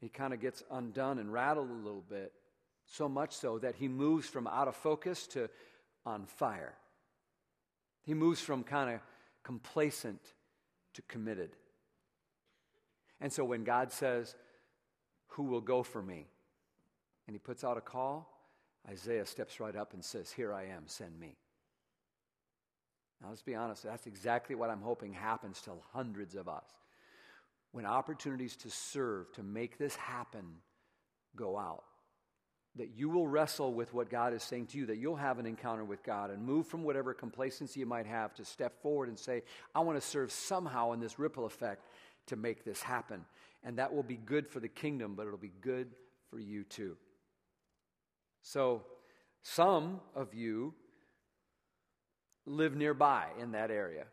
He 0.00 0.08
kind 0.08 0.34
of 0.34 0.40
gets 0.40 0.62
undone 0.70 1.18
and 1.18 1.32
rattled 1.32 1.70
a 1.70 1.74
little 1.74 2.04
bit, 2.08 2.32
so 2.86 3.08
much 3.08 3.32
so 3.32 3.58
that 3.60 3.76
he 3.76 3.88
moves 3.88 4.28
from 4.28 4.46
out 4.46 4.68
of 4.68 4.76
focus 4.76 5.26
to 5.28 5.48
on 6.04 6.26
fire. 6.26 6.74
He 8.02 8.12
moves 8.12 8.40
from 8.40 8.64
kind 8.64 8.90
of 8.90 9.00
complacent 9.42 10.20
to 10.94 11.02
committed. 11.02 11.56
And 13.20 13.32
so 13.32 13.44
when 13.44 13.64
God 13.64 13.92
says, 13.92 14.34
Who 15.28 15.44
will 15.44 15.60
go 15.60 15.82
for 15.82 16.02
me? 16.02 16.26
And 17.32 17.40
he 17.40 17.42
puts 17.46 17.64
out 17.64 17.78
a 17.78 17.80
call, 17.80 18.28
Isaiah 18.86 19.24
steps 19.24 19.58
right 19.58 19.74
up 19.74 19.94
and 19.94 20.04
says, 20.04 20.30
Here 20.30 20.52
I 20.52 20.64
am, 20.64 20.82
send 20.84 21.18
me. 21.18 21.38
Now, 23.22 23.30
let's 23.30 23.40
be 23.40 23.54
honest, 23.54 23.84
that's 23.84 24.06
exactly 24.06 24.54
what 24.54 24.68
I'm 24.68 24.82
hoping 24.82 25.14
happens 25.14 25.62
to 25.62 25.70
hundreds 25.94 26.34
of 26.34 26.46
us. 26.46 26.66
When 27.70 27.86
opportunities 27.86 28.54
to 28.56 28.70
serve, 28.70 29.32
to 29.32 29.42
make 29.42 29.78
this 29.78 29.96
happen, 29.96 30.44
go 31.34 31.56
out, 31.56 31.84
that 32.76 32.90
you 32.94 33.08
will 33.08 33.26
wrestle 33.26 33.72
with 33.72 33.94
what 33.94 34.10
God 34.10 34.34
is 34.34 34.42
saying 34.42 34.66
to 34.66 34.76
you, 34.76 34.84
that 34.84 34.98
you'll 34.98 35.16
have 35.16 35.38
an 35.38 35.46
encounter 35.46 35.84
with 35.84 36.02
God 36.02 36.30
and 36.30 36.44
move 36.44 36.66
from 36.66 36.84
whatever 36.84 37.14
complacency 37.14 37.80
you 37.80 37.86
might 37.86 38.06
have 38.06 38.34
to 38.34 38.44
step 38.44 38.82
forward 38.82 39.08
and 39.08 39.18
say, 39.18 39.42
I 39.74 39.80
want 39.80 39.98
to 39.98 40.06
serve 40.06 40.30
somehow 40.32 40.92
in 40.92 41.00
this 41.00 41.18
ripple 41.18 41.46
effect 41.46 41.86
to 42.26 42.36
make 42.36 42.62
this 42.62 42.82
happen. 42.82 43.24
And 43.64 43.78
that 43.78 43.94
will 43.94 44.02
be 44.02 44.16
good 44.18 44.46
for 44.46 44.60
the 44.60 44.68
kingdom, 44.68 45.14
but 45.14 45.26
it'll 45.26 45.38
be 45.38 45.52
good 45.62 45.94
for 46.28 46.38
you 46.38 46.64
too. 46.64 46.98
So, 48.42 48.82
some 49.42 50.00
of 50.14 50.34
you 50.34 50.74
live 52.46 52.76
nearby 52.76 53.26
in 53.40 53.52
that 53.52 53.70
area. 53.70 54.04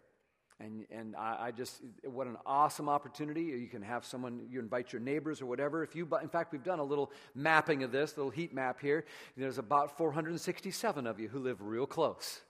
And, 0.59 0.85
and 0.91 1.15
I, 1.15 1.47
I, 1.47 1.51
just, 1.51 1.81
what 2.03 2.27
an 2.27 2.35
awesome 2.45 2.89
opportunity. 2.89 3.43
You 3.43 3.67
can 3.67 3.81
have 3.81 4.05
someone, 4.05 4.41
you 4.49 4.59
invite 4.59 4.91
your 4.91 5.01
neighbors 5.01 5.41
or 5.41 5.45
whatever. 5.45 5.83
If 5.83 5.95
you, 5.95 6.07
in 6.21 6.27
fact, 6.27 6.51
we've 6.51 6.63
done 6.63 6.79
a 6.79 6.83
little 6.83 7.11
mapping 7.33 7.83
of 7.83 7.91
this, 7.91 8.17
little 8.17 8.31
heat 8.31 8.53
map 8.53 8.81
here. 8.81 9.05
There's 9.37 9.57
about 9.57 9.97
467 9.97 11.07
of 11.07 11.19
you 11.19 11.29
who 11.29 11.39
live 11.39 11.61
real 11.61 11.85
close. 11.85 12.41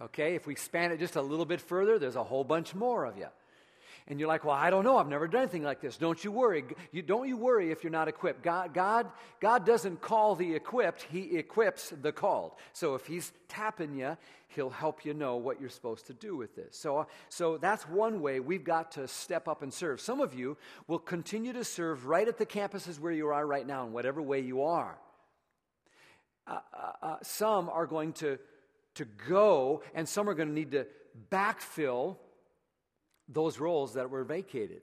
Okay, 0.00 0.34
if 0.34 0.46
we 0.46 0.56
span 0.56 0.90
it 0.90 0.98
just 0.98 1.16
a 1.16 1.22
little 1.22 1.44
bit 1.44 1.60
further, 1.60 1.98
there's 1.98 2.16
a 2.16 2.24
whole 2.24 2.44
bunch 2.44 2.74
more 2.74 3.04
of 3.04 3.16
you 3.16 3.28
and 4.08 4.18
you're 4.18 4.28
like, 4.28 4.42
well, 4.42 4.54
I 4.54 4.70
don't 4.70 4.84
know. 4.84 4.96
I've 4.96 5.06
never 5.06 5.28
done 5.28 5.42
anything 5.42 5.62
like 5.62 5.82
this. 5.82 5.98
Don't 5.98 6.22
you 6.24 6.32
worry. 6.32 6.64
You, 6.92 7.02
don't 7.02 7.28
you 7.28 7.36
worry 7.36 7.70
if 7.70 7.84
you're 7.84 7.92
not 7.92 8.08
equipped. 8.08 8.42
God, 8.42 8.72
God, 8.72 9.06
God 9.38 9.66
doesn't 9.66 10.00
call 10.00 10.34
the 10.34 10.54
equipped, 10.54 11.02
He 11.02 11.36
equips 11.36 11.92
the 12.00 12.10
called. 12.10 12.52
So 12.72 12.94
if 12.94 13.06
He's 13.06 13.32
tapping 13.48 13.94
you, 13.94 14.16
He'll 14.48 14.70
help 14.70 15.04
you 15.04 15.12
know 15.12 15.36
what 15.36 15.60
you're 15.60 15.68
supposed 15.68 16.06
to 16.06 16.14
do 16.14 16.36
with 16.36 16.56
this. 16.56 16.74
So, 16.74 17.06
so 17.28 17.58
that's 17.58 17.86
one 17.86 18.22
way 18.22 18.40
we've 18.40 18.64
got 18.64 18.92
to 18.92 19.06
step 19.06 19.46
up 19.46 19.62
and 19.62 19.72
serve. 19.72 20.00
Some 20.00 20.22
of 20.22 20.32
you 20.32 20.56
will 20.86 20.98
continue 20.98 21.52
to 21.52 21.62
serve 21.62 22.06
right 22.06 22.26
at 22.26 22.38
the 22.38 22.46
campuses 22.46 22.98
where 22.98 23.12
you 23.12 23.28
are 23.28 23.46
right 23.46 23.66
now, 23.66 23.84
in 23.84 23.92
whatever 23.92 24.22
way 24.22 24.40
you 24.40 24.62
are. 24.62 24.98
Uh, 26.46 26.60
uh, 26.72 26.92
uh, 27.02 27.16
some 27.22 27.68
are 27.68 27.86
going 27.86 28.14
to, 28.14 28.38
to 28.94 29.04
go, 29.28 29.82
and 29.94 30.08
some 30.08 30.30
are 30.30 30.34
going 30.34 30.48
to 30.48 30.54
need 30.54 30.70
to 30.70 30.86
backfill 31.30 32.16
those 33.28 33.58
roles 33.58 33.94
that 33.94 34.10
were 34.10 34.24
vacated. 34.24 34.82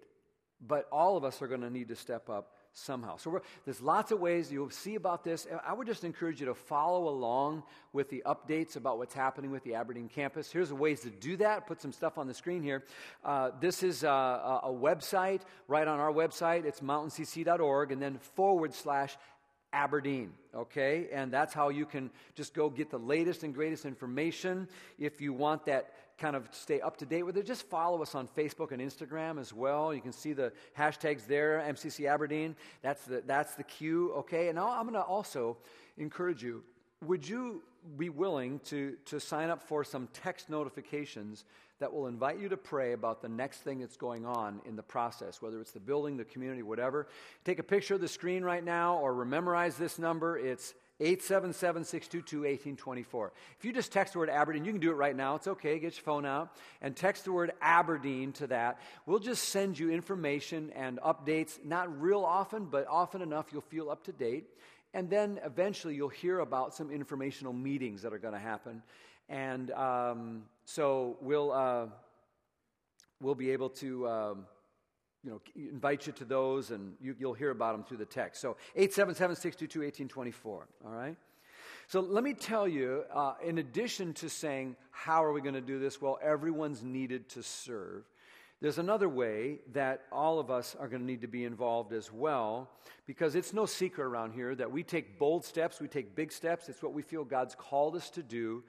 But 0.65 0.87
all 0.91 1.17
of 1.17 1.23
us 1.23 1.41
are 1.41 1.47
going 1.47 1.61
to 1.61 1.69
need 1.69 1.89
to 1.89 1.95
step 1.95 2.29
up 2.29 2.53
somehow. 2.75 3.17
So 3.17 3.41
there's 3.63 3.81
lots 3.81 4.11
of 4.11 4.19
ways 4.19 4.51
you'll 4.51 4.69
see 4.69 4.95
about 4.95 5.23
this. 5.23 5.47
I 5.65 5.73
would 5.73 5.87
just 5.87 6.03
encourage 6.03 6.39
you 6.39 6.45
to 6.47 6.53
follow 6.53 7.07
along 7.07 7.63
with 7.93 8.09
the 8.09 8.21
updates 8.25 8.75
about 8.75 8.97
what's 8.97 9.13
happening 9.13 9.51
with 9.51 9.63
the 9.63 9.75
Aberdeen 9.75 10.09
campus. 10.09 10.51
Here's 10.51 10.71
ways 10.73 11.01
to 11.01 11.09
do 11.09 11.37
that. 11.37 11.67
Put 11.67 11.81
some 11.81 11.91
stuff 11.91 12.17
on 12.17 12.27
the 12.27 12.33
screen 12.33 12.61
here. 12.61 12.83
Uh, 13.23 13.51
this 13.59 13.81
is 13.81 14.03
a, 14.03 14.09
a 14.09 14.71
website 14.71 15.41
right 15.67 15.87
on 15.87 15.99
our 15.99 16.11
website. 16.11 16.65
It's 16.65 16.81
mountaincc.org 16.81 17.91
and 17.91 18.01
then 18.01 18.17
forward 18.35 18.73
slash 18.73 19.17
Aberdeen, 19.71 20.31
okay? 20.55 21.07
And 21.11 21.31
that's 21.31 21.53
how 21.53 21.67
you 21.67 21.85
can 21.85 22.09
just 22.33 22.53
go 22.53 22.69
get 22.69 22.89
the 22.89 22.97
latest 22.97 23.43
and 23.43 23.53
greatest 23.53 23.85
information. 23.85 24.69
If 24.97 25.19
you 25.19 25.33
want 25.33 25.65
that 25.65 25.91
kind 26.18 26.36
of 26.36 26.47
stay 26.51 26.82
up 26.82 26.97
to 26.97 27.05
date 27.05 27.24
with 27.24 27.38
it, 27.38 27.45
just 27.45 27.68
follow 27.70 28.01
us 28.01 28.16
on 28.16 28.28
Facebook 28.28 28.72
and 28.72 28.82
Instagram 28.82 29.39
as 29.39 29.53
well. 29.53 29.93
You 29.93 30.01
can 30.01 30.13
see 30.13 30.34
the 30.34 30.53
hashtags 30.78 31.28
there, 31.28 31.63
MCC 31.68 32.07
Aberdeen. 32.07 32.55
That's 32.82 33.03
the, 33.03 33.24
that's 33.26 33.55
the 33.55 33.63
cue, 33.63 34.13
okay? 34.13 34.49
And 34.49 34.57
I'm 34.57 34.84
going 34.84 34.93
to 34.93 35.01
also 35.01 35.57
encourage 35.97 36.43
you 36.43 36.63
would 37.05 37.28
you 37.28 37.61
be 37.97 38.09
willing 38.09 38.59
to, 38.59 38.95
to 39.05 39.20
sign 39.20 39.49
up 39.49 39.61
for 39.61 39.84
some 39.84 40.07
text 40.13 40.49
notifications 40.49 41.45
that 41.80 41.93
will 41.93 42.07
invite 42.07 42.39
you 42.39 42.49
to 42.49 42.57
pray 42.57 42.93
about 42.93 43.22
the 43.22 43.30
next 43.30 43.59
thing 43.59 43.80
that's 43.80 43.97
going 43.97 44.26
on 44.26 44.61
in 44.66 44.76
the 44.76 44.84
process, 44.84 45.41
whether 45.41 45.59
it's 45.59 45.72
the 45.72 45.80
building, 45.80 46.18
the 46.18 46.26
community, 46.26 46.63
whatever? 46.63 47.07
Take 47.43 47.59
a 47.59 47.63
picture 47.63 47.95
of 47.95 48.01
the 48.01 48.07
screen 48.07 48.43
right 48.43 48.63
now 48.63 48.97
or 48.97 49.26
memorize 49.26 49.76
this 49.76 49.99
number. 49.99 50.38
It's 50.38 50.74
877 50.99 51.83
622 51.83 52.37
1824. 52.37 53.33
If 53.59 53.65
you 53.65 53.73
just 53.73 53.91
text 53.91 54.13
the 54.13 54.19
word 54.19 54.29
Aberdeen, 54.29 54.63
you 54.63 54.71
can 54.71 54.79
do 54.79 54.91
it 54.91 54.95
right 54.95 55.15
now. 55.15 55.35
It's 55.35 55.47
okay. 55.47 55.77
Get 55.77 55.95
your 55.95 56.03
phone 56.03 56.25
out 56.25 56.55
and 56.81 56.95
text 56.95 57.25
the 57.25 57.33
word 57.33 57.51
Aberdeen 57.61 58.31
to 58.33 58.47
that. 58.47 58.79
We'll 59.05 59.19
just 59.19 59.49
send 59.49 59.77
you 59.77 59.91
information 59.91 60.71
and 60.73 60.99
updates, 61.01 61.63
not 61.65 62.01
real 62.01 62.23
often, 62.23 62.65
but 62.65 62.87
often 62.87 63.21
enough 63.21 63.47
you'll 63.51 63.61
feel 63.61 63.89
up 63.89 64.05
to 64.05 64.13
date. 64.13 64.45
And 64.93 65.09
then 65.09 65.41
eventually 65.43 65.95
you'll 65.95 66.07
hear 66.07 66.39
about 66.39 66.73
some 66.73 66.89
informational 66.89 67.51
meetings 67.51 68.01
that 68.03 68.13
are 68.13 68.17
going 68.17 68.33
to 68.33 68.39
happen. 68.39 68.81
And 69.27 69.71
um, 69.71 70.43
so 70.63 71.17
we'll, 71.19 71.51
uh, 71.51 71.87
we'll 73.19 73.35
be 73.35 73.51
able 73.51 73.69
to. 73.69 74.07
Um, 74.07 74.45
you 75.26 75.32
know, 75.32 75.41
invite 75.55 76.05
you 76.05 76.13
to 76.13 76.26
those, 76.26 76.69
and 76.69 76.93
you, 77.01 77.15
will 77.19 77.34
hear 77.34 77.49
about 77.49 77.73
them 77.73 77.84
through 77.84 77.97
the 77.97 78.05
text. 78.05 78.41
So 78.41 78.57
877 78.76 79.36
622 79.36 79.80
1824, 79.80 80.67
all 80.86 80.91
right? 80.91 81.17
So 81.88 81.99
let 81.99 82.23
me 82.23 82.34
tell 82.34 82.67
you, 82.67 83.03
uh, 83.13 83.34
in 83.43 83.57
addition 83.57 84.13
to 84.15 84.30
saying, 84.30 84.76
how 84.91 85.23
are 85.23 85.34
we 85.34 85.41
going 85.41 85.55
to 85.55 85.61
do 85.61 85.80
this? 85.80 86.01
Well, 86.01 86.19
everyone's 86.21 86.84
needed 86.84 87.28
to 87.30 87.43
serve. 87.43 88.03
There's 88.61 88.78
another 88.78 89.09
way 89.09 89.59
that 89.73 90.03
all 90.11 90.39
of 90.39 90.49
us 90.49 90.76
are 90.80 90.88
going 90.88 91.01
to 91.01 91.05
need 91.05 91.21
to 91.21 91.28
be 91.28 91.43
involved 91.43 91.91
as 91.91 92.11
well, 92.11 92.69
because 93.07 93.36
it's 93.36 93.53
no 93.53 93.65
secret 93.65 94.05
around 94.05 94.34
here 94.34 94.55
that 94.55 94.71
we 94.71 94.84
take 94.84 95.17
bold 95.19 95.43
steps, 95.43 95.82
we 95.82 95.88
take 95.88 96.15
big 96.15 96.32
steps. 96.32 96.69
It's 96.69 96.82
what 96.82 96.93
we 96.93 97.01
feel 97.01 97.23
God's 97.23 97.55
called 97.55 97.95
us 97.95 98.09
to 98.11 98.23
do. 98.23 98.63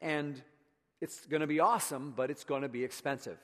And 0.00 0.40
it's 1.00 1.26
going 1.26 1.40
to 1.40 1.46
be 1.46 1.60
awesome, 1.60 2.14
but 2.16 2.30
it's 2.30 2.44
going 2.44 2.62
to 2.62 2.68
be 2.68 2.84
expensive. 2.84 3.38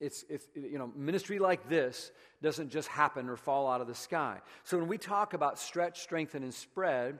It's, 0.00 0.24
it's, 0.28 0.46
you 0.54 0.78
know, 0.78 0.90
ministry 0.96 1.38
like 1.38 1.68
this 1.68 2.10
doesn't 2.42 2.70
just 2.70 2.88
happen 2.88 3.28
or 3.28 3.36
fall 3.36 3.70
out 3.70 3.80
of 3.80 3.86
the 3.86 3.94
sky. 3.94 4.38
So 4.64 4.78
when 4.78 4.88
we 4.88 4.98
talk 4.98 5.34
about 5.34 5.58
stretch, 5.58 6.00
strengthen, 6.00 6.42
and 6.42 6.54
spread, 6.54 7.18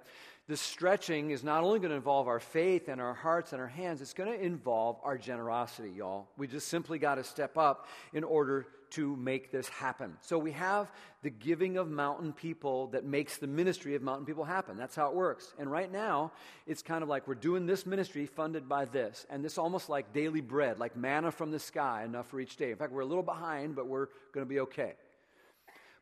this 0.49 0.61
stretching 0.61 1.31
is 1.31 1.45
not 1.45 1.63
only 1.63 1.79
going 1.79 1.91
to 1.91 1.97
involve 1.97 2.27
our 2.27 2.41
faith 2.41 2.89
and 2.89 3.01
our 3.01 3.15
hearts 3.15 3.53
and 3.53 3.61
our 3.61 3.69
hands, 3.69 4.01
it's 4.01 4.15
going 4.15 4.33
to 4.33 4.45
involve 4.45 4.97
our 5.05 5.19
generosity, 5.19 5.91
y'all. 5.91 6.29
We 6.37 6.49
just 6.49 6.69
simply 6.69 6.99
got 6.99 7.17
to 7.17 7.25
step 7.25 7.59
up 7.59 7.87
in 8.13 8.25
order 8.25 8.67
to 8.91 9.17
make 9.17 9.51
this 9.51 9.69
happen. 9.69 10.17
So 10.21 10.39
we 10.39 10.53
have 10.53 10.91
the 11.23 11.31
giving 11.31 11.77
of 11.77 11.91
mountain 11.91 12.33
people 12.33 12.89
that 12.89 13.05
makes 13.05 13.37
the 13.37 13.47
ministry 13.47 13.95
of 13.95 14.03
mountain 14.03 14.27
people 14.27 14.45
happen. 14.45 14.77
That's 14.77 14.97
how 14.97 15.09
it 15.09 15.15
works. 15.15 15.53
And 15.59 15.71
right 15.71 15.91
now, 15.91 16.33
it's 16.67 16.83
kind 16.83 17.03
of 17.03 17.09
like 17.09 17.29
we're 17.29 17.35
doing 17.35 17.67
this 17.67 17.87
ministry 17.87 18.27
funded 18.27 18.69
by 18.69 18.85
this. 18.85 19.27
And 19.31 19.45
this 19.45 19.59
almost 19.59 19.89
like 19.89 20.13
daily 20.13 20.41
bread, 20.41 20.79
like 20.79 20.97
manna 20.97 21.31
from 21.31 21.51
the 21.51 21.59
sky, 21.59 22.05
enough 22.05 22.29
for 22.29 22.41
each 22.41 22.57
day. 22.57 22.71
In 22.71 22.77
fact, 22.77 22.93
we're 22.93 23.03
a 23.03 23.07
little 23.07 23.23
behind, 23.23 23.77
but 23.77 23.87
we're 23.87 24.09
going 24.33 24.47
to 24.47 24.51
be 24.51 24.61
okay. 24.61 24.95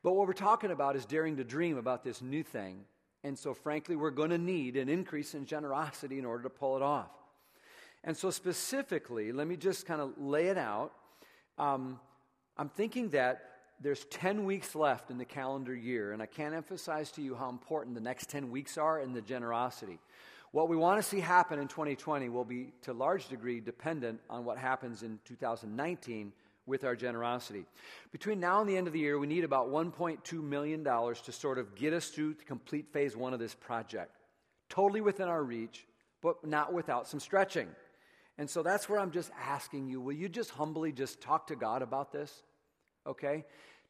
But 0.02 0.12
what 0.12 0.26
we're 0.26 0.32
talking 0.32 0.70
about 0.70 0.96
is 0.96 1.04
daring 1.04 1.36
to 1.36 1.44
dream 1.44 1.76
about 1.76 2.04
this 2.04 2.22
new 2.22 2.42
thing 2.42 2.84
and 3.24 3.38
so, 3.38 3.52
frankly, 3.52 3.96
we're 3.96 4.10
going 4.10 4.30
to 4.30 4.38
need 4.38 4.76
an 4.76 4.88
increase 4.88 5.34
in 5.34 5.44
generosity 5.44 6.18
in 6.18 6.24
order 6.24 6.44
to 6.44 6.50
pull 6.50 6.76
it 6.76 6.82
off. 6.82 7.10
And 8.04 8.16
so, 8.16 8.30
specifically, 8.30 9.32
let 9.32 9.46
me 9.46 9.56
just 9.56 9.86
kind 9.86 10.00
of 10.00 10.16
lay 10.18 10.46
it 10.46 10.58
out. 10.58 10.92
Um, 11.58 11.98
I'm 12.58 12.68
thinking 12.68 13.10
that 13.10 13.44
there's 13.80 14.04
10 14.06 14.44
weeks 14.44 14.74
left 14.74 15.10
in 15.10 15.18
the 15.18 15.24
calendar 15.24 15.74
year, 15.74 16.12
and 16.12 16.20
I 16.20 16.26
can't 16.26 16.54
emphasize 16.54 17.12
to 17.12 17.22
you 17.22 17.36
how 17.36 17.48
important 17.48 17.94
the 17.94 18.00
next 18.00 18.28
10 18.28 18.50
weeks 18.50 18.76
are 18.76 19.00
in 19.00 19.12
the 19.12 19.22
generosity. 19.22 20.00
What 20.50 20.68
we 20.68 20.76
want 20.76 21.00
to 21.00 21.08
see 21.08 21.20
happen 21.20 21.60
in 21.60 21.68
2020 21.68 22.28
will 22.30 22.44
be, 22.44 22.72
to 22.82 22.92
a 22.92 22.94
large 22.94 23.28
degree, 23.28 23.60
dependent 23.60 24.18
on 24.28 24.44
what 24.44 24.58
happens 24.58 25.04
in 25.04 25.20
2019 25.24 26.32
with 26.66 26.84
our 26.84 26.96
generosity. 26.96 27.64
Between 28.10 28.40
now 28.40 28.60
and 28.60 28.68
the 28.68 28.76
end 28.76 28.88
of 28.88 28.92
the 28.92 28.98
year, 28.98 29.18
we 29.18 29.26
need 29.26 29.44
about 29.44 29.68
$1.2 29.68 30.42
million 30.42 30.82
to 30.82 31.32
sort 31.32 31.58
of 31.58 31.74
get 31.76 31.92
us 31.92 32.08
through 32.08 32.34
to 32.34 32.44
complete 32.44 32.92
phase 32.92 33.16
one 33.16 33.32
of 33.32 33.38
this 33.38 33.54
project. 33.54 34.16
Totally 34.68 35.00
within 35.00 35.28
our 35.28 35.44
reach, 35.44 35.86
but 36.22 36.44
not 36.44 36.72
without 36.72 37.06
some 37.06 37.20
stretching. 37.20 37.68
And 38.36 38.48
so 38.48 38.62
that's 38.62 38.88
where 38.88 39.00
I'm 39.00 39.10
just 39.10 39.30
asking 39.40 39.88
you 39.88 40.00
will 40.00 40.12
you 40.12 40.28
just 40.28 40.50
humbly 40.50 40.92
just 40.92 41.20
talk 41.20 41.46
to 41.48 41.56
God 41.56 41.82
about 41.82 42.12
this? 42.12 42.42
Okay? 43.08 43.44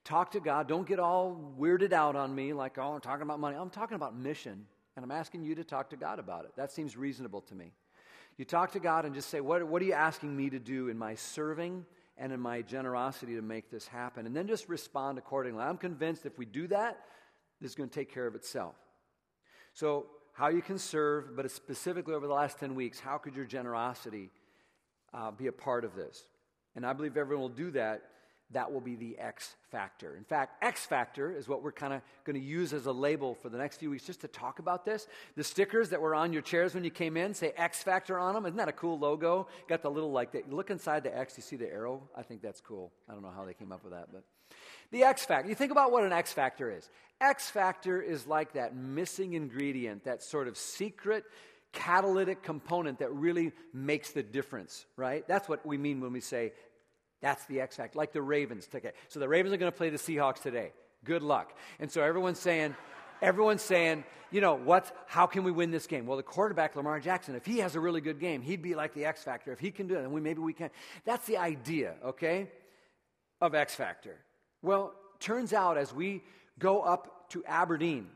Talk 0.04 0.30
to 0.30 0.40
God. 0.40 0.68
Don't 0.68 0.86
get 0.86 0.98
all 0.98 1.54
weirded 1.58 1.92
out 1.92 2.16
on 2.16 2.34
me 2.34 2.52
like, 2.52 2.78
oh, 2.78 2.94
I'm 2.94 3.00
talking 3.00 3.22
about 3.22 3.40
money. 3.40 3.56
I'm 3.56 3.70
talking 3.70 3.96
about 3.96 4.16
mission, 4.16 4.64
and 4.96 5.04
I'm 5.04 5.10
asking 5.10 5.42
you 5.42 5.54
to 5.56 5.64
talk 5.64 5.90
to 5.90 5.96
God 5.96 6.18
about 6.18 6.44
it. 6.44 6.52
That 6.56 6.72
seems 6.72 6.96
reasonable 6.96 7.42
to 7.42 7.54
me. 7.54 7.72
You 8.38 8.44
talk 8.44 8.72
to 8.72 8.80
God 8.80 9.04
and 9.04 9.14
just 9.14 9.28
say, 9.28 9.40
What, 9.40 9.66
what 9.66 9.82
are 9.82 9.84
you 9.84 9.92
asking 9.92 10.36
me 10.36 10.48
to 10.50 10.60
do 10.60 10.88
in 10.88 10.96
my 10.96 11.16
serving 11.16 11.84
and 12.18 12.32
in 12.32 12.40
my 12.40 12.62
generosity 12.62 13.36
to 13.36 13.42
make 13.42 13.70
this 13.70 13.86
happen. 13.86 14.26
And 14.26 14.34
then 14.34 14.46
just 14.46 14.68
respond 14.68 15.18
accordingly. 15.18 15.62
I'm 15.62 15.78
convinced 15.78 16.26
if 16.26 16.36
we 16.36 16.44
do 16.44 16.66
that, 16.68 16.98
this 17.60 17.70
is 17.70 17.74
going 17.74 17.88
to 17.88 17.94
take 17.94 18.12
care 18.12 18.26
of 18.26 18.34
itself. 18.34 18.74
So, 19.72 20.06
how 20.32 20.48
you 20.48 20.62
can 20.62 20.78
serve, 20.78 21.34
but 21.34 21.50
specifically 21.50 22.14
over 22.14 22.28
the 22.28 22.32
last 22.34 22.60
10 22.60 22.76
weeks, 22.76 23.00
how 23.00 23.18
could 23.18 23.34
your 23.34 23.44
generosity 23.44 24.30
uh, 25.12 25.32
be 25.32 25.48
a 25.48 25.52
part 25.52 25.84
of 25.84 25.96
this? 25.96 26.22
And 26.76 26.86
I 26.86 26.92
believe 26.92 27.16
everyone 27.16 27.42
will 27.42 27.48
do 27.48 27.72
that 27.72 28.02
that 28.52 28.72
will 28.72 28.80
be 28.80 28.96
the 28.96 29.18
X 29.18 29.56
factor. 29.70 30.16
In 30.16 30.24
fact, 30.24 30.62
X 30.62 30.86
factor 30.86 31.30
is 31.30 31.48
what 31.48 31.62
we're 31.62 31.72
kind 31.72 31.92
of 31.92 32.00
going 32.24 32.34
to 32.34 32.44
use 32.44 32.72
as 32.72 32.86
a 32.86 32.92
label 32.92 33.34
for 33.34 33.48
the 33.48 33.58
next 33.58 33.76
few 33.76 33.90
weeks 33.90 34.04
just 34.04 34.22
to 34.22 34.28
talk 34.28 34.58
about 34.58 34.84
this. 34.84 35.06
The 35.36 35.44
stickers 35.44 35.90
that 35.90 36.00
were 36.00 36.14
on 36.14 36.32
your 36.32 36.42
chairs 36.42 36.74
when 36.74 36.84
you 36.84 36.90
came 36.90 37.16
in 37.16 37.34
say 37.34 37.52
X 37.56 37.82
factor 37.82 38.18
on 38.18 38.34
them. 38.34 38.46
Isn't 38.46 38.56
that 38.56 38.68
a 38.68 38.72
cool 38.72 38.98
logo? 38.98 39.48
Got 39.68 39.82
the 39.82 39.90
little 39.90 40.12
like 40.12 40.32
that. 40.32 40.50
Look 40.50 40.70
inside 40.70 41.02
the 41.02 41.16
X, 41.16 41.36
you 41.36 41.42
see 41.42 41.56
the 41.56 41.70
arrow? 41.70 42.02
I 42.16 42.22
think 42.22 42.40
that's 42.40 42.60
cool. 42.60 42.92
I 43.08 43.12
don't 43.12 43.22
know 43.22 43.32
how 43.34 43.44
they 43.44 43.54
came 43.54 43.72
up 43.72 43.84
with 43.84 43.92
that, 43.92 44.08
but 44.12 44.24
the 44.90 45.02
X 45.04 45.26
factor. 45.26 45.48
You 45.48 45.54
think 45.54 45.72
about 45.72 45.92
what 45.92 46.04
an 46.04 46.12
X 46.12 46.32
factor 46.32 46.70
is. 46.70 46.88
X 47.20 47.50
factor 47.50 48.00
is 48.00 48.26
like 48.26 48.54
that 48.54 48.74
missing 48.74 49.34
ingredient, 49.34 50.04
that 50.04 50.22
sort 50.22 50.48
of 50.48 50.56
secret 50.56 51.24
catalytic 51.72 52.42
component 52.42 52.98
that 53.00 53.12
really 53.12 53.52
makes 53.74 54.12
the 54.12 54.22
difference, 54.22 54.86
right? 54.96 55.26
That's 55.28 55.48
what 55.48 55.66
we 55.66 55.76
mean 55.76 56.00
when 56.00 56.12
we 56.12 56.20
say 56.20 56.52
that's 57.20 57.44
the 57.46 57.60
X 57.60 57.76
factor, 57.76 57.98
like 57.98 58.12
the 58.12 58.22
Ravens. 58.22 58.68
Okay, 58.74 58.92
so 59.08 59.20
the 59.20 59.28
Ravens 59.28 59.52
are 59.52 59.56
going 59.56 59.72
to 59.72 59.76
play 59.76 59.90
the 59.90 59.98
Seahawks 59.98 60.42
today. 60.42 60.72
Good 61.04 61.22
luck. 61.22 61.52
And 61.78 61.90
so 61.90 62.02
everyone's 62.02 62.38
saying, 62.38 62.76
everyone's 63.22 63.62
saying, 63.62 64.04
you 64.30 64.40
know, 64.40 64.54
what? 64.54 64.94
How 65.06 65.26
can 65.26 65.42
we 65.42 65.50
win 65.50 65.70
this 65.70 65.86
game? 65.86 66.06
Well, 66.06 66.16
the 66.16 66.22
quarterback 66.22 66.76
Lamar 66.76 67.00
Jackson, 67.00 67.34
if 67.34 67.46
he 67.46 67.58
has 67.58 67.74
a 67.74 67.80
really 67.80 68.00
good 68.00 68.20
game, 68.20 68.42
he'd 68.42 68.62
be 68.62 68.74
like 68.74 68.94
the 68.94 69.04
X 69.04 69.22
factor. 69.22 69.52
If 69.52 69.58
he 69.58 69.70
can 69.70 69.86
do 69.86 69.94
it, 69.94 70.02
then 70.02 70.12
we 70.12 70.20
maybe 70.20 70.40
we 70.40 70.52
can. 70.52 70.70
That's 71.04 71.26
the 71.26 71.38
idea, 71.38 71.94
okay, 72.04 72.50
of 73.40 73.54
X 73.54 73.74
factor. 73.74 74.16
Well, 74.62 74.92
turns 75.18 75.52
out 75.52 75.78
as 75.78 75.92
we 75.92 76.22
go 76.58 76.82
up 76.82 77.30
to 77.30 77.44
Aberdeen, 77.46 78.08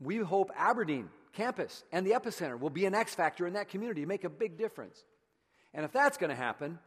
we 0.00 0.18
hope 0.18 0.50
Aberdeen 0.56 1.10
campus 1.32 1.84
and 1.92 2.06
the 2.06 2.12
epicenter 2.12 2.58
will 2.58 2.70
be 2.70 2.84
an 2.86 2.94
X 2.94 3.14
factor 3.14 3.46
in 3.46 3.52
that 3.54 3.68
community, 3.68 4.04
make 4.04 4.24
a 4.24 4.30
big 4.30 4.58
difference. 4.58 5.04
And 5.74 5.84
if 5.84 5.92
that's 5.92 6.16
going 6.16 6.30
to 6.30 6.36
happen, 6.36 6.78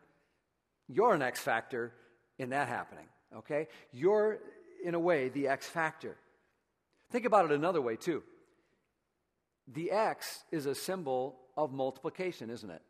you're 0.92 1.14
an 1.14 1.22
X 1.22 1.40
factor 1.40 1.94
in 2.38 2.50
that 2.50 2.68
happening, 2.68 3.06
okay? 3.38 3.68
You're, 3.92 4.40
in 4.84 4.96
a 4.96 5.00
way, 5.00 5.30
the 5.30 5.48
X 5.48 5.68
factor. 5.68 6.16
Think 7.12 7.26
about 7.26 7.46
it 7.46 7.52
another 7.52 7.82
way, 7.82 7.96
too. 7.96 8.24
The 9.68 9.92
X 9.92 10.44
is 10.52 10.66
a 10.66 10.76
symbol 10.76 11.38
of 11.56 11.72
multiplication, 11.72 12.50
isn't 12.50 12.70
it? 12.70 12.82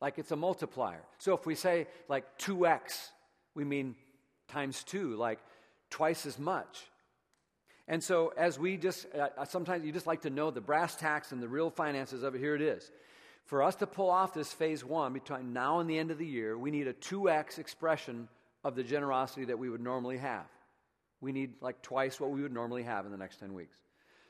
Like 0.00 0.18
it's 0.18 0.30
a 0.30 0.36
multiplier. 0.36 1.02
So 1.18 1.34
if 1.34 1.46
we 1.46 1.54
say 1.54 1.86
like 2.08 2.38
2x, 2.38 3.08
we 3.54 3.64
mean 3.64 3.94
times 4.48 4.84
2, 4.84 5.16
like 5.16 5.38
twice 5.90 6.26
as 6.26 6.38
much. 6.38 6.84
And 7.88 8.02
so, 8.02 8.32
as 8.36 8.58
we 8.58 8.76
just, 8.76 9.06
uh, 9.14 9.44
sometimes 9.44 9.84
you 9.84 9.92
just 9.92 10.08
like 10.08 10.22
to 10.22 10.30
know 10.30 10.50
the 10.50 10.60
brass 10.60 10.96
tacks 10.96 11.30
and 11.30 11.40
the 11.40 11.48
real 11.48 11.70
finances 11.70 12.24
of 12.24 12.34
it. 12.34 12.40
Here 12.40 12.56
it 12.56 12.62
is. 12.62 12.90
For 13.46 13.62
us 13.62 13.76
to 13.76 13.86
pull 13.86 14.10
off 14.10 14.34
this 14.34 14.52
phase 14.52 14.84
one 14.84 15.12
between 15.12 15.52
now 15.52 15.78
and 15.78 15.88
the 15.88 15.98
end 15.98 16.10
of 16.10 16.18
the 16.18 16.26
year, 16.26 16.58
we 16.58 16.72
need 16.72 16.88
a 16.88 16.92
2x 16.92 17.58
expression 17.58 18.28
of 18.64 18.74
the 18.74 18.82
generosity 18.82 19.44
that 19.46 19.58
we 19.58 19.70
would 19.70 19.80
normally 19.80 20.18
have. 20.18 20.46
We 21.20 21.32
need 21.32 21.54
like 21.60 21.80
twice 21.80 22.20
what 22.20 22.30
we 22.30 22.42
would 22.42 22.52
normally 22.52 22.82
have 22.82 23.06
in 23.06 23.12
the 23.12 23.16
next 23.16 23.38
10 23.38 23.54
weeks. 23.54 23.78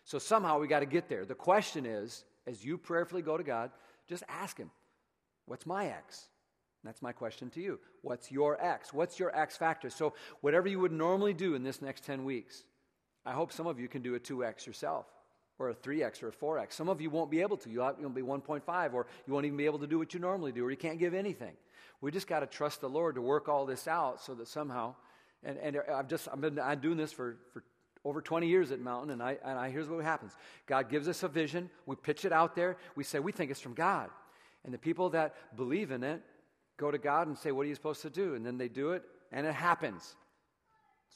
So 0.05 0.19
somehow 0.19 0.61
we 0.61 0.69
got 0.69 0.81
to 0.81 0.87
get 0.87 1.09
there. 1.09 1.25
The 1.25 1.35
question 1.35 1.87
is, 1.87 2.25
as 2.47 2.65
you 2.65 2.77
prayerfully 2.77 3.23
go 3.23 3.39
to 3.39 3.43
God, 3.43 3.71
just 4.07 4.23
ask 4.29 4.57
Him, 4.57 4.71
What's 5.47 5.65
my 5.65 5.87
X? 5.87 6.27
That's 6.85 7.03
my 7.03 7.13
question 7.13 7.51
to 7.51 7.61
you. 7.61 7.81
What's 8.03 8.31
your 8.31 8.63
X? 8.63 8.93
What's 8.93 9.19
your 9.19 9.37
X 9.37 9.57
factor? 9.57 9.91
So, 9.91 10.13
whatever 10.41 10.69
you 10.69 10.79
would 10.81 10.93
normally 10.93 11.35
do 11.35 11.55
in 11.55 11.63
this 11.63 11.81
next 11.81 12.05
10 12.05 12.25
weeks, 12.25 12.65
I 13.25 13.33
hope 13.33 13.53
some 13.53 13.67
of 13.67 13.81
you 13.81 13.89
can 13.89 14.03
do 14.03 14.15
a 14.15 14.21
2X 14.21 14.67
yourself 14.67 15.07
or 15.59 15.71
a 15.71 15.75
3x 15.75 16.23
or 16.23 16.29
a 16.29 16.33
4x. 16.33 16.73
Some 16.73 16.89
of 16.89 17.01
you 17.01 17.11
won't 17.11 17.31
be 17.31 17.41
able 17.41 17.57
to. 17.59 17.71
You'll, 17.71 18.11
be 18.11 18.23
1.5, 18.23 18.95
or 18.95 19.07
you 19.27 19.33
won't 19.33 19.47
even 19.47 19.57
be 19.57 19.67
able 19.67 19.79
to 19.79 19.87
do 19.87 19.99
what 19.99 20.13
you 20.15 20.21
normally 20.21 20.53
do, 20.53 20.65
or 20.65 20.71
you 20.71 20.77
can't 20.77 20.99
give 20.99 21.15
anything. 21.15 21.53
We 22.01 22.11
just 22.11 22.27
got 22.27 22.41
to 22.41 22.47
trust 22.47 22.81
the 22.81 22.89
Lord 22.89 23.15
to 23.15 23.23
work 23.23 23.49
all 23.49 23.65
this 23.65 23.89
out 23.89 24.21
so 24.21 24.35
that 24.35 24.49
somehow, 24.49 24.95
and, 25.43 25.59
and 25.59 25.79
I've 25.93 26.09
just, 26.09 26.29
I've 26.31 26.41
been 26.41 26.59
I'm 26.59 26.81
doing 26.81 26.99
this 26.99 27.13
for, 27.13 27.39
for 27.53 27.65
over 28.05 28.21
20 28.21 28.47
years 28.47 28.71
at 28.71 28.81
Mountain, 28.81 29.11
and, 29.11 29.23
I, 29.23 29.39
and 29.45 29.59
I, 29.59 29.71
here's 29.71 29.89
what 29.89 30.05
happens 30.05 30.33
God 30.67 30.91
gives 30.91 31.09
us 31.09 31.23
a 31.23 31.29
vision, 31.29 31.71
we 31.87 31.97
pitch 31.97 32.25
it 32.25 32.33
out 32.33 32.55
there, 32.55 32.77
we 32.95 33.05
say, 33.05 33.19
we 33.19 33.33
think 33.33 33.51
it's 33.51 33.61
from 33.61 33.75
God. 33.75 34.11
And 34.65 34.75
the 34.75 34.79
people 34.79 35.11
that 35.11 35.35
believe 35.57 35.91
in 35.91 36.03
it 36.03 36.23
go 36.77 36.91
to 36.91 36.99
God 36.99 37.29
and 37.29 37.39
say, 37.39 37.53
What 37.53 37.63
are 37.63 37.69
you 37.69 37.75
supposed 37.75 38.03
to 38.03 38.11
do? 38.11 38.35
And 38.35 38.45
then 38.45 38.59
they 38.59 38.69
do 38.69 38.93
it, 38.93 39.05
and 39.33 39.47
it 39.47 39.55
happens. 39.55 40.17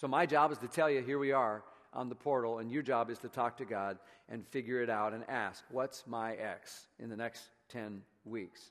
So 0.00 0.08
my 0.08 0.24
job 0.24 0.50
is 0.52 0.58
to 0.58 0.68
tell 0.68 0.88
you, 0.88 1.02
here 1.02 1.18
we 1.18 1.32
are 1.32 1.62
on 1.92 2.08
the 2.08 2.14
portal, 2.14 2.58
and 2.58 2.70
your 2.70 2.82
job 2.82 3.10
is 3.10 3.18
to 3.18 3.28
talk 3.28 3.56
to 3.58 3.64
God 3.64 3.98
and 4.28 4.46
figure 4.48 4.82
it 4.82 4.90
out 4.90 5.12
and 5.12 5.24
ask, 5.28 5.64
What's 5.70 6.06
my 6.06 6.34
X 6.34 6.86
in 6.98 7.08
the 7.08 7.16
next 7.16 7.42
10 7.70 8.02
weeks? 8.24 8.70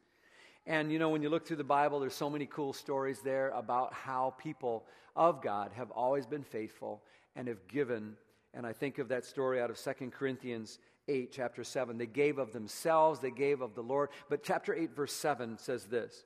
And 0.65 0.91
you 0.91 0.99
know, 0.99 1.09
when 1.09 1.21
you 1.21 1.29
look 1.29 1.47
through 1.47 1.57
the 1.57 1.63
Bible, 1.63 1.99
there's 1.99 2.13
so 2.13 2.29
many 2.29 2.45
cool 2.45 2.73
stories 2.73 3.19
there 3.21 3.49
about 3.49 3.93
how 3.93 4.35
people 4.37 4.85
of 5.15 5.41
God 5.41 5.71
have 5.75 5.91
always 5.91 6.25
been 6.25 6.43
faithful 6.43 7.01
and 7.35 7.47
have 7.47 7.67
given. 7.67 8.15
And 8.53 8.65
I 8.65 8.73
think 8.73 8.99
of 8.99 9.09
that 9.09 9.25
story 9.25 9.61
out 9.61 9.69
of 9.69 9.79
2 9.81 10.11
Corinthians 10.11 10.79
8, 11.07 11.31
chapter 11.31 11.63
7. 11.63 11.97
They 11.97 12.05
gave 12.05 12.37
of 12.37 12.53
themselves, 12.53 13.19
they 13.19 13.31
gave 13.31 13.61
of 13.61 13.75
the 13.75 13.81
Lord. 13.81 14.09
But 14.29 14.43
chapter 14.43 14.73
8, 14.73 14.95
verse 14.95 15.13
7 15.13 15.57
says 15.57 15.85
this. 15.85 16.23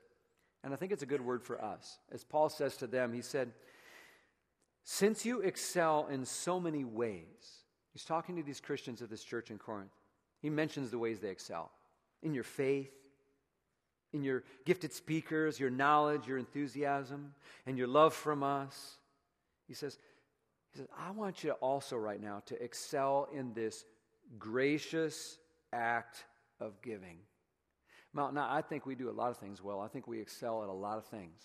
And 0.63 0.73
I 0.73 0.77
think 0.77 0.91
it's 0.91 1.03
a 1.03 1.07
good 1.07 1.21
word 1.21 1.43
for 1.43 1.63
us. 1.63 1.97
As 2.11 2.23
Paul 2.23 2.49
says 2.49 2.77
to 2.77 2.87
them, 2.87 3.13
he 3.13 3.21
said, 3.21 3.51
Since 4.83 5.25
you 5.25 5.41
excel 5.41 6.07
in 6.11 6.25
so 6.25 6.59
many 6.59 6.83
ways, 6.83 7.63
he's 7.93 8.03
talking 8.03 8.35
to 8.35 8.43
these 8.43 8.59
Christians 8.59 9.01
at 9.01 9.09
this 9.09 9.23
church 9.23 9.49
in 9.49 9.57
Corinth. 9.57 9.93
He 10.41 10.49
mentions 10.49 10.91
the 10.91 10.99
ways 10.99 11.19
they 11.19 11.29
excel 11.29 11.71
in 12.21 12.33
your 12.33 12.43
faith, 12.43 12.91
in 14.13 14.23
your 14.23 14.43
gifted 14.65 14.93
speakers, 14.93 15.59
your 15.59 15.69
knowledge, 15.69 16.27
your 16.27 16.37
enthusiasm, 16.37 17.33
and 17.65 17.77
your 17.77 17.87
love 17.87 18.13
from 18.13 18.43
us. 18.43 18.97
He 19.67 19.73
says, 19.73 19.97
he 20.71 20.79
says, 20.79 20.87
I 20.97 21.11
want 21.11 21.43
you 21.43 21.51
also 21.53 21.97
right 21.97 22.21
now 22.21 22.43
to 22.47 22.61
excel 22.61 23.29
in 23.33 23.53
this 23.53 23.85
gracious 24.37 25.37
act 25.71 26.25
of 26.59 26.81
giving. 26.81 27.17
Now, 28.13 28.29
now, 28.31 28.47
I 28.49 28.61
think 28.61 28.85
we 28.85 28.95
do 28.95 29.09
a 29.09 29.11
lot 29.11 29.31
of 29.31 29.37
things 29.37 29.61
well. 29.61 29.79
I 29.79 29.87
think 29.87 30.07
we 30.07 30.19
excel 30.19 30.61
at 30.61 30.69
a 30.69 30.73
lot 30.73 30.97
of 30.97 31.05
things. 31.05 31.41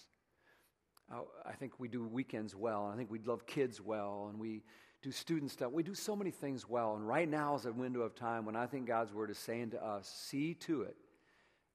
Oh, 1.13 1.29
I 1.47 1.53
think 1.53 1.73
we 1.79 1.89
do 1.89 2.07
weekends 2.07 2.55
well. 2.55 2.85
And 2.85 2.95
I 2.95 2.97
think 2.97 3.11
we 3.11 3.19
love 3.21 3.47
kids 3.47 3.81
well, 3.81 4.29
and 4.31 4.39
we 4.39 4.63
do 5.03 5.11
student 5.11 5.51
stuff. 5.51 5.73
We 5.73 5.83
do 5.83 5.95
so 5.95 6.17
many 6.17 6.31
things 6.31 6.69
well. 6.69 6.97
And 6.97 7.07
right 7.07 7.29
now 7.29 7.55
is 7.55 7.67
a 7.67 7.73
window 7.73 8.01
of 8.01 8.15
time 8.15 8.45
when 8.45 8.57
I 8.57 8.67
think 8.67 8.87
God's 8.87 9.13
word 9.13 9.31
is 9.31 9.39
saying 9.39 9.71
to 9.71 9.85
us 9.85 10.09
see 10.09 10.55
to 10.55 10.83
it 10.83 10.97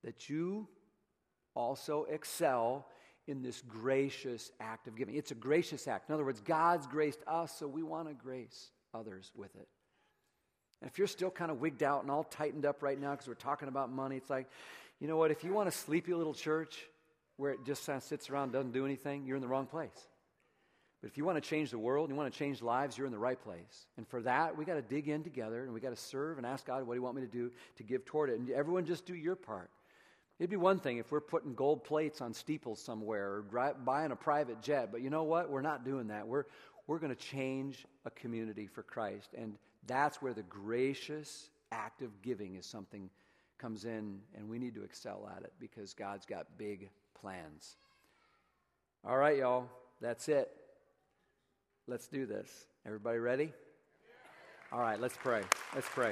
that 0.03 0.29
you 0.29 0.67
also 1.55 2.05
excel 2.09 2.87
in 3.27 3.41
this 3.41 3.61
gracious 3.61 4.51
act 4.59 4.87
of 4.87 4.97
giving. 4.97 5.15
It's 5.15 5.31
a 5.31 5.35
gracious 5.35 5.87
act. 5.87 6.09
In 6.09 6.13
other 6.13 6.25
words, 6.25 6.41
God's 6.41 6.87
graced 6.87 7.21
us, 7.25 7.55
so 7.57 7.67
we 7.67 7.81
want 7.81 8.09
to 8.09 8.13
grace 8.13 8.69
others 8.93 9.31
with 9.35 9.55
it. 9.55 9.67
And 10.81 10.91
if 10.91 10.97
you're 10.97 11.07
still 11.07 11.31
kind 11.31 11.49
of 11.49 11.61
wigged 11.61 11.81
out 11.81 12.01
and 12.01 12.11
all 12.11 12.25
tightened 12.25 12.65
up 12.65 12.83
right 12.83 12.99
now 12.99 13.11
because 13.11 13.27
we're 13.27 13.35
talking 13.35 13.69
about 13.69 13.89
money, 13.89 14.17
it's 14.17 14.29
like, 14.29 14.47
you 14.99 15.07
know 15.07 15.15
what? 15.15 15.31
If 15.31 15.45
you 15.45 15.53
want 15.53 15.69
a 15.69 15.71
sleepy 15.71 16.13
little 16.13 16.33
church 16.33 16.77
where 17.37 17.51
it 17.51 17.59
just 17.65 17.85
kind 17.85 17.97
of 17.97 18.03
sits 18.03 18.29
around 18.29 18.51
doesn't 18.51 18.71
do 18.71 18.85
anything, 18.85 19.25
you're 19.25 19.35
in 19.35 19.41
the 19.41 19.47
wrong 19.47 19.65
place. 19.65 20.07
But 21.01 21.09
if 21.09 21.17
you 21.17 21.25
want 21.25 21.41
to 21.41 21.49
change 21.49 21.69
the 21.69 21.77
world, 21.77 22.09
you 22.09 22.15
want 22.15 22.31
to 22.31 22.39
change 22.39 22.61
lives, 22.61 22.97
you're 22.97 23.07
in 23.07 23.11
the 23.11 23.19
right 23.19 23.41
place. 23.41 23.87
And 23.97 24.07
for 24.07 24.21
that, 24.21 24.57
we 24.57 24.63
got 24.63 24.75
to 24.75 24.81
dig 24.81 25.09
in 25.09 25.21
together 25.21 25.63
and 25.63 25.73
we 25.73 25.81
got 25.81 25.89
to 25.89 26.01
serve 26.01 26.37
and 26.37 26.47
ask 26.47 26.65
God, 26.65 26.87
what 26.87 26.93
do 26.93 26.99
you 26.99 27.03
want 27.03 27.17
me 27.17 27.21
to 27.23 27.27
do 27.27 27.51
to 27.75 27.83
give 27.83 28.05
toward 28.05 28.29
it? 28.29 28.39
And 28.39 28.49
everyone 28.49 28.85
just 28.85 29.05
do 29.05 29.13
your 29.13 29.35
part. 29.35 29.69
It'd 30.39 30.49
be 30.49 30.55
one 30.55 30.79
thing 30.79 30.97
if 30.97 31.11
we're 31.11 31.19
putting 31.19 31.55
gold 31.55 31.83
plates 31.83 32.21
on 32.21 32.33
steeples 32.33 32.81
somewhere 32.81 33.43
or 33.51 33.73
buying 33.83 34.11
a 34.11 34.15
private 34.15 34.61
jet, 34.61 34.91
but 34.91 35.01
you 35.01 35.09
know 35.09 35.23
what? 35.23 35.49
We're 35.49 35.61
not 35.61 35.83
doing 35.83 36.07
that. 36.07 36.27
We're, 36.27 36.45
we're 36.87 36.99
going 36.99 37.13
to 37.13 37.21
change 37.21 37.85
a 38.05 38.09
community 38.09 38.67
for 38.67 38.81
Christ. 38.81 39.29
And 39.37 39.55
that's 39.85 40.21
where 40.21 40.33
the 40.33 40.43
gracious 40.43 41.49
act 41.71 42.01
of 42.01 42.21
giving 42.21 42.55
is 42.55 42.65
something 42.65 43.09
comes 43.57 43.85
in, 43.85 44.19
and 44.35 44.49
we 44.49 44.57
need 44.57 44.75
to 44.75 44.83
excel 44.83 45.29
at 45.35 45.43
it 45.43 45.53
because 45.59 45.93
God's 45.93 46.25
got 46.25 46.47
big 46.57 46.89
plans. 47.23 47.77
All 49.07 49.17
right, 49.17 49.37
y'all, 49.37 49.69
that's 50.01 50.27
it. 50.27 50.51
Let's 51.87 52.07
do 52.07 52.25
this. 52.25 52.49
Everybody 52.85 53.17
ready? 53.19 53.53
All 54.73 54.81
right, 54.81 54.99
let's 54.99 55.15
pray. 55.15 55.41
Let's 55.73 55.87
pray. 55.87 56.11